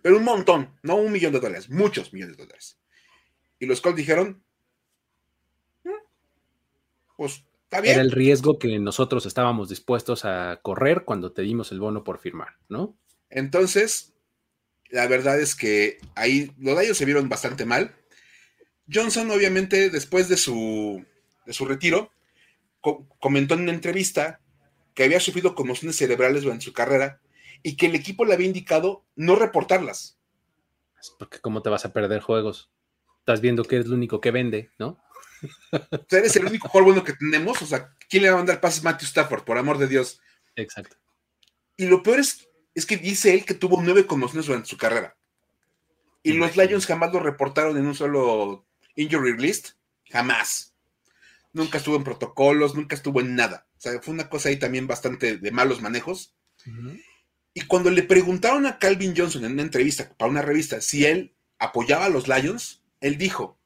Pero 0.01 0.15
un 0.15 0.23
montón, 0.23 0.79
no 0.81 0.95
un 0.95 1.11
millón 1.11 1.33
de 1.33 1.41
dólares, 1.41 1.69
muchos 1.69 2.13
millones 2.13 2.37
de 2.37 2.45
dólares. 2.45 2.79
Y 3.59 3.65
los 3.65 3.81
Colts 3.81 3.97
dijeron, 3.97 4.41
mm, 5.83 5.89
pues 7.17 7.43
está 7.63 7.81
bien. 7.81 7.95
Era 7.95 8.01
el 8.01 8.13
riesgo 8.13 8.59
que 8.59 8.79
nosotros 8.79 9.25
estábamos 9.25 9.67
dispuestos 9.67 10.23
a 10.23 10.61
correr 10.63 11.03
cuando 11.03 11.33
te 11.33 11.41
dimos 11.41 11.73
el 11.73 11.81
bono 11.81 12.05
por 12.05 12.17
firmar, 12.17 12.55
¿no? 12.69 12.97
Entonces, 13.29 14.13
la 14.89 15.07
verdad 15.07 15.39
es 15.39 15.55
que 15.55 15.99
ahí 16.15 16.51
los 16.57 16.79
Lions 16.79 16.97
se 16.97 17.05
vieron 17.05 17.29
bastante 17.29 17.65
mal. 17.65 17.95
Johnson, 18.91 19.29
obviamente, 19.31 19.89
después 19.89 20.29
de 20.29 20.37
su, 20.37 21.05
de 21.45 21.53
su 21.53 21.65
retiro, 21.65 22.11
comentó 23.19 23.55
en 23.55 23.61
una 23.61 23.73
entrevista 23.73 24.39
que 24.93 25.03
había 25.03 25.19
sufrido 25.19 25.55
conmociones 25.55 25.97
cerebrales 25.97 26.43
durante 26.43 26.65
su 26.65 26.73
carrera 26.73 27.19
y 27.63 27.75
que 27.75 27.87
el 27.87 27.95
equipo 27.95 28.25
le 28.25 28.33
había 28.33 28.47
indicado 28.47 29.05
no 29.15 29.35
reportarlas. 29.35 30.17
Porque 31.19 31.39
cómo 31.39 31.61
te 31.61 31.69
vas 31.69 31.85
a 31.85 31.93
perder 31.93 32.21
juegos. 32.21 32.69
Estás 33.19 33.41
viendo 33.41 33.63
que 33.63 33.75
eres 33.75 33.87
el 33.87 33.93
único 33.93 34.21
que 34.21 34.31
vende, 34.31 34.71
¿no? 34.79 34.97
O 35.71 36.05
sea, 36.09 36.19
eres 36.19 36.35
el 36.35 36.45
único 36.45 36.67
jugador 36.67 36.93
bueno 36.93 37.03
que 37.03 37.13
tenemos. 37.13 37.61
O 37.61 37.65
sea, 37.65 37.93
¿quién 38.09 38.23
le 38.23 38.29
va 38.29 38.35
a 38.35 38.37
mandar 38.37 38.59
pases 38.59 38.83
Matthew 38.83 39.07
Stafford? 39.07 39.43
Por 39.43 39.57
amor 39.57 39.77
de 39.77 39.87
Dios. 39.87 40.19
Exacto. 40.55 40.95
Y 41.75 41.85
lo 41.85 42.01
peor 42.01 42.19
es, 42.19 42.46
es 42.77 42.85
que 42.85 42.97
dice 42.97 43.33
él 43.33 43.43
que 43.43 43.55
tuvo 43.55 43.81
nueve 43.81 44.05
conmociones 44.05 44.45
durante 44.45 44.69
su 44.69 44.77
carrera. 44.77 45.17
Y 46.21 46.33
los 46.33 46.55
Lions 46.55 46.85
jamás 46.85 47.11
lo 47.11 47.19
reportaron 47.19 47.75
en 47.75 47.87
un 47.87 47.95
solo 47.95 48.67
injury 48.95 49.35
list. 49.37 49.69
Jamás. 50.09 50.75
nunca 51.53 51.79
estuvo 51.79 51.95
en 51.95 52.03
protocolos, 52.03 52.75
nunca 52.75 52.95
estuvo 52.95 53.19
en 53.19 53.35
nada. 53.35 53.67
O 53.77 53.81
sea, 53.81 53.99
fue 53.99 54.13
una 54.13 54.29
cosa 54.29 54.49
ahí 54.49 54.57
también 54.57 54.85
bastante 54.85 55.37
de 55.37 55.51
malos 55.51 55.81
manejos. 55.81 56.35
Y 57.55 57.61
cuando 57.61 57.89
le 57.89 58.03
preguntaron 58.03 58.67
a 58.67 58.77
Calvin 58.77 59.15
Johnson 59.17 59.43
en 59.43 59.53
una 59.53 59.63
entrevista 59.63 60.13
para 60.15 60.29
una 60.29 60.43
revista 60.43 60.79
si 60.79 61.05
él 61.05 61.33
apoyaba 61.57 62.05
a 62.05 62.09
los 62.09 62.27
Lions, 62.27 62.83
él 63.01 63.17
dijo, 63.17 63.57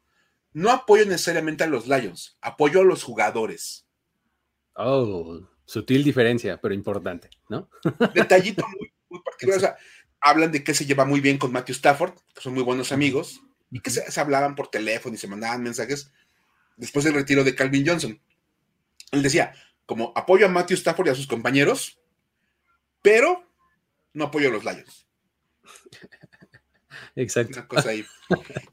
no 0.53 0.71
apoyo 0.71 1.05
necesariamente 1.05 1.65
a 1.65 1.67
los 1.67 1.87
Lions, 1.87 2.37
apoyo 2.39 2.79
a 2.79 2.85
los 2.85 3.03
jugadores. 3.03 3.85
Oh, 4.75 5.41
sutil 5.65 6.03
diferencia, 6.03 6.61
pero 6.61 6.73
importante, 6.73 7.29
¿no? 7.49 7.69
Detallito 8.15 8.65
muy, 8.69 8.93
particular. 9.19 9.57
O 9.57 9.61
sea, 9.61 9.77
hablan 10.19 10.51
de 10.51 10.63
que 10.63 10.73
se 10.73 10.85
lleva 10.85 11.05
muy 11.05 11.19
bien 11.19 11.37
con 11.37 11.51
Matthew 11.51 11.75
Stafford, 11.75 12.13
que 12.33 12.41
son 12.41 12.53
muy 12.53 12.63
buenos 12.63 12.91
amigos, 12.91 13.41
y 13.71 13.79
que 13.79 13.89
se, 13.89 14.19
hablaban 14.19 14.55
por 14.55 14.69
teléfono 14.69 15.15
y 15.15 15.17
se 15.17 15.27
mandaban 15.27 15.63
mensajes 15.63 16.11
después 16.77 17.05
del 17.05 17.15
retiro 17.15 17.43
de 17.43 17.55
Calvin 17.55 17.87
Johnson. 17.87 18.21
Él 19.11 19.23
decía, 19.23 19.53
como 19.85 20.13
apoyo 20.15 20.45
a 20.45 20.49
Matthew 20.49 20.77
Stafford 20.77 21.07
y 21.07 21.09
a 21.11 21.15
sus 21.15 21.27
compañeros, 21.27 21.99
pero 23.01 23.43
no 24.13 24.25
apoyo 24.25 24.49
a 24.49 24.51
los 24.51 24.63
Lions. 24.63 25.07
Exacto. 27.15 27.65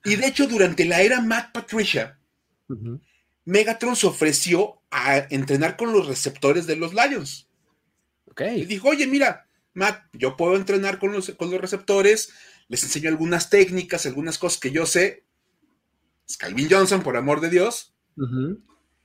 Y 0.04 0.16
de 0.16 0.26
hecho, 0.26 0.46
durante 0.46 0.84
la 0.84 1.00
era 1.00 1.20
Matt 1.20 1.52
Patricia, 1.52 2.18
Megatron 3.44 3.96
se 3.96 4.06
ofreció 4.06 4.82
a 4.90 5.18
entrenar 5.30 5.76
con 5.76 5.92
los 5.92 6.06
receptores 6.06 6.66
de 6.66 6.76
los 6.76 6.92
Lions. 6.94 7.48
Y 8.38 8.66
dijo, 8.66 8.90
oye, 8.90 9.06
mira, 9.06 9.47
Matt, 9.78 10.04
yo 10.12 10.36
puedo 10.36 10.56
entrenar 10.56 10.98
con 10.98 11.12
los, 11.12 11.30
con 11.30 11.50
los 11.52 11.60
receptores, 11.60 12.32
les 12.66 12.82
enseño 12.82 13.08
algunas 13.08 13.48
técnicas, 13.48 14.06
algunas 14.06 14.36
cosas 14.36 14.58
que 14.58 14.72
yo 14.72 14.86
sé. 14.86 15.24
Es 16.28 16.36
Calvin 16.36 16.68
Johnson, 16.68 17.02
por 17.02 17.16
amor 17.16 17.40
de 17.40 17.48
Dios, 17.48 17.94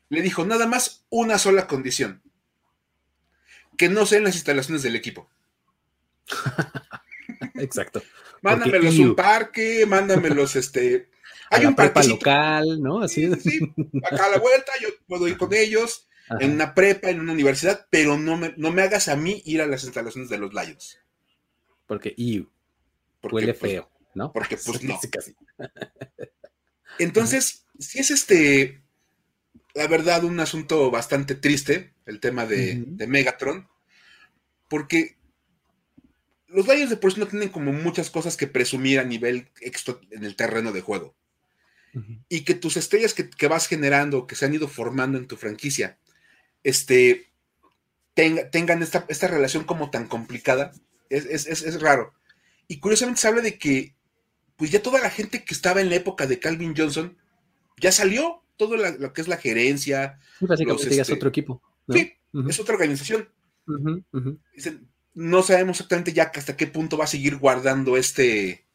le 0.10 0.22
dijo 0.22 0.46
nada 0.46 0.66
más 0.66 1.06
una 1.10 1.38
sola 1.38 1.68
condición: 1.68 2.24
que 3.78 3.88
no 3.88 4.08
sean 4.08 4.24
las 4.24 4.34
instalaciones 4.34 4.82
del 4.82 4.96
equipo. 4.96 5.30
Exacto. 7.56 8.02
Mándamelos 8.42 8.98
un 8.98 9.16
parque, 9.16 9.86
mándamelos 9.86 10.56
este. 10.58 11.10
Hay 11.52 11.68
un 11.68 11.76
parque 11.76 12.08
local, 12.08 12.82
¿no? 12.82 13.02
Así. 13.02 13.32
Sí, 13.36 13.60
acá 14.04 14.26
a 14.26 14.30
la 14.30 14.40
vuelta, 14.40 14.72
yo 14.82 14.90
puedo 15.08 15.28
ir 15.28 15.38
con 15.38 15.54
ellos 15.54 16.08
en 16.40 16.52
una 16.52 16.74
prepa, 16.74 17.10
en 17.10 17.20
una 17.20 17.34
universidad, 17.34 17.88
pero 17.90 18.18
no 18.18 18.38
me, 18.38 18.54
no 18.58 18.72
me 18.72 18.82
hagas 18.82 19.08
a 19.08 19.16
mí 19.16 19.42
ir 19.46 19.62
a 19.62 19.68
las 19.68 19.84
instalaciones 19.84 20.30
de 20.30 20.38
los 20.38 20.54
Lions. 20.54 21.00
Porque, 21.86 22.14
y 22.16 22.48
huele 23.22 23.54
pues, 23.54 23.72
feo, 23.72 23.90
¿no? 24.16 24.32
Porque, 24.32 24.58
pues, 24.58 24.84
no. 24.84 25.00
Entonces, 27.00 27.66
si 27.80 28.00
es 28.00 28.12
este, 28.12 28.84
la 29.74 29.88
verdad, 29.88 30.24
un 30.24 30.40
asunto 30.40 30.92
bastante 30.92 31.36
triste, 31.36 31.94
el 32.06 32.20
tema 32.20 32.46
de, 32.46 32.84
de 32.86 33.08
Megatron, 33.08 33.68
porque 34.70 35.18
los 36.54 36.68
Lions 36.68 36.90
de 36.90 36.98
por 36.98 37.12
sí 37.12 37.20
no 37.20 37.28
tienen 37.28 37.50
como 37.50 37.74
muchas 37.74 38.10
cosas 38.10 38.38
que 38.38 38.48
presumir 38.48 39.00
a 39.00 39.04
nivel 39.04 39.50
en 40.12 40.24
el 40.24 40.36
terreno 40.36 40.72
de 40.72 40.82
juego. 40.82 41.16
Y 42.28 42.42
que 42.42 42.56
tus 42.56 42.76
estrellas 42.78 43.14
que, 43.14 43.48
vas 43.48 43.68
generando, 43.68 44.26
que 44.26 44.36
se 44.36 44.46
han 44.46 44.54
ido 44.54 44.68
formando 44.68 45.18
en 45.18 45.28
tu 45.28 45.38
franquicia, 45.38 46.00
este, 46.64 47.28
tengan 48.14 48.82
esta, 48.82 49.28
relación 49.28 49.64
como 49.64 49.90
tan 49.90 50.08
complicada, 50.08 50.72
es, 51.10 51.82
raro. 51.82 52.14
Y 52.68 52.80
curiosamente 52.80 53.22
se 53.22 53.28
habla 53.28 53.42
de 53.42 53.58
que, 53.58 53.96
pues 54.56 54.72
ya 54.72 54.82
toda 54.82 55.00
la 55.00 55.10
gente 55.10 55.44
que 55.44 55.54
estaba 55.54 55.82
en 55.82 55.90
la 55.90 55.96
época 55.96 56.28
de 56.28 56.40
Calvin 56.40 56.76
Johnson, 56.76 57.18
ya 57.78 57.92
salió, 57.92 58.44
todo 58.58 58.78
lo 58.78 59.14
que 59.14 59.22
es 59.22 59.28
la 59.28 59.38
gerencia. 59.38 60.20
básicamente 60.40 61.02
es 61.02 61.10
otro 61.10 61.30
equipo. 61.30 61.62
Sí, 61.90 62.14
es 62.48 62.60
otra 62.60 62.76
organización. 62.76 63.30
Dicen, 64.56 64.88
no 65.14 65.44
sabemos 65.44 65.78
exactamente 65.78 66.14
ya 66.14 66.32
hasta 66.34 66.58
qué 66.58 66.68
punto 66.68 66.98
va 66.98 67.06
a 67.06 67.08
seguir 67.08 67.38
guardando 67.38 67.98
este, 67.98 68.66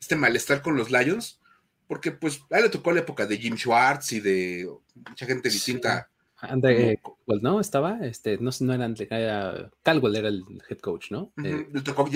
este 0.00 0.16
malestar 0.16 0.62
con 0.62 0.76
los 0.76 0.90
Lions, 0.90 1.40
porque 1.86 2.12
pues 2.12 2.40
a 2.50 2.58
él 2.58 2.64
le 2.64 2.70
tocó 2.70 2.92
la 2.92 3.00
época 3.00 3.26
de 3.26 3.38
Jim 3.38 3.56
Schwartz 3.56 4.12
y 4.12 4.20
de 4.20 4.68
mucha 5.08 5.26
gente 5.26 5.48
distinta. 5.48 6.08
Andre, 6.38 7.00
pues, 7.24 7.42
¿no? 7.42 7.60
Estaba, 7.60 7.98
este, 8.02 8.36
no, 8.38 8.50
no 8.60 8.74
era 8.74 8.92
era 9.10 9.70
Caldwell 9.82 10.16
era 10.16 10.28
el 10.28 10.44
head 10.68 10.78
coach, 10.78 11.10
¿no? 11.10 11.32
Eh, 11.42 11.66
le, 11.72 11.80
tocó, 11.80 12.06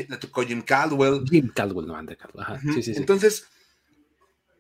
Jim 0.45 0.63
Caldwell. 0.63 1.25
Jim 1.29 1.51
Caldwell, 1.55 1.87
no 1.87 1.97
Andre 1.97 2.17
Caldwell. 2.17 2.45
Ajá. 2.45 2.61
sí, 2.75 2.83
sí, 2.83 2.93
Entonces, 2.97 3.49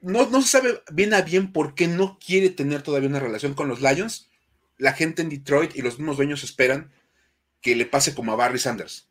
no, 0.00 0.28
no 0.30 0.40
se 0.40 0.48
sabe 0.48 0.82
bien 0.92 1.12
a 1.12 1.20
bien 1.20 1.52
por 1.52 1.74
qué 1.74 1.88
no 1.88 2.18
quiere 2.24 2.48
tener 2.50 2.82
todavía 2.82 3.08
una 3.08 3.20
relación 3.20 3.54
con 3.54 3.68
los 3.68 3.82
Lions. 3.82 4.30
La 4.78 4.94
gente 4.94 5.20
en 5.20 5.28
Detroit 5.28 5.76
y 5.76 5.82
los 5.82 5.98
mismos 5.98 6.16
dueños 6.16 6.42
esperan 6.42 6.90
que 7.60 7.76
le 7.76 7.84
pase 7.84 8.14
como 8.14 8.32
a 8.32 8.36
Barry 8.36 8.58
Sanders. 8.58 9.08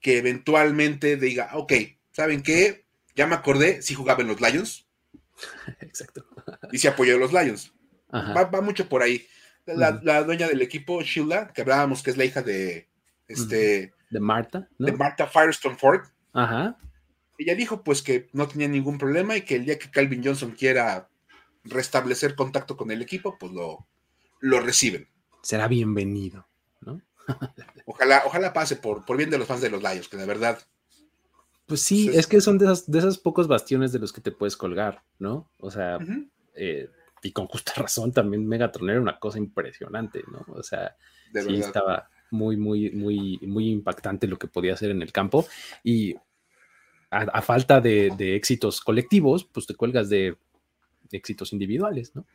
Que 0.00 0.18
eventualmente 0.18 1.16
diga, 1.16 1.50
ok, 1.54 1.72
¿saben 2.10 2.42
qué? 2.42 2.84
Ya 3.16 3.26
me 3.26 3.34
acordé 3.34 3.80
si 3.80 3.94
jugaba 3.94 4.20
en 4.20 4.28
los 4.28 4.42
Lions. 4.42 4.86
Exacto. 5.80 6.26
Y 6.70 6.78
si 6.78 6.86
apoyó 6.86 7.16
a 7.16 7.18
los 7.18 7.32
Lions. 7.32 7.72
Va, 8.12 8.60
mucho 8.60 8.88
por 8.88 9.02
ahí. 9.02 9.26
La, 9.66 10.22
dueña 10.22 10.48
del 10.48 10.62
equipo, 10.62 11.02
Sheila, 11.02 11.52
que 11.52 11.62
hablábamos 11.62 12.02
que 12.02 12.10
es 12.10 12.16
la 12.16 12.24
hija 12.24 12.42
de 12.42 12.88
este. 13.28 13.92
De 14.10 14.20
Marta. 14.20 14.68
De 14.78 14.92
Marta 14.92 15.26
Firestone 15.26 15.76
Ford. 15.76 16.02
Ajá. 16.32 16.76
Ella 17.38 17.54
dijo 17.54 17.82
pues 17.82 18.02
que 18.02 18.28
no 18.32 18.46
tenía 18.46 18.68
ningún 18.68 18.98
problema 18.98 19.36
y 19.36 19.42
que 19.42 19.56
el 19.56 19.64
día 19.64 19.78
que 19.78 19.90
Calvin 19.90 20.22
Johnson 20.22 20.52
quiera 20.52 21.08
restablecer 21.64 22.34
contacto 22.34 22.76
con 22.76 22.90
el 22.90 23.02
equipo, 23.02 23.38
pues 23.38 23.52
lo, 23.52 23.86
lo 24.40 24.60
reciben. 24.60 25.08
Será 25.42 25.68
bienvenido. 25.68 26.46
Ojalá, 27.86 28.22
ojalá 28.26 28.52
pase 28.52 28.76
por, 28.76 29.04
por 29.04 29.16
bien 29.16 29.30
de 29.30 29.38
los 29.38 29.46
fans 29.46 29.60
de 29.60 29.70
los 29.70 29.80
Lions, 29.80 30.08
que 30.08 30.16
de 30.16 30.26
verdad. 30.26 30.58
Pues 31.66 31.80
sí, 31.80 32.10
es 32.12 32.26
que 32.26 32.40
son 32.40 32.58
de, 32.58 32.64
esas, 32.66 32.90
de 32.90 32.98
esos 32.98 33.16
pocos 33.16 33.46
bastiones 33.46 33.92
de 33.92 34.00
los 34.00 34.12
que 34.12 34.20
te 34.20 34.32
puedes 34.32 34.56
colgar, 34.56 35.02
¿no? 35.20 35.48
O 35.58 35.70
sea, 35.70 35.98
eh, 36.54 36.90
y 37.22 37.32
con 37.32 37.46
justa 37.46 37.72
razón 37.76 38.12
también 38.12 38.46
Megatron 38.46 38.90
era 38.90 39.00
una 39.00 39.18
cosa 39.18 39.38
impresionante, 39.38 40.22
¿no? 40.30 40.44
O 40.54 40.62
sea, 40.62 40.96
sí 41.32 41.56
estaba 41.56 42.08
muy, 42.30 42.56
muy, 42.56 42.90
muy, 42.90 43.38
muy 43.42 43.70
impactante 43.70 44.26
lo 44.26 44.38
que 44.38 44.48
podía 44.48 44.74
hacer 44.74 44.90
en 44.90 45.02
el 45.02 45.12
campo. 45.12 45.46
Y 45.82 46.14
a, 47.10 47.42
falta 47.42 47.80
de, 47.80 48.10
de, 48.16 48.36
éxitos 48.36 48.80
colectivos, 48.80 49.44
pues 49.44 49.66
te 49.66 49.74
cuelgas 49.74 50.08
de 50.08 50.36
éxitos 51.10 51.52
individuales, 51.52 52.14
¿no? 52.14 52.26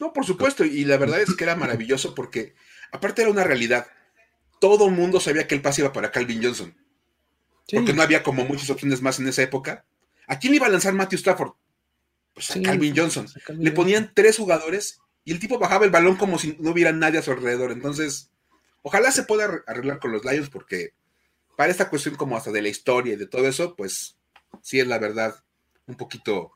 No, 0.00 0.12
por 0.12 0.24
supuesto, 0.24 0.64
y 0.64 0.84
la 0.86 0.96
verdad 0.96 1.20
es 1.20 1.36
que 1.36 1.44
era 1.44 1.54
maravilloso 1.54 2.14
porque 2.14 2.54
aparte 2.90 3.22
era 3.22 3.30
una 3.30 3.44
realidad 3.44 3.86
todo 4.62 4.86
el 4.86 4.94
mundo 4.94 5.18
sabía 5.18 5.48
que 5.48 5.56
el 5.56 5.60
pase 5.60 5.80
iba 5.80 5.92
para 5.92 6.12
Calvin 6.12 6.40
Johnson. 6.40 6.72
Porque 7.68 7.92
no 7.92 8.00
había 8.00 8.22
como 8.22 8.44
muchas 8.44 8.70
opciones 8.70 9.02
más 9.02 9.18
en 9.18 9.26
esa 9.26 9.42
época. 9.42 9.84
¿A 10.28 10.38
quién 10.38 10.54
iba 10.54 10.66
a 10.66 10.70
lanzar 10.70 10.94
Matthew 10.94 11.16
Stafford? 11.16 11.54
Pues 12.34 12.50
a 12.50 12.62
Calvin 12.62 12.96
Johnson. 12.96 13.26
Le 13.58 13.72
ponían 13.72 14.12
tres 14.14 14.38
jugadores 14.38 15.00
y 15.24 15.32
el 15.32 15.38
tipo 15.38 15.58
bajaba 15.58 15.84
el 15.84 15.90
balón 15.90 16.16
como 16.16 16.38
si 16.38 16.56
no 16.58 16.70
hubiera 16.70 16.92
nadie 16.92 17.18
a 17.18 17.22
su 17.22 17.30
alrededor. 17.30 17.72
Entonces, 17.72 18.30
ojalá 18.82 19.10
se 19.10 19.24
pueda 19.24 19.62
arreglar 19.66 19.98
con 19.98 20.12
los 20.12 20.24
Lions 20.24 20.50
porque 20.50 20.94
para 21.56 21.70
esta 21.70 21.90
cuestión 21.90 22.16
como 22.16 22.36
hasta 22.36 22.50
de 22.50 22.62
la 22.62 22.68
historia 22.68 23.14
y 23.14 23.16
de 23.16 23.26
todo 23.26 23.46
eso, 23.46 23.76
pues 23.76 24.16
sí 24.62 24.80
es 24.80 24.86
la 24.86 24.98
verdad 24.98 25.34
un 25.86 25.96
poquito 25.96 26.52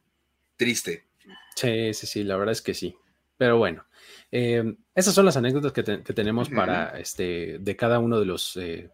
triste. 0.57 1.07
Sí, 1.55 1.95
sí, 1.95 2.07
sí, 2.07 2.25
la 2.25 2.37
verdad 2.37 2.53
es 2.53 2.63
que 2.63 2.75
sí. 2.75 2.97
Pero 3.37 3.59
bueno, 3.59 3.85
eh, 4.33 4.77
esas 4.95 5.15
son 5.15 5.27
las 5.27 5.37
anécdotas 5.37 5.73
que, 5.73 5.83
tenemos 5.83 6.49
para 6.49 6.99
este, 6.99 7.59
de 7.59 7.77
cada 7.77 7.99
uno 7.99 8.19
de 8.19 8.27
los, 8.27 8.57
eh, 8.57 8.91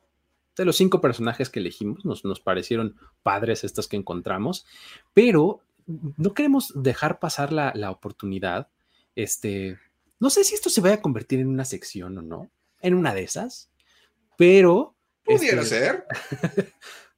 de 0.56 0.64
los 0.64 0.76
cinco 0.76 1.00
personajes 1.00 1.48
que 1.48 1.60
elegimos. 1.60 2.04
Nos, 2.04 2.24
nos 2.24 2.40
parecieron 2.40 2.96
padres 3.22 3.64
estas 3.64 3.86
que 3.86 3.96
encontramos, 3.96 4.66
pero 5.14 5.62
no 5.86 6.34
queremos 6.34 6.72
dejar 6.74 7.18
pasar 7.18 7.52
la, 7.52 7.90
oportunidad. 7.90 8.68
Este, 9.14 9.78
no 10.20 10.30
sé 10.30 10.44
si 10.44 10.54
esto 10.54 10.70
se 10.70 10.80
vaya 10.80 10.96
a 10.96 11.02
convertir 11.02 11.40
en 11.40 11.48
una 11.48 11.64
sección 11.64 12.16
o 12.18 12.22
no, 12.22 12.50
en 12.80 12.94
una 12.94 13.14
de 13.14 13.22
esas, 13.22 13.70
pero. 14.36 14.96
Pudiera 15.24 15.62
este, 15.62 15.78
ser. 15.78 16.06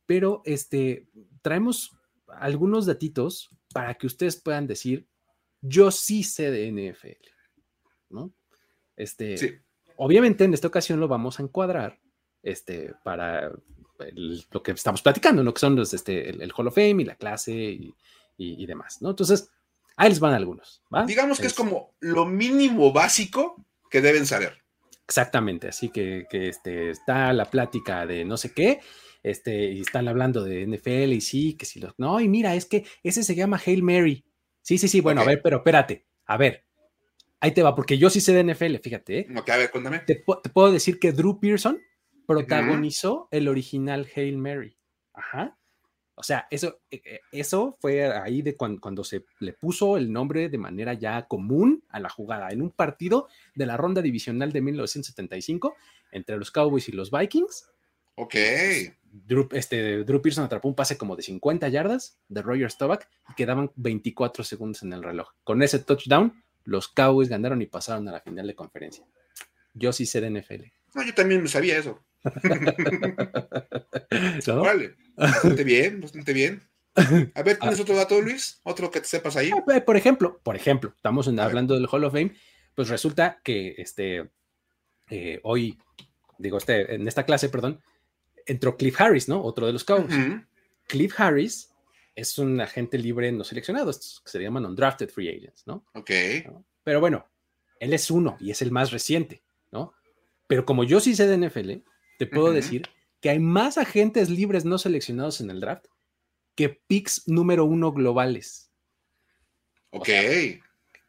pero 0.07 0.43
este, 0.45 1.09
traemos 1.43 1.97
algunos 2.29 2.87
datitos 2.87 3.51
para 3.73 3.95
que 3.95 4.07
ustedes 4.07 4.37
puedan 4.37 4.67
decir, 4.67 5.07
yo 5.61 5.91
sí 5.91 6.23
sé 6.23 6.51
de 6.51 6.71
NFL. 6.71 7.29
¿no? 8.11 8.33
Este, 8.97 9.65
Obviamente 9.97 10.45
en 10.45 10.55
esta 10.55 10.69
ocasión 10.69 11.01
lo 11.01 11.09
vamos 11.09 11.39
a 11.39 11.43
encuadrar 11.43 11.99
este, 12.43 12.95
para 13.05 13.53
lo 14.17 14.63
que 14.63 14.73
estamos 14.73 15.03
platicando, 15.03 15.43
¿no? 15.45 15.55
Que 15.55 15.61
son 15.61 15.77
los, 15.77 15.95
este, 15.95 16.31
el, 16.31 16.53
Hall 16.53 16.67
of 16.67 16.75
Fame 16.75 17.03
y 17.03 17.05
la 17.05 17.15
clase 17.15 17.53
y, 17.53 17.95
demás, 18.37 18.99
¿no? 19.01 19.11
Entonces, 19.11 19.51
ahí 19.97 20.09
les 20.09 20.21
van 20.21 20.35
algunos, 20.35 20.83
Digamos 21.07 21.39
que 21.41 21.47
es, 21.47 21.55
como 21.55 21.95
lo 22.01 22.27
mínimo 22.27 22.93
básico 22.93 23.65
que 23.91 24.01
deben 24.01 24.27
saber. 24.27 24.63
Exactamente, 25.07 25.69
así 25.69 25.91
que, 25.91 26.27
que 26.31 26.49
este, 26.49 26.91
está 26.91 27.33
la 27.33 27.45
plática 27.51 28.07
de 28.07 28.25
no 28.25 28.37
sé 28.37 28.53
qué, 28.53 28.81
este, 29.23 29.73
y 29.73 29.81
están 29.81 30.09
hablando 30.09 30.43
de 30.43 30.67
NFL 30.67 31.13
y 31.13 31.21
sí, 31.21 31.55
que 31.55 31.67
si 31.67 31.81
los... 31.81 31.95
No, 31.99 32.21
y 32.21 32.29
mira, 32.29 32.55
es 32.55 32.67
que 32.67 32.87
ese 33.03 33.23
se 33.23 33.35
llama 33.35 33.61
Hail 33.65 33.83
Mary. 33.83 34.25
Sí, 34.63 34.79
sí, 34.79 34.89
sí, 34.89 35.01
bueno, 35.01 35.21
a 35.21 35.25
ver, 35.25 35.41
pero 35.43 35.59
espérate, 35.59 36.07
a 36.27 36.37
ver, 36.37 36.65
Ahí 37.45 37.53
te 37.53 37.63
va, 37.63 37.75
porque 37.75 37.99
yo 37.99 38.09
sí 38.09 38.23
sé 38.23 38.33
de 38.33 38.43
NFL, 38.43 38.77
fíjate. 38.77 39.19
¿eh? 39.19 39.27
a 39.29 39.57
ver, 39.59 39.71
cuéntame. 39.71 39.99
Te, 39.99 40.25
puedo 40.25 40.73
decir 40.73 40.99
que 40.99 41.13
Drew 41.13 41.41
Pearson 41.41 41.79
protagonizó 42.27 43.29
el 43.31 43.49
original 43.49 44.09
Hail 44.17 44.39
Mary. 44.39 44.79
Ajá. 45.13 45.59
O 46.17 46.23
sea, 46.23 46.47
eso, 46.51 46.81
e, 46.91 47.03
e, 47.05 47.21
eso 47.33 47.77
fue 47.81 48.05
ahí 48.07 48.43
de 48.43 48.57
cuando, 48.57 49.05
se 49.05 49.25
le 49.41 49.53
puso 49.53 49.97
el 49.97 50.13
nombre 50.13 50.49
de 50.49 50.59
manera 50.59 50.95
ya 50.95 51.27
común 51.27 51.85
a 51.89 52.01
la 52.01 52.09
jugada 52.09 52.51
en 52.51 52.63
un 52.63 52.71
partido 52.71 53.29
de 53.55 53.67
la 53.67 53.77
ronda 53.77 54.01
divisional 54.01 54.53
de 54.53 54.61
1975 54.61 55.75
entre 56.13 56.37
los 56.37 56.51
Cowboys 56.51 56.89
y 56.89 56.93
los 56.93 57.11
Vikings. 57.11 57.69
Ok. 58.17 58.35
Drew, 59.11 59.49
este, 59.53 60.05
Drew 60.05 60.23
Pearson 60.23 60.45
atrapó 60.45 60.69
un 60.69 60.75
pase 60.75 60.97
como 60.97 61.17
de 61.17 61.23
50 61.23 61.69
yardas 61.69 62.19
de 62.29 62.43
Roger 62.43 62.71
Staubach 62.71 63.07
y 63.31 63.35
quedaban 63.35 63.73
24 63.77 64.45
segundos 64.45 64.83
en 64.83 64.93
el 64.93 65.03
reloj. 65.03 65.31
Con 65.43 65.63
ese 65.63 65.81
touchdown, 65.81 66.43
los 66.65 66.89
Cowboys 66.89 67.29
ganaron 67.29 67.61
y 67.63 67.67
pasaron 67.67 68.09
a 68.09 68.13
la 68.13 68.21
final 68.21 68.47
de 68.47 68.55
conferencia. 68.55 69.05
Yo 69.75 69.93
sí 69.93 70.07
sé 70.07 70.21
de 70.21 70.31
NFL. 70.31 70.65
No, 70.95 71.05
yo 71.05 71.15
también 71.15 71.47
sabía 71.49 71.77
eso. 71.77 72.01
Vale, 74.47 74.95
bastante 75.17 75.65
bien, 75.65 76.01
bastante 76.01 76.33
bien. 76.33 76.63
A 76.97 77.43
ver, 77.43 77.59
¿tienes 77.59 77.79
ah. 77.79 77.83
otro 77.83 77.97
dato, 77.97 78.21
Luis? 78.21 78.61
¿Otro 78.63 78.91
que 78.91 79.01
te 79.01 79.07
sepas 79.07 79.37
ahí? 79.37 79.51
Ah, 79.51 79.65
por 79.85 79.97
ejemplo, 79.97 80.41
por 80.43 80.57
ejemplo, 80.57 80.93
estamos 80.97 81.29
hablando 81.29 81.75
del 81.75 81.89
Hall 81.91 82.05
of 82.05 82.13
Fame, 82.13 82.35
pues 82.75 82.89
resulta 82.89 83.41
que 83.43 83.75
este, 83.79 84.31
eh, 85.11 85.41
hoy, 85.43 85.79
digo, 86.39 86.59
este, 86.59 86.95
en 86.95 87.09
esta 87.09 87.25
clase, 87.25 87.49
perdón, 87.49 87.81
entró 88.47 88.77
Cliff 88.77 89.01
Harris, 89.01 89.29
¿no? 89.29 89.43
Otro 89.43 89.67
de 89.67 89.73
los 89.73 89.85
Cowboys. 89.85 90.15
Cliff 90.87 91.19
Harris 91.19 91.71
es 92.15 92.39
un 92.39 92.61
agente 92.61 92.99
libre 92.99 93.33
no 93.33 93.45
seleccionado, 93.45 93.91
estos 93.91 94.21
que 94.25 94.31
se 94.31 94.41
llaman 94.41 94.67
undrafted 94.67 95.09
free 95.09 95.29
agents, 95.29 95.67
¿no? 95.67 95.85
Ok. 95.95 96.11
Pero 96.85 97.01
bueno, 97.01 97.27
él 97.81 97.93
es 97.93 98.11
uno 98.11 98.37
y 98.41 98.51
es 98.51 98.63
el 98.63 98.71
más 98.71 98.93
reciente, 98.93 99.43
¿no? 99.73 99.95
Pero 100.47 100.65
como 100.65 100.85
yo 100.85 101.01
sí 101.01 101.17
sé 101.17 101.27
de 101.27 101.49
NFL, 101.49 101.83
te 102.19 102.27
puedo 102.27 102.53
decir 102.53 102.89
que 103.21 103.31
hay 103.31 103.39
más 103.39 103.79
agentes 103.79 104.31
libres 104.31 104.65
no 104.65 104.79
seleccionados 104.79 105.41
en 105.41 105.51
el 105.51 105.61
draft 105.61 105.87
que 106.55 106.69
picks 106.69 107.27
número 107.27 107.65
uno 107.65 107.93
globales. 107.93 108.71
Ok. 109.91 110.09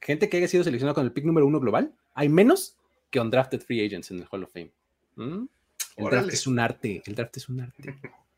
gente 0.01 0.29
que 0.29 0.37
haya 0.37 0.47
sido 0.47 0.63
seleccionada 0.63 0.93
con 0.93 1.05
el 1.05 1.11
pick 1.11 1.25
número 1.25 1.47
uno 1.47 1.59
global, 1.59 1.93
hay 2.13 2.29
menos 2.29 2.77
que 3.09 3.19
undrafted 3.19 3.61
free 3.61 3.83
agents 3.83 4.11
en 4.11 4.19
el 4.19 4.27
Hall 4.29 4.43
of 4.43 4.51
Fame. 4.53 4.71
¿Mm? 5.15 5.45
El 5.97 6.05
draft 6.05 6.33
es 6.33 6.45
un 6.45 6.59
arte, 6.59 7.01
el 7.05 7.15
draft 7.15 7.37
es 7.37 7.49
un 7.49 7.61
arte. 7.61 7.95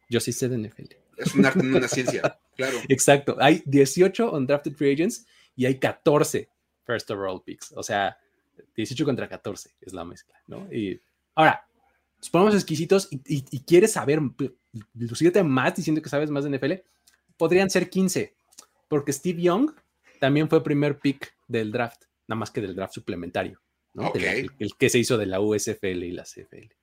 Yo 0.10 0.20
sí 0.20 0.32
sé 0.32 0.48
de 0.48 0.58
NFL. 0.58 0.96
Es 1.18 1.36
un 1.36 1.46
arte, 1.46 1.64
no 1.64 1.78
una 1.78 1.88
ciencia, 1.88 2.40
claro. 2.56 2.78
Exacto. 2.88 3.36
Hay 3.40 3.64
18 3.66 4.32
undrafted 4.32 4.74
free 4.74 4.94
agents 4.94 5.26
y 5.56 5.66
hay 5.66 5.80
14 5.80 6.48
first 6.86 7.12
overall 7.12 7.42
picks. 7.44 7.74
O 7.76 7.84
sea, 7.84 8.18
18 8.76 9.04
contra 9.04 9.28
14 9.28 9.72
es 9.82 9.94
la 9.94 10.06
mezcla, 10.06 10.40
¿no? 10.48 10.72
Y 10.72 11.00
ahora, 11.36 11.68
nos 12.18 12.30
ponemos 12.30 12.56
exquisitos 12.56 13.10
y, 13.12 13.60
quieres 13.62 13.94
saber, 13.94 14.20
lucirte 14.94 15.44
más 15.44 15.76
diciendo 15.76 16.02
que 16.02 16.10
sabes 16.10 16.30
más 16.30 16.44
de 16.44 16.58
NFL, 16.58 16.74
podrían 17.38 17.70
ser 17.70 17.90
15, 17.90 18.34
porque 18.88 19.14
Steve 19.14 19.42
Young 19.42 19.72
también 20.20 20.50
fue 20.50 20.64
primer 20.64 21.00
pick 21.00 21.36
del 21.48 21.72
draft, 21.72 22.04
nada 22.28 22.40
más 22.40 22.52
que 22.52 22.62
del 22.62 22.76
draft 22.76 22.94
suplementario, 22.94 23.62
¿no? 23.94 24.12
el, 24.16 24.76
que 24.78 24.90
se 24.90 25.00
hizo 25.00 25.18
de 25.18 25.28
la 25.28 25.40
USFL 25.40 26.04
y 26.04 26.12
la 26.12 26.24
CFL. 26.24 26.74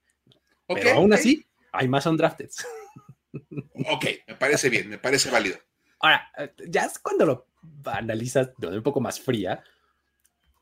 Pero 0.68 0.91
aún 0.93 1.12
así, 1.12 1.45
hay 1.72 1.89
más 1.89 2.07
undrafted. 2.07 2.51
Ok, 3.91 4.07
me 4.28 4.37
parece 4.37 4.70
bien, 4.70 4.89
me 4.89 4.99
parece 4.99 5.28
válido. 5.28 5.59
Ahora, 5.99 6.30
ya 6.68 6.85
es 6.85 6.99
cuando 7.01 7.26
lo 7.26 7.47
analizas 7.85 8.51
de 8.59 8.68
un 8.68 8.82
poco 8.82 9.01
más 9.01 9.20
fría, 9.20 9.64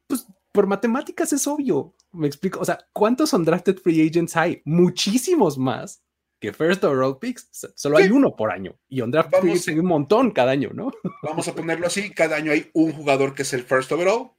pues 0.06 0.26
por 0.52 0.66
matemáticas 0.66 1.32
es 1.32 1.46
obvio. 1.46 1.94
Me 2.12 2.26
explico. 2.26 2.60
O 2.60 2.64
sea, 2.64 2.78
¿cuántos 2.92 3.32
undrafted 3.32 3.78
free 3.78 4.06
agents 4.06 4.36
hay? 4.36 4.62
Muchísimos 4.64 5.58
más 5.58 6.02
que 6.40 6.52
first 6.52 6.82
overall 6.84 7.18
picks. 7.18 7.48
Solo 7.74 7.98
hay 7.98 8.10
uno 8.10 8.34
por 8.36 8.50
año. 8.50 8.76
Y 8.88 9.00
undrafted 9.00 9.40
free 9.40 9.50
agents 9.50 9.68
hay 9.68 9.78
un 9.78 9.86
montón 9.86 10.30
cada 10.30 10.52
año, 10.52 10.70
¿no? 10.74 10.90
Vamos 11.22 11.48
a 11.48 11.54
ponerlo 11.54 11.86
así: 11.86 12.10
cada 12.10 12.36
año 12.36 12.52
hay 12.52 12.70
un 12.74 12.92
jugador 12.92 13.34
que 13.34 13.42
es 13.42 13.52
el 13.52 13.64
first 13.64 13.90
overall. 13.92 14.30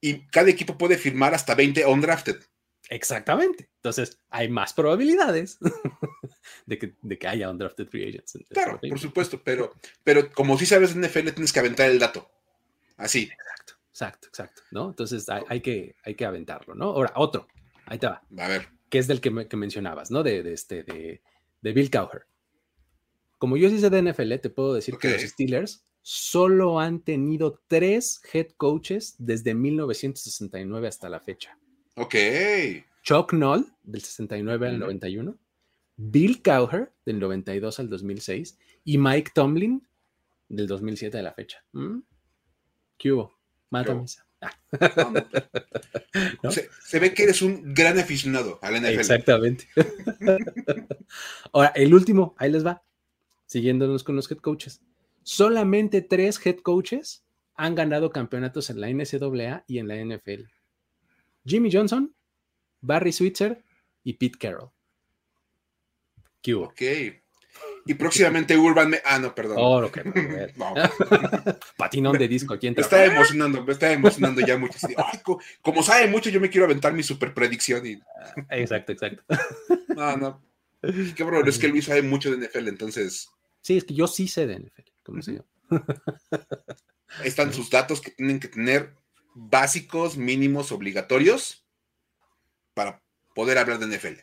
Y 0.00 0.26
cada 0.26 0.50
equipo 0.50 0.76
puede 0.76 0.98
firmar 0.98 1.34
hasta 1.34 1.54
20 1.54 1.84
undrafted. 1.86 2.36
Exactamente. 2.88 3.68
Entonces, 3.76 4.18
hay 4.30 4.48
más 4.48 4.72
probabilidades 4.72 5.58
de, 6.66 6.78
que, 6.78 6.94
de 7.02 7.18
que 7.18 7.28
haya 7.28 7.50
undrafted 7.50 7.88
free 7.88 8.08
agents. 8.08 8.38
Claro, 8.50 8.80
por 8.80 8.98
supuesto, 8.98 9.40
pero, 9.42 9.74
pero 10.04 10.30
como 10.32 10.58
si 10.58 10.66
sabes 10.66 10.94
en 10.94 11.00
NFL, 11.00 11.30
tienes 11.30 11.52
que 11.52 11.60
aventar 11.60 11.90
el 11.90 11.98
dato. 11.98 12.30
Así. 12.96 13.30
Exacto, 13.32 13.74
exacto, 14.02 14.62
¿no? 14.70 14.90
Entonces 14.90 15.26
hay, 15.48 15.60
que, 15.60 15.94
hay 16.04 16.14
que 16.14 16.24
aventarlo, 16.24 16.74
¿no? 16.74 16.86
Ahora, 16.86 17.12
otro, 17.16 17.46
ahí 17.86 17.98
te 17.98 18.06
va. 18.06 18.22
A 18.38 18.48
ver. 18.48 18.68
Que 18.90 18.98
es 18.98 19.06
del 19.06 19.20
que, 19.20 19.30
mencionabas, 19.30 20.10
¿no? 20.10 20.22
De, 20.22 20.52
este, 20.52 20.82
de, 20.82 21.22
Bill 21.62 21.90
Cowher. 21.90 22.26
Como 23.38 23.56
yo 23.56 23.68
sí 23.68 23.80
sé 23.80 23.90
de 23.90 24.02
NFL, 24.02 24.36
te 24.36 24.50
puedo 24.50 24.74
decir 24.74 24.96
que 24.98 25.10
los 25.10 25.22
Steelers 25.22 25.84
solo 26.02 26.78
han 26.78 27.00
tenido 27.00 27.60
tres 27.66 28.20
head 28.32 28.48
coaches 28.56 29.16
desde 29.18 29.54
1969 29.54 30.88
hasta 30.88 31.08
la 31.08 31.20
fecha. 31.20 31.58
Ok. 31.96 32.14
Chuck 33.02 33.32
Noll, 33.32 33.66
del 33.82 34.02
69 34.02 34.68
al 34.68 34.78
91, 34.78 35.36
Bill 35.96 36.42
Cowher, 36.42 36.92
del 37.04 37.18
92 37.18 37.80
al 37.80 37.90
2006, 37.90 38.58
y 38.84 38.98
Mike 38.98 39.32
Tomlin, 39.34 39.86
del 40.48 40.66
2007 40.66 41.18
a 41.18 41.22
la 41.22 41.32
fecha. 41.32 41.64
¿Mm? 41.72 42.00
¿Qué 42.98 43.12
hubo? 43.12 43.35
Mátame. 43.76 44.06
Se, 46.84 46.98
ve 46.98 47.14
que 47.14 47.24
eres 47.24 47.42
un 47.42 47.74
gran 47.74 47.98
aficionado 47.98 48.58
al 48.62 48.80
NFL. 48.80 48.98
Exactamente. 48.98 49.68
Ahora, 51.52 51.72
el 51.74 51.92
último, 51.94 52.34
ahí 52.38 52.50
les 52.50 52.64
va, 52.64 52.82
siguiéndonos 53.46 54.04
con 54.04 54.16
los 54.16 54.30
head 54.30 54.38
coaches. 54.38 54.80
Solamente 55.22 56.02
tres 56.02 56.44
head 56.44 56.58
coaches 56.58 57.24
han 57.54 57.74
ganado 57.74 58.10
campeonatos 58.10 58.70
en 58.70 58.80
la 58.80 58.88
NCAA 58.88 59.64
y 59.66 59.78
en 59.78 59.88
la 59.88 59.96
NFL. 59.96 60.44
Jimmy 61.44 61.70
Johnson, 61.72 62.14
Barry 62.80 63.12
Switzer 63.12 63.62
y 64.04 64.14
Pete 64.14 64.38
Carroll. 64.38 64.70
¿Qué 66.42 66.54
Ok. 66.54 66.82
Y 67.86 67.94
próximamente 67.94 68.56
Urban. 68.56 68.90
Me... 68.90 69.00
Ah, 69.04 69.18
no, 69.18 69.34
perdón. 69.34 69.56
Oh, 69.58 69.84
ok. 69.86 69.98
Patinón 71.76 72.18
de 72.18 72.28
disco 72.28 72.54
aquí 72.54 72.70
Me 72.70 72.82
está 72.82 73.04
emocionando, 73.04 73.64
me 73.64 73.72
está 73.72 73.92
emocionando 73.92 74.40
ya 74.40 74.58
mucho. 74.58 74.78
como 75.62 75.82
sabe 75.82 76.08
mucho, 76.08 76.30
yo 76.30 76.40
me 76.40 76.50
quiero 76.50 76.66
aventar 76.66 76.92
mi 76.92 77.02
super 77.02 77.32
predicción. 77.32 77.86
Y... 77.86 78.00
Ah, 78.48 78.56
exacto, 78.58 78.92
exacto. 78.92 79.22
No, 79.88 80.16
no. 80.16 80.42
Qué 81.16 81.24
bro, 81.24 81.44
es 81.46 81.58
que 81.58 81.68
Luis 81.68 81.86
sabe 81.86 82.02
mucho 82.02 82.30
de 82.30 82.46
NFL, 82.46 82.68
entonces. 82.68 83.30
Sí, 83.60 83.76
es 83.76 83.84
que 83.84 83.94
yo 83.94 84.06
sí 84.06 84.28
sé 84.28 84.46
de 84.46 84.58
NFL, 84.58 84.82
como 85.02 85.22
se 85.22 85.42
Ahí 87.20 87.28
están 87.28 87.52
sus 87.52 87.70
datos 87.70 88.00
que 88.00 88.10
tienen 88.10 88.40
que 88.40 88.48
tener 88.48 88.94
básicos, 89.34 90.16
mínimos, 90.16 90.72
obligatorios 90.72 91.64
para 92.74 93.02
poder 93.34 93.58
hablar 93.58 93.78
de 93.78 93.86
NFL. 93.86 94.20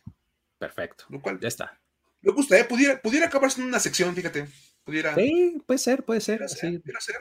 Perfecto. 0.57 1.05
Lo 1.09 1.21
cual 1.21 1.39
ya 1.39 1.47
está. 1.47 1.79
Me 2.23 2.31
gusta, 2.31 2.57
¿eh? 2.57 2.63
Pudiera, 2.63 3.01
pudiera 3.01 3.27
acabarse 3.27 3.61
en 3.61 3.67
una 3.67 3.79
sección, 3.79 4.15
fíjate. 4.15 4.47
Pudiera. 4.85 5.13
Sí, 5.13 5.61
puede 5.65 5.77
ser, 5.77 6.03
puede 6.03 6.21
ser. 6.21 6.41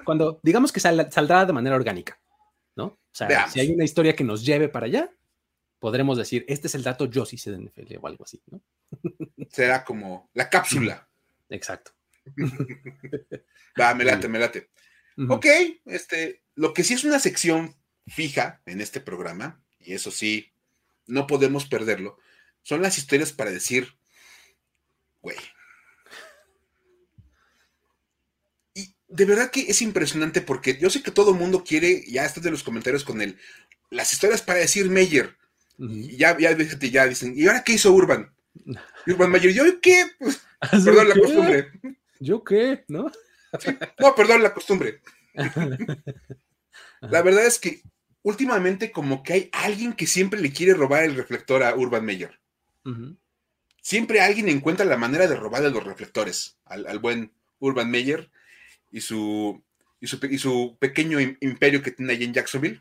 Cuando, 0.04 0.40
digamos 0.42 0.72
que 0.72 0.80
saldrá 0.80 1.44
de 1.44 1.52
manera 1.52 1.76
orgánica, 1.76 2.20
¿no? 2.76 2.84
O 2.84 3.00
sea, 3.10 3.48
si 3.48 3.60
hay 3.60 3.72
una 3.72 3.84
historia 3.84 4.14
que 4.14 4.24
nos 4.24 4.44
lleve 4.44 4.68
para 4.68 4.86
allá, 4.86 5.10
podremos 5.80 6.16
decir, 6.16 6.44
este 6.48 6.68
es 6.68 6.74
el 6.76 6.84
dato, 6.84 7.06
yo 7.06 7.26
sí 7.26 7.36
sé 7.36 7.50
de 7.50 7.58
NFL 7.58 7.96
o 8.00 8.06
algo 8.06 8.24
así, 8.24 8.40
¿no? 8.46 8.62
Será 9.50 9.84
como 9.84 10.30
la 10.34 10.48
cápsula. 10.48 11.08
Exacto. 11.48 11.92
Va, 13.80 13.94
me 13.94 14.04
late, 14.04 14.28
me 14.28 14.38
late. 14.38 14.70
Ok, 15.28 15.46
este, 15.84 16.42
lo 16.54 16.72
que 16.72 16.84
sí 16.84 16.94
es 16.94 17.04
una 17.04 17.18
sección 17.18 17.74
fija 18.06 18.62
en 18.66 18.80
este 18.80 19.00
programa, 19.00 19.62
y 19.80 19.94
eso 19.94 20.10
sí, 20.10 20.52
no 21.06 21.26
podemos 21.26 21.66
perderlo, 21.66 22.18
son 22.62 22.80
las 22.80 22.98
historias 22.98 23.32
para 23.32 23.50
decir, 23.50 23.98
güey. 25.22 25.36
Y 28.74 28.94
de 29.08 29.24
verdad 29.24 29.50
que 29.50 29.60
es 29.62 29.80
impresionante 29.80 30.42
porque 30.42 30.76
yo 30.78 30.90
sé 30.90 31.02
que 31.02 31.10
todo 31.10 31.30
el 31.30 31.38
mundo 31.38 31.64
quiere, 31.64 32.04
ya 32.08 32.24
estás 32.26 32.42
de 32.42 32.50
los 32.50 32.62
comentarios 32.62 33.04
con 33.04 33.22
él, 33.22 33.38
las 33.90 34.12
historias 34.12 34.42
para 34.42 34.58
decir 34.58 34.90
Meyer. 34.90 35.36
ya, 35.78 36.36
ya, 36.38 36.56
ya 36.56 37.06
dicen, 37.06 37.34
¿y 37.36 37.46
ahora 37.46 37.64
qué 37.64 37.72
hizo 37.74 37.92
Urban? 37.92 38.32
Urban 39.06 39.30
Meyer, 39.30 39.52
¿yo 39.52 39.80
qué? 39.80 40.06
perdón 40.84 41.08
la 41.08 41.14
costumbre. 41.14 41.70
¿Yo 42.20 42.44
qué? 42.44 42.84
¿No? 42.88 43.10
no, 43.98 44.14
perdón 44.14 44.42
la 44.42 44.54
costumbre. 44.54 45.00
la 47.00 47.22
verdad 47.22 47.46
es 47.46 47.58
que 47.58 47.82
últimamente 48.22 48.92
como 48.92 49.22
que 49.22 49.32
hay 49.32 49.50
alguien 49.52 49.92
que 49.94 50.06
siempre 50.06 50.40
le 50.40 50.52
quiere 50.52 50.74
robar 50.74 51.04
el 51.04 51.16
reflector 51.16 51.62
a 51.62 51.74
Urban 51.74 52.04
Meyer 52.04 52.38
siempre 53.82 54.22
alguien 54.22 54.48
encuentra 54.48 54.86
la 54.86 54.96
manera 54.96 55.26
de 55.26 55.36
robarle 55.36 55.70
los 55.70 55.84
reflectores 55.84 56.56
al, 56.64 56.98
buen 57.00 57.34
Urban 57.58 57.90
Meyer 57.90 58.30
y 58.90 59.02
su, 59.02 59.62
y 60.00 60.06
su, 60.06 60.78
pequeño 60.78 61.20
imperio 61.20 61.82
que 61.82 61.90
tiene 61.90 62.14
ahí 62.14 62.24
en 62.24 62.32
Jacksonville. 62.32 62.80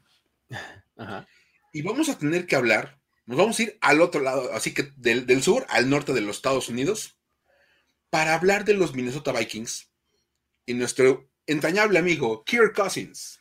Y 1.73 1.81
vamos 1.81 2.07
a 2.09 2.17
tener 2.17 2.45
que 2.45 2.55
hablar, 2.55 2.99
nos 3.25 3.37
vamos 3.37 3.59
a 3.59 3.63
ir 3.63 3.77
al 3.81 4.01
otro 4.01 4.21
lado, 4.21 4.53
así 4.53 4.73
que 4.73 4.93
del, 4.95 5.43
sur 5.43 5.65
al 5.69 5.89
norte 5.89 6.13
de 6.13 6.21
los 6.21 6.37
Estados 6.37 6.69
Unidos, 6.69 7.17
para 8.09 8.35
hablar 8.35 8.65
de 8.65 8.73
los 8.73 8.93
Minnesota 8.93 9.31
Vikings 9.31 9.89
y 10.65 10.73
nuestro 10.73 11.29
entrañable 11.47 11.97
amigo 11.97 12.43
Kirk 12.45 12.75
Cousins. 12.75 13.39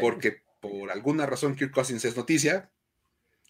Porque 0.00 0.42
por 0.60 0.90
alguna 0.90 1.26
razón 1.26 1.54
Kirk 1.54 1.72
Cousins 1.72 2.04
es 2.04 2.16
noticia. 2.16 2.72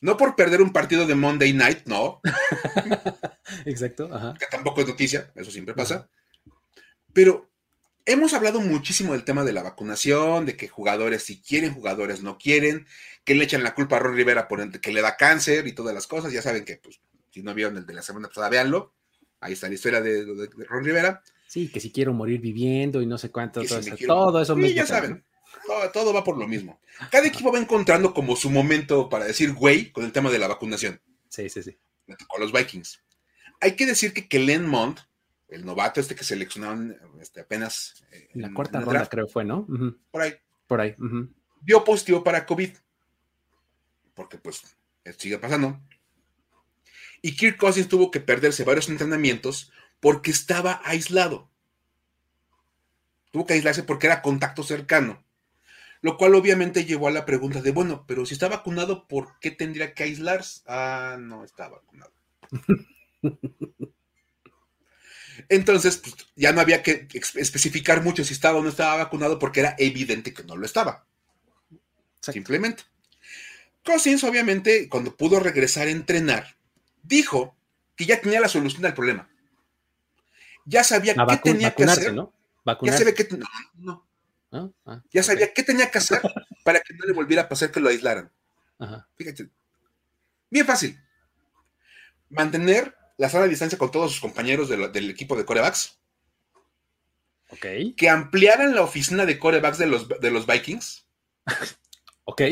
No 0.01 0.17
por 0.17 0.37
perder 0.37 0.61
un 0.61 0.73
partido 0.73 1.07
de 1.07 1.15
Monday 1.15 1.53
Night, 1.53 1.87
no. 1.87 2.21
Exacto. 3.65 4.09
Que 4.39 4.47
tampoco 4.51 4.83
es 4.83 4.89
noticia, 4.89 5.33
eso 5.35 5.51
siempre 5.51 5.75
pasa. 5.75 6.09
Pero 7.13 7.49
hemos 8.05 8.35
hablado 8.35 8.61
muchísimo 8.61 9.13
del 9.13 9.25
tema 9.25 9.45
de 9.45 9.53
la 9.53 9.63
vacunación, 9.63 10.47
de 10.47 10.57
que 10.57 10.69
jugadores 10.69 11.23
si 11.25 11.41
quieren, 11.41 11.75
jugadores 11.75 12.23
no 12.23 12.39
quieren, 12.39 12.87
que 13.25 13.35
le 13.35 13.45
echan 13.45 13.63
la 13.63 13.75
culpa 13.75 13.97
a 13.97 13.99
Ron 13.99 14.15
Rivera 14.15 14.49
por 14.49 14.81
que 14.81 14.93
le 14.93 15.03
da 15.03 15.17
cáncer 15.17 15.67
y 15.67 15.73
todas 15.73 15.95
las 15.95 16.07
cosas. 16.07 16.33
Ya 16.33 16.43
saben 16.43 16.65
que, 16.65 16.77
pues, 16.77 17.01
si 17.31 17.43
no 17.43 17.55
vieron 17.55 17.77
el 17.77 17.87
de 17.87 17.95
la 17.95 18.03
semana 18.03 18.29
pasada, 18.29 18.49
véanlo. 18.49 18.95
Ahí 19.41 19.53
está 19.53 19.69
la 19.69 19.75
historia 19.75 20.01
de, 20.01 20.25
Ron 20.69 20.85
Rivera. 20.85 21.23
Sí, 21.47 21.69
que 21.69 21.81
si 21.81 21.91
quiero 21.91 22.13
morir 22.13 22.41
viviendo 22.41 23.03
y 23.03 23.07
no 23.07 23.19
sé 23.19 23.31
cuánto, 23.31 23.63
todo, 23.63 23.79
eso, 23.79 23.97
todo 24.07 24.41
eso. 24.41 24.57
Sí, 24.57 24.75
ya 24.75 24.87
saben. 24.87 25.25
Todo, 25.93 26.13
va 26.13 26.25
por 26.25 26.39
lo 26.39 26.47
mismo. 26.47 26.81
Cada 27.11 27.27
equipo 27.27 27.53
va 27.53 27.59
encontrando 27.59 28.15
como 28.15 28.37
su 28.37 28.51
momento 28.51 29.09
para 29.09 29.25
decir 29.25 29.53
güey 29.53 29.91
con 29.93 30.05
el 30.05 30.13
tema 30.13 30.31
de 30.31 30.39
la 30.39 30.49
vacunación. 30.49 31.01
Sí, 31.29 31.49
sí, 31.49 31.63
sí. 31.63 31.79
Con 32.29 32.41
los 32.41 32.53
Vikings. 32.53 33.03
Hay 33.61 33.75
que 33.75 33.87
decir 33.87 34.13
que 34.13 34.29
Kellen 34.29 34.67
Mond 34.67 35.01
el 35.49 35.65
novato 35.65 36.01
este 36.01 36.15
que 36.15 36.25
seleccionaron 36.25 36.97
este, 37.21 37.41
apenas. 37.41 38.05
Eh, 38.11 38.29
en 38.35 38.43
la 38.43 38.53
cuarta 38.53 38.81
ronda, 38.81 39.07
creo 39.07 39.29
fue, 39.29 39.45
¿no? 39.45 39.67
Por 40.11 40.23
ahí. 40.23 40.35
Por 40.67 40.81
ahí. 40.81 40.95
Dio 41.61 41.85
positivo 41.85 42.25
para 42.25 42.47
COVID. 42.47 42.71
Porque, 44.15 44.39
pues, 44.39 44.77
sigue 45.19 45.39
pasando. 45.39 45.81
Y 47.23 47.37
Kirk 47.37 47.57
Cousins 47.59 47.89
tuvo 47.89 48.11
que 48.11 48.21
perderse 48.21 48.65
varios 48.65 48.89
entrenamientos 48.89 49.73
porque 50.01 50.31
estaba 50.31 50.81
aislado. 50.85 51.51
Tuvo 53.31 53.47
que 53.47 53.55
aislarse 53.55 53.83
porque 53.83 54.07
era 54.07 54.23
contacto 54.23 54.63
cercano. 54.63 55.25
Lo 56.07 56.17
cual 56.17 56.37
obviamente 56.37 56.85
llevó 56.85 57.09
a 57.09 57.11
la 57.11 57.27
pregunta 57.27 57.61
de, 57.61 57.73
bueno, 57.73 58.05
pero 58.07 58.25
si 58.25 58.35
está 58.35 58.47
vacunado, 58.47 59.09
¿por 59.09 59.41
qué 59.41 59.51
tendría 59.51 59.93
que 59.93 60.05
aislarse? 60.05 60.63
Ah, 60.69 61.17
no 61.19 61.43
está 61.43 61.69
vacunado. 61.69 62.13
Entonces, 65.49 65.97
pues, 65.97 66.15
ya 66.37 66.53
no 66.53 66.61
había 66.61 66.85
que 66.85 67.09
especificar 67.35 68.05
mucho 68.05 68.23
si 68.23 68.35
estaba 68.35 68.61
o 68.61 68.63
no 68.63 68.69
estaba 68.69 68.95
vacunado 68.95 69.41
porque 69.41 69.59
era 69.59 69.75
evidente 69.81 70.33
que 70.33 70.45
no 70.45 70.57
lo 70.57 70.65
estaba. 70.65 71.09
Simplemente. 72.21 72.85
Cousins, 73.85 74.23
obviamente, 74.23 74.89
cuando 74.89 75.17
pudo 75.17 75.41
regresar 75.41 75.89
a 75.89 75.91
entrenar, 75.91 76.57
dijo 77.03 77.57
que 77.97 78.07
ya 78.07 78.21
tenía 78.21 78.39
la 78.39 78.47
solución 78.47 78.87
al 78.87 78.95
problema. 78.95 79.29
Ya 80.67 80.85
sabía 80.85 81.17
qué 81.17 81.37
tenía 81.39 81.75
que 81.75 81.83
hacer. 81.83 82.15
¿no? 82.15 82.33
Ya 82.83 82.97
sabía 82.97 83.15
que 83.15 83.27
no, 83.77 84.07
ah, 84.53 84.69
ah, 84.87 85.03
ya 85.11 85.23
sabía 85.23 85.53
qué 85.53 85.63
tenía 85.63 85.91
que 85.91 85.99
hacer 85.99 86.21
para 86.65 86.81
que 86.81 86.95
no 86.95 87.05
le 87.07 87.13
volviera 87.13 87.43
a 87.43 87.49
pasar 87.49 87.71
que 87.71 87.81
lo 87.81 87.89
aislaran. 87.89 88.33
Fíjate. 89.17 89.49
Bien 90.51 90.67
fácil. 90.67 91.01
Mantener 92.29 92.97
la 93.17 93.29
sana 93.29 93.47
distancia 93.47 93.79
con 93.79 93.91
todos 93.91 94.13
sus 94.13 94.21
compañeros 94.21 94.69
del 94.69 95.11
equipo 95.11 95.37
de 95.37 95.45
corebacks. 95.45 95.99
Ok. 97.51 97.67
Que 97.97 98.09
ampliaran 98.09 98.75
la 98.75 98.83
oficina 98.83 99.25
de 99.25 99.39
corebacks 99.39 99.79
de 99.79 99.87
los, 99.87 100.09
de 100.09 100.31
los 100.31 100.47
Vikings. 100.47 101.07
ok. 102.25 102.43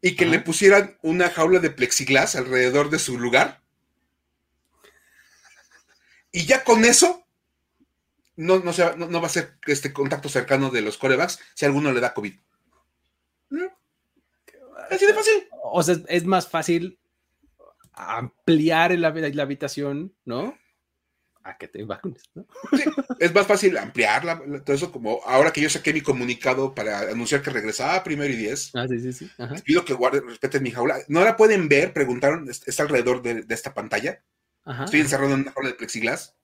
Y 0.00 0.16
que 0.16 0.26
le 0.26 0.40
pusieran 0.40 0.98
una 1.02 1.30
jaula 1.30 1.60
de 1.60 1.70
plexiglas 1.70 2.34
alrededor 2.34 2.90
de 2.90 2.98
su 2.98 3.18
lugar. 3.18 3.62
Y 6.32 6.46
ya 6.46 6.64
con 6.64 6.84
eso, 6.84 7.24
no, 8.42 8.58
no, 8.58 9.06
no, 9.08 9.20
va 9.20 9.26
a 9.26 9.30
ser 9.30 9.56
este 9.66 9.92
contacto 9.92 10.28
cercano 10.28 10.70
de 10.70 10.82
los 10.82 10.98
corebacks 10.98 11.40
si 11.54 11.64
alguno 11.64 11.92
le 11.92 12.00
da 12.00 12.14
COVID. 12.14 12.34
¿Mm? 13.50 13.66
Así 14.90 15.06
de 15.06 15.14
fácil. 15.14 15.48
O 15.62 15.82
sea, 15.82 15.96
es 16.08 16.24
más 16.24 16.48
fácil 16.48 16.98
ampliar 17.92 18.98
la, 18.98 19.10
la 19.10 19.42
habitación, 19.42 20.14
¿no? 20.24 20.58
A 21.44 21.58
que 21.58 21.66
te 21.66 21.84
vacunes, 21.84 22.22
¿no? 22.34 22.46
es 23.18 23.34
más 23.34 23.46
fácil 23.46 23.76
ampliarla, 23.76 24.40
todo 24.64 24.76
eso 24.76 24.92
como 24.92 25.20
ahora 25.24 25.52
que 25.52 25.60
yo 25.60 25.68
saqué 25.68 25.92
mi 25.92 26.00
comunicado 26.00 26.72
para 26.72 27.00
anunciar 27.00 27.42
que 27.42 27.50
regresaba 27.50 28.04
primero 28.04 28.32
y 28.32 28.36
diez. 28.36 28.70
Ah, 28.74 28.86
sí, 28.88 29.00
sí, 29.00 29.12
sí. 29.12 29.30
Les 29.50 29.62
pido 29.62 29.84
que 29.84 29.92
guarden, 29.92 30.26
respeten 30.26 30.62
mi 30.62 30.70
jaula. 30.70 30.98
No 31.08 31.24
la 31.24 31.36
pueden 31.36 31.68
ver, 31.68 31.92
preguntaron, 31.92 32.48
está 32.48 32.82
alrededor 32.84 33.22
de, 33.22 33.44
esta 33.48 33.74
pantalla. 33.74 34.22
Estoy 34.84 35.00
encerrado 35.00 35.34
en 35.34 35.40
una 35.40 35.52
jaula 35.52 35.70
de 35.70 35.74
plexiglas. 35.74 36.36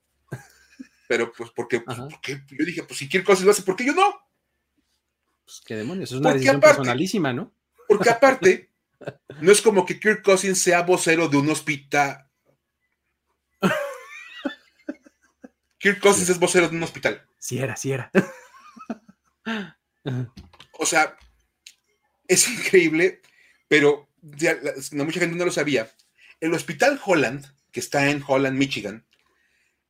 Pero 1.08 1.32
pues 1.32 1.50
porque, 1.50 1.80
pues, 1.80 1.98
porque 1.98 2.42
yo 2.50 2.64
dije, 2.64 2.84
pues 2.84 2.98
si 2.98 3.08
quiere 3.08 3.24
cosas 3.24 3.44
lo 3.44 3.50
hace, 3.50 3.62
¿por 3.62 3.74
qué 3.74 3.86
yo 3.86 3.94
no? 3.94 4.14
Pues 5.44 5.60
qué 5.64 5.74
demonios, 5.74 6.12
es 6.12 6.18
una 6.18 6.32
decisión 6.32 6.60
personalísima, 6.60 7.32
¿no? 7.32 7.52
Porque 7.88 8.10
aparte, 8.10 8.68
No 9.40 9.52
es 9.52 9.62
como 9.62 9.86
que 9.86 10.00
Kirk 10.00 10.22
Cousins 10.22 10.60
sea 10.60 10.82
vocero 10.82 11.28
de 11.28 11.36
un 11.36 11.50
hospital. 11.50 12.26
Kirk 15.78 16.00
Cousins 16.00 16.28
es 16.28 16.38
vocero 16.38 16.68
de 16.68 16.76
un 16.76 16.82
hospital. 16.82 17.24
Sí 17.38 17.58
era, 17.58 17.76
sí 17.76 17.92
era. 17.92 18.10
o 20.72 20.86
sea, 20.86 21.16
es 22.26 22.48
increíble, 22.48 23.22
pero 23.68 24.08
mucha 24.20 25.20
gente 25.20 25.36
no 25.36 25.44
lo 25.44 25.52
sabía. 25.52 25.90
El 26.40 26.54
hospital 26.54 27.00
Holland, 27.04 27.46
que 27.70 27.80
está 27.80 28.10
en 28.10 28.22
Holland, 28.26 28.56
Michigan, 28.56 29.06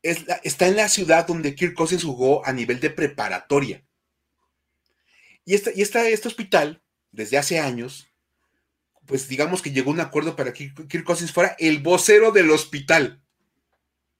está 0.02 0.66
en 0.68 0.76
la 0.76 0.88
ciudad 0.88 1.26
donde 1.26 1.54
Kirk 1.54 1.74
Cousins 1.74 2.04
jugó 2.04 2.44
a 2.46 2.52
nivel 2.52 2.80
de 2.80 2.90
preparatoria. 2.90 3.84
Y, 5.44 5.54
y 5.54 5.82
este 5.82 6.28
hospital, 6.28 6.82
desde 7.10 7.38
hace 7.38 7.58
años, 7.58 8.08
pues 9.08 9.26
digamos 9.26 9.62
que 9.62 9.72
llegó 9.72 9.90
un 9.90 10.00
acuerdo 10.00 10.36
para 10.36 10.52
que 10.52 10.72
Kirk 10.74 11.04
Cousins 11.04 11.32
fuera 11.32 11.56
el 11.58 11.78
vocero 11.78 12.30
del 12.30 12.50
hospital. 12.50 13.22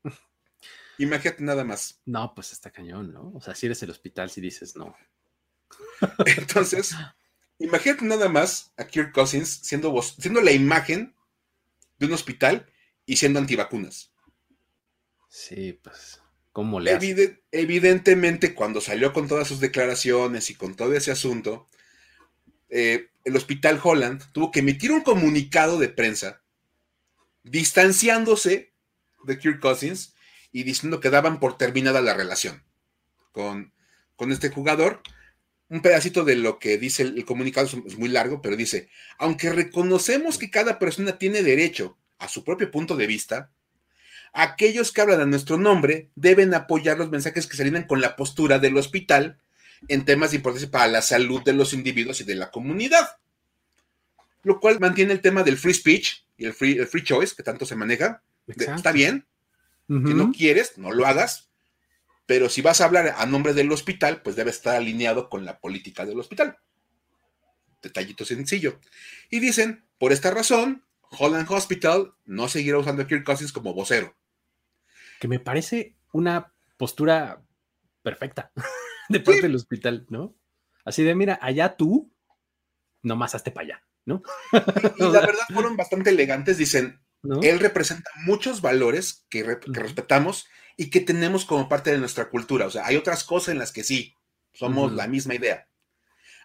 Imagínate 0.98 1.42
nada 1.42 1.62
más. 1.62 2.00
No, 2.06 2.34
pues 2.34 2.52
está 2.52 2.70
cañón, 2.70 3.12
¿no? 3.12 3.32
O 3.34 3.40
sea, 3.40 3.54
si 3.54 3.66
eres 3.66 3.82
el 3.82 3.90
hospital, 3.90 4.30
si 4.30 4.40
dices 4.40 4.76
no. 4.76 4.96
Entonces, 6.38 6.94
imagínate 7.58 8.04
nada 8.06 8.30
más 8.30 8.72
a 8.78 8.86
Kirk 8.86 9.12
Cousins 9.12 9.60
siendo, 9.62 10.00
siendo 10.02 10.40
la 10.40 10.52
imagen 10.52 11.14
de 11.98 12.06
un 12.06 12.14
hospital 12.14 12.72
y 13.04 13.16
siendo 13.16 13.38
antivacunas. 13.38 14.10
Sí, 15.28 15.78
pues, 15.82 16.20
¿cómo 16.52 16.80
le 16.80 16.98
Evidentemente, 17.52 18.54
cuando 18.54 18.80
salió 18.80 19.12
con 19.12 19.28
todas 19.28 19.46
sus 19.46 19.60
declaraciones 19.60 20.50
y 20.50 20.54
con 20.54 20.74
todo 20.74 20.94
ese 20.94 21.10
asunto, 21.10 21.68
eh, 22.70 23.10
el 23.24 23.36
Hospital 23.36 23.80
Holland 23.82 24.22
tuvo 24.32 24.50
que 24.50 24.60
emitir 24.60 24.90
un 24.90 25.02
comunicado 25.02 25.78
de 25.78 25.88
prensa 25.88 26.42
distanciándose 27.42 28.72
de 29.24 29.38
Kirk 29.38 29.60
Cousins 29.60 30.14
y 30.52 30.64
diciendo 30.64 31.00
que 31.00 31.10
daban 31.10 31.40
por 31.40 31.58
terminada 31.58 32.00
la 32.00 32.14
relación 32.14 32.62
con, 33.32 33.72
con 34.16 34.32
este 34.32 34.48
jugador. 34.48 35.02
Un 35.68 35.82
pedacito 35.82 36.24
de 36.24 36.36
lo 36.36 36.58
que 36.58 36.78
dice 36.78 37.02
el, 37.02 37.24
comunicado 37.26 37.66
es 37.66 37.98
muy 37.98 38.08
largo, 38.08 38.40
pero 38.40 38.56
dice, 38.56 38.88
aunque 39.18 39.50
reconocemos 39.50 40.38
que 40.38 40.50
cada 40.50 40.78
persona 40.78 41.18
tiene 41.18 41.42
derecho 41.42 41.98
a 42.18 42.28
su 42.28 42.42
propio 42.42 42.70
punto 42.70 42.96
de 42.96 43.06
vista, 43.06 43.52
aquellos 44.32 44.92
que 44.92 45.00
hablan 45.00 45.20
a 45.20 45.26
nuestro 45.26 45.56
nombre 45.56 46.10
deben 46.14 46.54
apoyar 46.54 46.98
los 46.98 47.10
mensajes 47.10 47.46
que 47.46 47.56
se 47.56 47.86
con 47.86 48.00
la 48.00 48.16
postura 48.16 48.58
del 48.58 48.76
hospital 48.76 49.38
en 49.88 50.04
temas 50.04 50.30
de 50.30 50.38
importancia 50.38 50.70
para 50.70 50.88
la 50.88 51.02
salud 51.02 51.42
de 51.42 51.52
los 51.52 51.72
individuos 51.72 52.20
y 52.20 52.24
de 52.24 52.34
la 52.34 52.50
comunidad. 52.50 53.08
Lo 54.42 54.60
cual 54.60 54.80
mantiene 54.80 55.12
el 55.12 55.20
tema 55.20 55.42
del 55.42 55.58
free 55.58 55.74
speech 55.74 56.24
y 56.36 56.46
el 56.46 56.52
free, 56.52 56.84
free 56.86 57.04
choice 57.04 57.34
que 57.36 57.42
tanto 57.42 57.66
se 57.66 57.76
maneja. 57.76 58.22
está 58.46 58.92
bien. 58.92 59.26
Si 59.88 59.94
no 59.94 60.32
quieres, 60.32 60.76
no 60.76 60.92
lo 60.92 61.06
hagas. 61.06 61.48
Pero 62.26 62.50
si 62.50 62.60
vas 62.60 62.80
a 62.80 62.84
hablar 62.84 63.14
a 63.16 63.24
nombre 63.24 63.54
del 63.54 63.72
hospital, 63.72 64.20
pues 64.20 64.36
debe 64.36 64.50
estar 64.50 64.76
alineado 64.76 65.30
con 65.30 65.46
la 65.46 65.60
política 65.60 66.04
del 66.04 66.20
hospital. 66.20 66.58
Detallito 67.80 68.26
sencillo. 68.26 68.80
Y 69.30 69.40
dicen, 69.40 69.84
por 69.98 70.12
esta 70.12 70.30
razón, 70.30 70.84
Holland 71.10 71.50
Hospital 71.50 72.12
no 72.26 72.48
seguirá 72.48 72.78
usando 72.78 73.02
a 73.02 73.06
Kirk 73.06 73.24
Cousins 73.24 73.52
como 73.52 73.72
vocero. 73.72 74.14
Que 75.18 75.28
me 75.28 75.40
parece 75.40 75.96
una 76.12 76.52
postura 76.76 77.42
perfecta. 78.02 78.52
de 79.08 79.20
parte 79.20 79.42
del 79.42 79.54
hospital, 79.54 80.06
¿no? 80.08 80.34
Así 80.84 81.02
de, 81.02 81.14
mira, 81.14 81.38
allá 81.42 81.76
tú, 81.76 82.12
nomás 83.02 83.34
hazte 83.34 83.50
para 83.50 83.66
allá, 83.66 83.82
¿no? 84.04 84.22
Y, 84.96 85.02
la 85.02 85.20
verdad 85.20 85.44
fueron 85.52 85.76
bastante 85.76 86.10
elegantes, 86.10 86.58
dicen, 86.58 87.00
él 87.42 87.60
representa 87.60 88.10
muchos 88.24 88.60
valores 88.60 89.26
que, 89.28 89.58
respetamos 89.66 90.46
y 90.76 90.90
que 90.90 91.00
tenemos 91.00 91.44
como 91.44 91.68
parte 91.68 91.90
de 91.90 91.98
nuestra 91.98 92.30
cultura. 92.30 92.66
O 92.66 92.70
sea, 92.70 92.86
hay 92.86 92.96
otras 92.96 93.24
cosas 93.24 93.48
en 93.48 93.58
las 93.58 93.72
que 93.72 93.84
sí, 93.84 94.14
somos 94.52 94.92
la 94.92 95.08
misma 95.08 95.34
idea. 95.34 95.68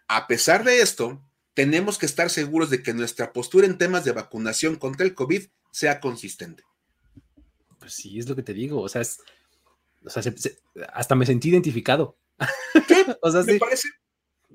A 0.08 0.28
pesar 0.28 0.64
de 0.64 0.82
esto, 0.82 1.24
tenemos 1.54 1.98
que 1.98 2.06
estar 2.06 2.30
seguros 2.30 2.70
de 2.70 2.82
que 2.82 2.94
nuestra 2.94 3.32
postura 3.32 3.68
en 3.68 3.78
temas 3.78 4.04
de 4.04 4.12
vacunación 4.12 4.76
contra 4.76 5.06
el 5.06 5.14
COVID 5.14 5.46
sea 5.72 6.00
consistente. 6.00 6.64
Pues 7.84 7.96
sí, 7.96 8.18
es 8.18 8.30
lo 8.30 8.36
que 8.38 8.44
te 8.44 8.54
digo. 8.54 8.82
O 8.82 8.88
sea, 8.88 9.02
hasta 10.94 11.16
me 11.16 11.26
sentí 11.26 11.50
identificado. 11.50 12.18
o 13.22 13.30
sea, 13.30 13.44
me 13.44 13.60
parece. 13.60 13.90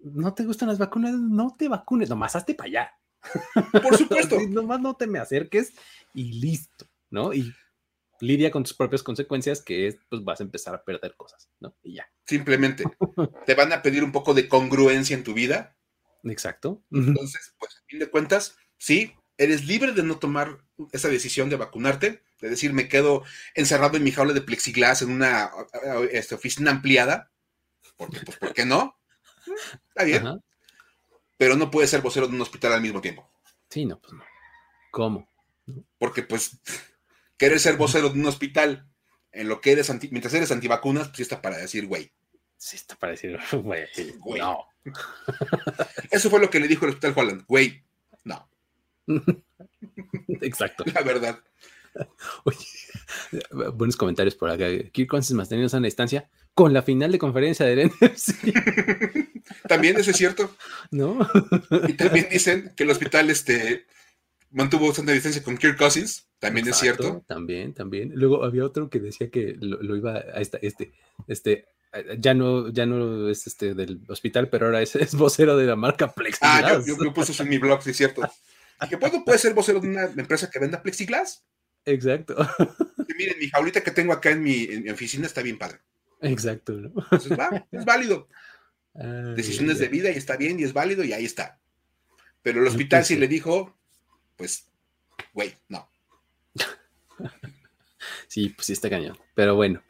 No 0.03 0.33
te 0.33 0.45
gustan 0.45 0.68
las 0.68 0.79
vacunas, 0.79 1.12
no 1.12 1.55
te 1.59 1.68
vacunes, 1.68 2.09
nomás 2.09 2.35
hazte 2.37 2.55
para 2.55 2.68
allá. 2.68 2.93
Por 3.83 3.99
supuesto. 3.99 4.39
nomás 4.49 4.81
no 4.81 4.97
te 4.97 5.07
me 5.07 5.18
acerques 5.18 5.74
y 6.14 6.41
listo, 6.41 6.87
¿no? 7.11 7.35
Y 7.35 7.53
lidia 8.20 8.51
con 8.51 8.62
tus 8.62 8.72
propias 8.72 9.03
consecuencias, 9.03 9.61
que 9.61 9.89
es, 9.89 9.99
pues 10.09 10.24
vas 10.24 10.41
a 10.41 10.45
empezar 10.45 10.74
a 10.74 10.83
perder 10.83 11.14
cosas, 11.14 11.51
¿no? 11.61 11.76
Y 11.83 11.97
ya. 11.97 12.11
Simplemente. 12.24 12.85
te 13.47 13.55
van 13.55 13.74
a 13.74 13.83
pedir 13.83 14.05
un 14.05 14.12
poco 14.12 14.33
de 14.33 14.49
congruencia 14.49 15.14
en 15.14 15.22
tu 15.22 15.35
vida. 15.35 15.76
Exacto. 16.24 16.83
Entonces, 16.91 17.55
pues 17.59 17.76
a 17.76 17.85
fin 17.89 17.99
de 17.99 18.09
cuentas, 18.09 18.57
sí, 18.79 19.12
eres 19.37 19.66
libre 19.66 19.93
de 19.93 20.03
no 20.03 20.18
tomar 20.18 20.64
esa 20.93 21.09
decisión 21.09 21.51
de 21.51 21.57
vacunarte, 21.57 22.22
de 22.41 22.51
decir, 22.51 22.72
me 22.72 22.89
quedo 22.89 23.24
encerrado 23.55 23.97
en 23.97 24.05
mi 24.05 24.12
jaula 24.12 24.32
de 24.32 24.41
plexiglas 24.41 25.03
en 25.03 25.11
una 25.11 25.51
este, 26.11 26.34
oficina 26.34 26.70
ampliada, 26.70 27.30
porque, 27.97 28.20
pues, 28.20 28.39
¿por 28.39 28.55
qué 28.55 28.64
no? 28.64 28.97
Está 29.89 30.05
bien. 30.05 30.41
Pero 31.36 31.57
no 31.57 31.70
puedes 31.70 31.91
ser 31.91 32.01
vocero 32.01 32.28
de 32.28 32.34
un 32.34 32.41
hospital 32.41 32.72
al 32.72 32.80
mismo 32.80 33.01
tiempo. 33.01 33.30
Sí, 33.70 33.84
no, 33.84 33.99
pues 34.01 34.12
no. 34.12 34.24
¿Cómo? 34.91 35.28
Porque, 35.99 36.22
pues, 36.22 36.59
querer 37.36 37.61
ser 37.61 37.76
vocero 37.76 38.09
de 38.09 38.18
un 38.18 38.26
hospital 38.26 38.89
en 39.32 39.49
lo 39.49 39.61
que 39.61 39.72
eres 39.72 39.91
anti, 39.91 40.09
mientras 40.11 40.34
eres 40.34 40.51
antivacunas, 40.51 41.09
pues 41.09 41.16
sí 41.18 41.22
está 41.22 41.41
para 41.41 41.59
decir, 41.59 41.86
güey. 41.86 42.12
Sí 42.57 42.76
está 42.76 42.97
para 42.97 43.12
decir, 43.12 43.39
güey, 43.53 43.86
no. 44.39 44.66
Eso 46.11 46.30
fue 46.30 46.41
lo 46.41 46.51
que 46.51 46.61
le 46.61 46.68
dijo 46.68 46.84
el 46.84 46.91
hospital 46.91 47.14
Holland, 47.16 47.45
güey, 47.47 47.84
no. 48.24 48.49
Exacto. 50.41 50.84
La 50.93 51.03
verdad. 51.03 51.43
Oye, 52.45 52.59
buenos 53.75 53.97
comentarios 53.97 54.35
por 54.35 54.51
acá. 54.51 54.67
Kirk 54.93 55.09
Cousins 55.09 55.37
manteniendo 55.37 55.69
sana 55.69 55.87
distancia 55.87 56.29
con 56.55 56.73
la 56.73 56.83
final 56.83 57.13
de 57.13 57.19
conferencia 57.19 57.65
de 57.67 57.87
NFC. 58.01 58.53
también 59.69 59.97
eso 59.97 60.11
es 60.11 60.17
cierto. 60.17 60.51
¿No? 60.91 61.19
y 61.87 61.93
también 61.95 62.29
dicen 62.31 62.73
que 62.77 62.85
el 62.85 62.91
hospital 62.91 63.31
este, 63.31 63.87
mantuvo 64.51 64.93
sana 64.93 65.13
distancia 65.13 65.43
con 65.43 65.57
Kirk 65.57 65.77
Cousins. 65.77 66.27
También 66.39 66.69
es 66.69 66.77
cierto. 66.77 67.25
También, 67.27 67.75
también. 67.75 68.13
Luego 68.15 68.45
había 68.45 68.65
otro 68.65 68.91
que 68.91 69.01
decía 69.01 69.31
que 69.31 69.57
lo, 69.61 69.97
iba 69.97 70.15
a 70.15 70.41
esta, 70.41 70.59
este, 70.63 70.93
este, 71.27 71.67
ya 72.19 72.35
no, 72.35 72.71
ya 72.71 72.87
no 72.87 73.29
es 73.29 73.47
este 73.47 73.75
del 73.75 74.01
hospital, 74.09 74.49
pero 74.49 74.67
ahora 74.67 74.83
es, 74.83 74.95
es 74.97 75.15
vocero 75.15 75.57
de 75.57 75.67
la 75.67 75.77
marca 75.77 76.13
Plexiglas. 76.13 76.63
Ah, 76.65 76.81
yo, 76.87 76.97
yo, 77.03 77.13
puse 77.13 77.33
eso 77.33 77.43
en 77.43 77.49
mi 77.49 77.59
blog, 77.59 77.83
sí 77.83 77.91
es 77.91 77.97
cierto. 77.97 78.23
¿Y 78.81 78.89
que 78.89 78.99
puedo, 78.99 79.25
puede 79.25 79.39
ser 79.39 79.55
vocero 79.55 79.81
de 79.81 79.89
una 79.89 80.05
empresa 80.05 80.49
que 80.51 80.59
venda 80.59 80.83
Plexiglas? 80.83 81.45
Exacto. 81.89 82.36
miren, 83.18 83.39
mi 83.39 83.49
jaulita 83.49 83.82
que 83.82 83.91
tengo 83.91 84.12
acá 84.12 84.30
en 84.30 84.43
mi, 84.43 84.64
en 84.64 84.84
mi 84.84 84.91
oficina 84.91 85.26
está 85.26 85.43
bien 85.43 85.59
padre. 85.59 85.78
Exacto, 86.20 86.72
¿no? 86.72 86.93
es 87.72 87.84
válido. 87.84 88.28
Decisiones 88.95 89.78
de 89.78 89.89
vida 89.89 90.11
y 90.11 90.16
está 90.16 90.36
bien 90.36 90.59
y 90.59 90.64
es 90.64 90.72
válido 90.72 91.05
y 91.05 91.12
ahí 91.12 91.24
está. 91.24 91.61
Pero 92.43 92.61
el 92.61 92.66
hospital 92.66 93.05
sí 93.05 93.16
le 93.16 93.28
dijo, 93.28 93.76
pues, 94.36 94.68
güey, 95.32 95.55
no. 95.68 95.89
sí, 98.28 98.49
pues 98.51 98.66
sí 98.66 98.72
está 98.72 98.91
cañón. 98.91 99.16
Pero 99.34 99.55
bueno. 99.55 99.82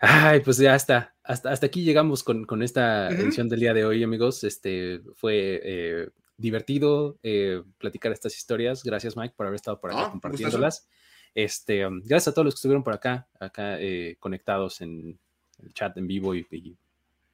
Ay, 0.00 0.40
pues 0.40 0.58
ya 0.58 0.74
está. 0.74 1.14
Hasta, 1.22 1.50
hasta 1.50 1.66
aquí 1.66 1.82
llegamos 1.82 2.22
con, 2.22 2.62
esta 2.62 3.08
edición 3.10 3.48
del 3.48 3.60
día 3.60 3.74
de 3.74 3.84
hoy, 3.84 4.02
amigos. 4.02 4.44
Este 4.44 5.00
fue 5.16 5.60
eh, 5.62 6.08
divertido 6.36 7.18
eh, 7.22 7.62
platicar 7.78 8.12
estas 8.12 8.36
historias. 8.36 8.82
Gracias, 8.82 9.16
Mike, 9.16 9.34
por 9.36 9.46
haber 9.46 9.56
estado 9.56 9.80
por 9.80 9.90
acá 9.90 10.10
compartiéndolas. 10.10 10.88
Este, 11.34 11.86
um, 11.86 12.00
gracias 12.00 12.28
a 12.28 12.34
todos 12.34 12.44
los 12.44 12.54
que 12.54 12.58
estuvieron 12.58 12.82
por 12.82 12.92
acá, 12.92 13.28
acá 13.38 13.80
eh, 13.80 14.16
conectados 14.18 14.80
en 14.80 15.18
el 15.62 15.74
chat 15.74 15.96
en 15.96 16.06
vivo 16.06 16.34
y, 16.34 16.76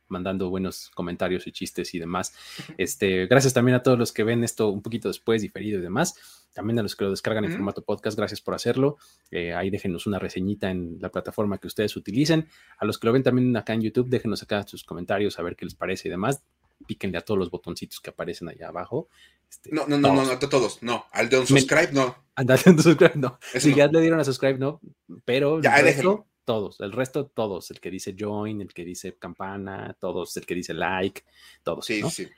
mandando 0.09 0.51
buenos 0.51 0.91
comentarios 0.95 1.47
y 1.47 1.53
chistes 1.53 1.95
y 1.95 1.99
demás. 1.99 2.33
Este, 2.79 3.27
gracias 3.27 3.55
también 3.55 3.77
a 3.77 3.83
todos 3.83 3.99
los 3.99 4.13
que 4.13 4.23
ven 4.23 4.45
esto 4.45 4.69
un 4.69 4.83
poquito 4.83 5.09
después, 5.09 5.43
diferido 5.43 5.79
y 5.79 5.83
demás. 5.83 6.47
También 6.53 6.79
a 6.79 6.83
los 6.83 6.97
que 6.97 7.05
lo 7.05 7.11
descargan 7.11 7.45
en 7.45 7.53
formato 7.53 7.83
podcast, 7.83 8.17
gracias 8.17 8.41
por 8.41 8.55
hacerlo. 8.55 8.97
Eh, 9.31 9.53
ahí 9.53 9.69
déjenos 9.69 10.07
una 10.07 10.19
reseñita 10.19 10.71
en 10.71 10.97
la 11.01 11.11
plataforma 11.11 11.59
que 11.59 11.67
ustedes 11.67 11.97
utilicen. 11.97 12.49
A 12.79 12.87
los 12.87 12.99
que 12.99 13.07
lo 13.07 13.13
ven 13.13 13.23
también 13.23 13.55
acá 13.57 13.75
en 13.75 13.83
YouTube, 13.83 14.09
déjenos 14.09 14.43
acá 14.43 14.67
sus 14.67 14.85
comentarios 14.85 15.39
a 15.39 15.43
ver 15.43 15.57
qué 15.57 15.67
les 15.67 15.75
parece 15.75 16.09
y 16.09 16.11
demás 16.11 16.43
píquenle 16.87 17.19
a 17.19 17.23
todos 17.23 17.39
los 17.39 17.51
botoncitos 17.51 18.01
que 18.01 18.11
aparecen 18.11 18.49
allá 18.49 18.69
abajo. 18.69 19.09
Este, 19.49 19.71
no, 19.73 19.87
no, 19.87 19.99
no, 19.99 20.13
no, 20.13 20.25
no, 20.25 20.33
a 20.33 20.39
todos, 20.39 20.83
no. 20.83 21.07
Al 21.13 21.29
de 21.29 21.39
un 21.39 21.47
subscribe, 21.47 21.93
no. 21.93 22.17
Al 22.35 22.47
de 22.47 22.53
un 22.67 22.83
subscribe, 22.83 23.17
no. 23.17 23.39
si 23.59 23.75
ya 23.75 23.87
le 23.87 24.01
dieron 24.01 24.21
a 24.21 24.25
subscribe, 24.25 24.59
no. 24.59 24.81
Pero 25.25 25.61
ya, 25.61 25.77
el 25.77 25.85
resto, 25.85 26.27
todos. 26.45 26.81
El 26.81 26.93
resto, 26.93 27.27
todos. 27.27 27.71
El 27.71 27.81
que 27.81 27.91
dice 27.91 28.15
join, 28.19 28.61
el 28.61 28.73
que 28.75 28.85
dice 28.85 29.17
campana, 29.17 29.97
todos. 29.99 30.37
El 30.37 30.47
que 30.47 30.55
dice 30.55 30.75
like, 30.75 31.23
todos. 31.63 31.87
Sí, 31.87 32.03
sí. 32.11 32.29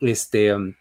Este. 0.00 0.54
Um, 0.54 0.74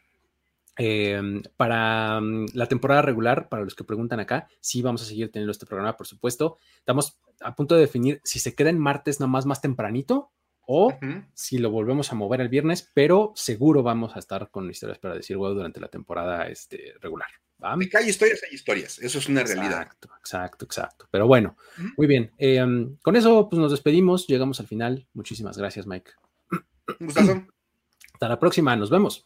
em, 0.78 1.42
para 1.58 2.20
um, 2.20 2.46
la 2.54 2.68
temporada 2.68 3.02
regular, 3.02 3.50
para 3.50 3.64
los 3.64 3.76
que 3.76 3.84
preguntan 3.84 4.22
acá, 4.22 4.48
sí 4.62 4.82
vamos 4.82 5.02
a 5.02 5.06
seguir 5.06 5.30
teniendo 5.32 5.52
este 5.52 5.66
programa, 5.66 5.98
por 5.98 6.08
supuesto. 6.08 6.58
Estamos 6.78 7.20
a 7.42 7.56
punto 7.56 7.76
de 7.76 7.82
definir 7.82 8.22
si 8.24 8.40
se 8.40 8.56
queda 8.56 8.70
en 8.70 8.80
martes 8.80 9.20
nomás 9.20 9.46
más 9.46 9.62
tempranito 9.62 10.32
o 10.72 10.96
si 11.34 11.58
lo 11.58 11.72
volvemos 11.72 12.12
a 12.12 12.16
mover 12.16 12.42
el 12.42 12.50
viernes, 12.50 12.92
pero 12.94 13.34
seguro 13.36 13.82
vamos 13.82 14.16
a 14.16 14.20
estar 14.20 14.52
con 14.52 14.70
historias 14.70 15.00
para 15.00 15.16
decir 15.16 15.36
huevo 15.36 15.56
durante 15.56 15.80
la 15.80 15.88
temporada 15.88 16.48
este, 16.48 16.94
regular. 17.02 17.28
De 17.58 17.90
que 17.90 17.98
hay 17.98 18.08
historias, 18.08 18.42
hay 18.48 18.54
historias. 18.54 19.00
Eso 19.00 19.18
es 19.18 19.28
una 19.28 19.44
realidad. 19.44 19.82
Exacto, 19.82 20.10
exacto, 20.20 20.66
exacto. 20.66 21.08
Pero 21.10 21.26
bueno, 21.26 21.58
muy 21.98 22.06
bien. 22.06 22.32
Em, 22.38 22.98
con 23.02 23.16
eso, 23.16 23.50
pues 23.50 23.60
nos 23.60 23.72
despedimos. 23.72 24.28
Llegamos 24.28 24.60
al 24.60 24.68
final. 24.68 25.08
Muchísimas 25.14 25.58
gracias, 25.58 25.88
Mike. 25.88 26.12
Gustazo. 27.00 27.48
Hasta 28.14 28.30
la 28.30 28.40
próxima. 28.40 28.76
Nos 28.76 28.92
vemos. 28.92 29.26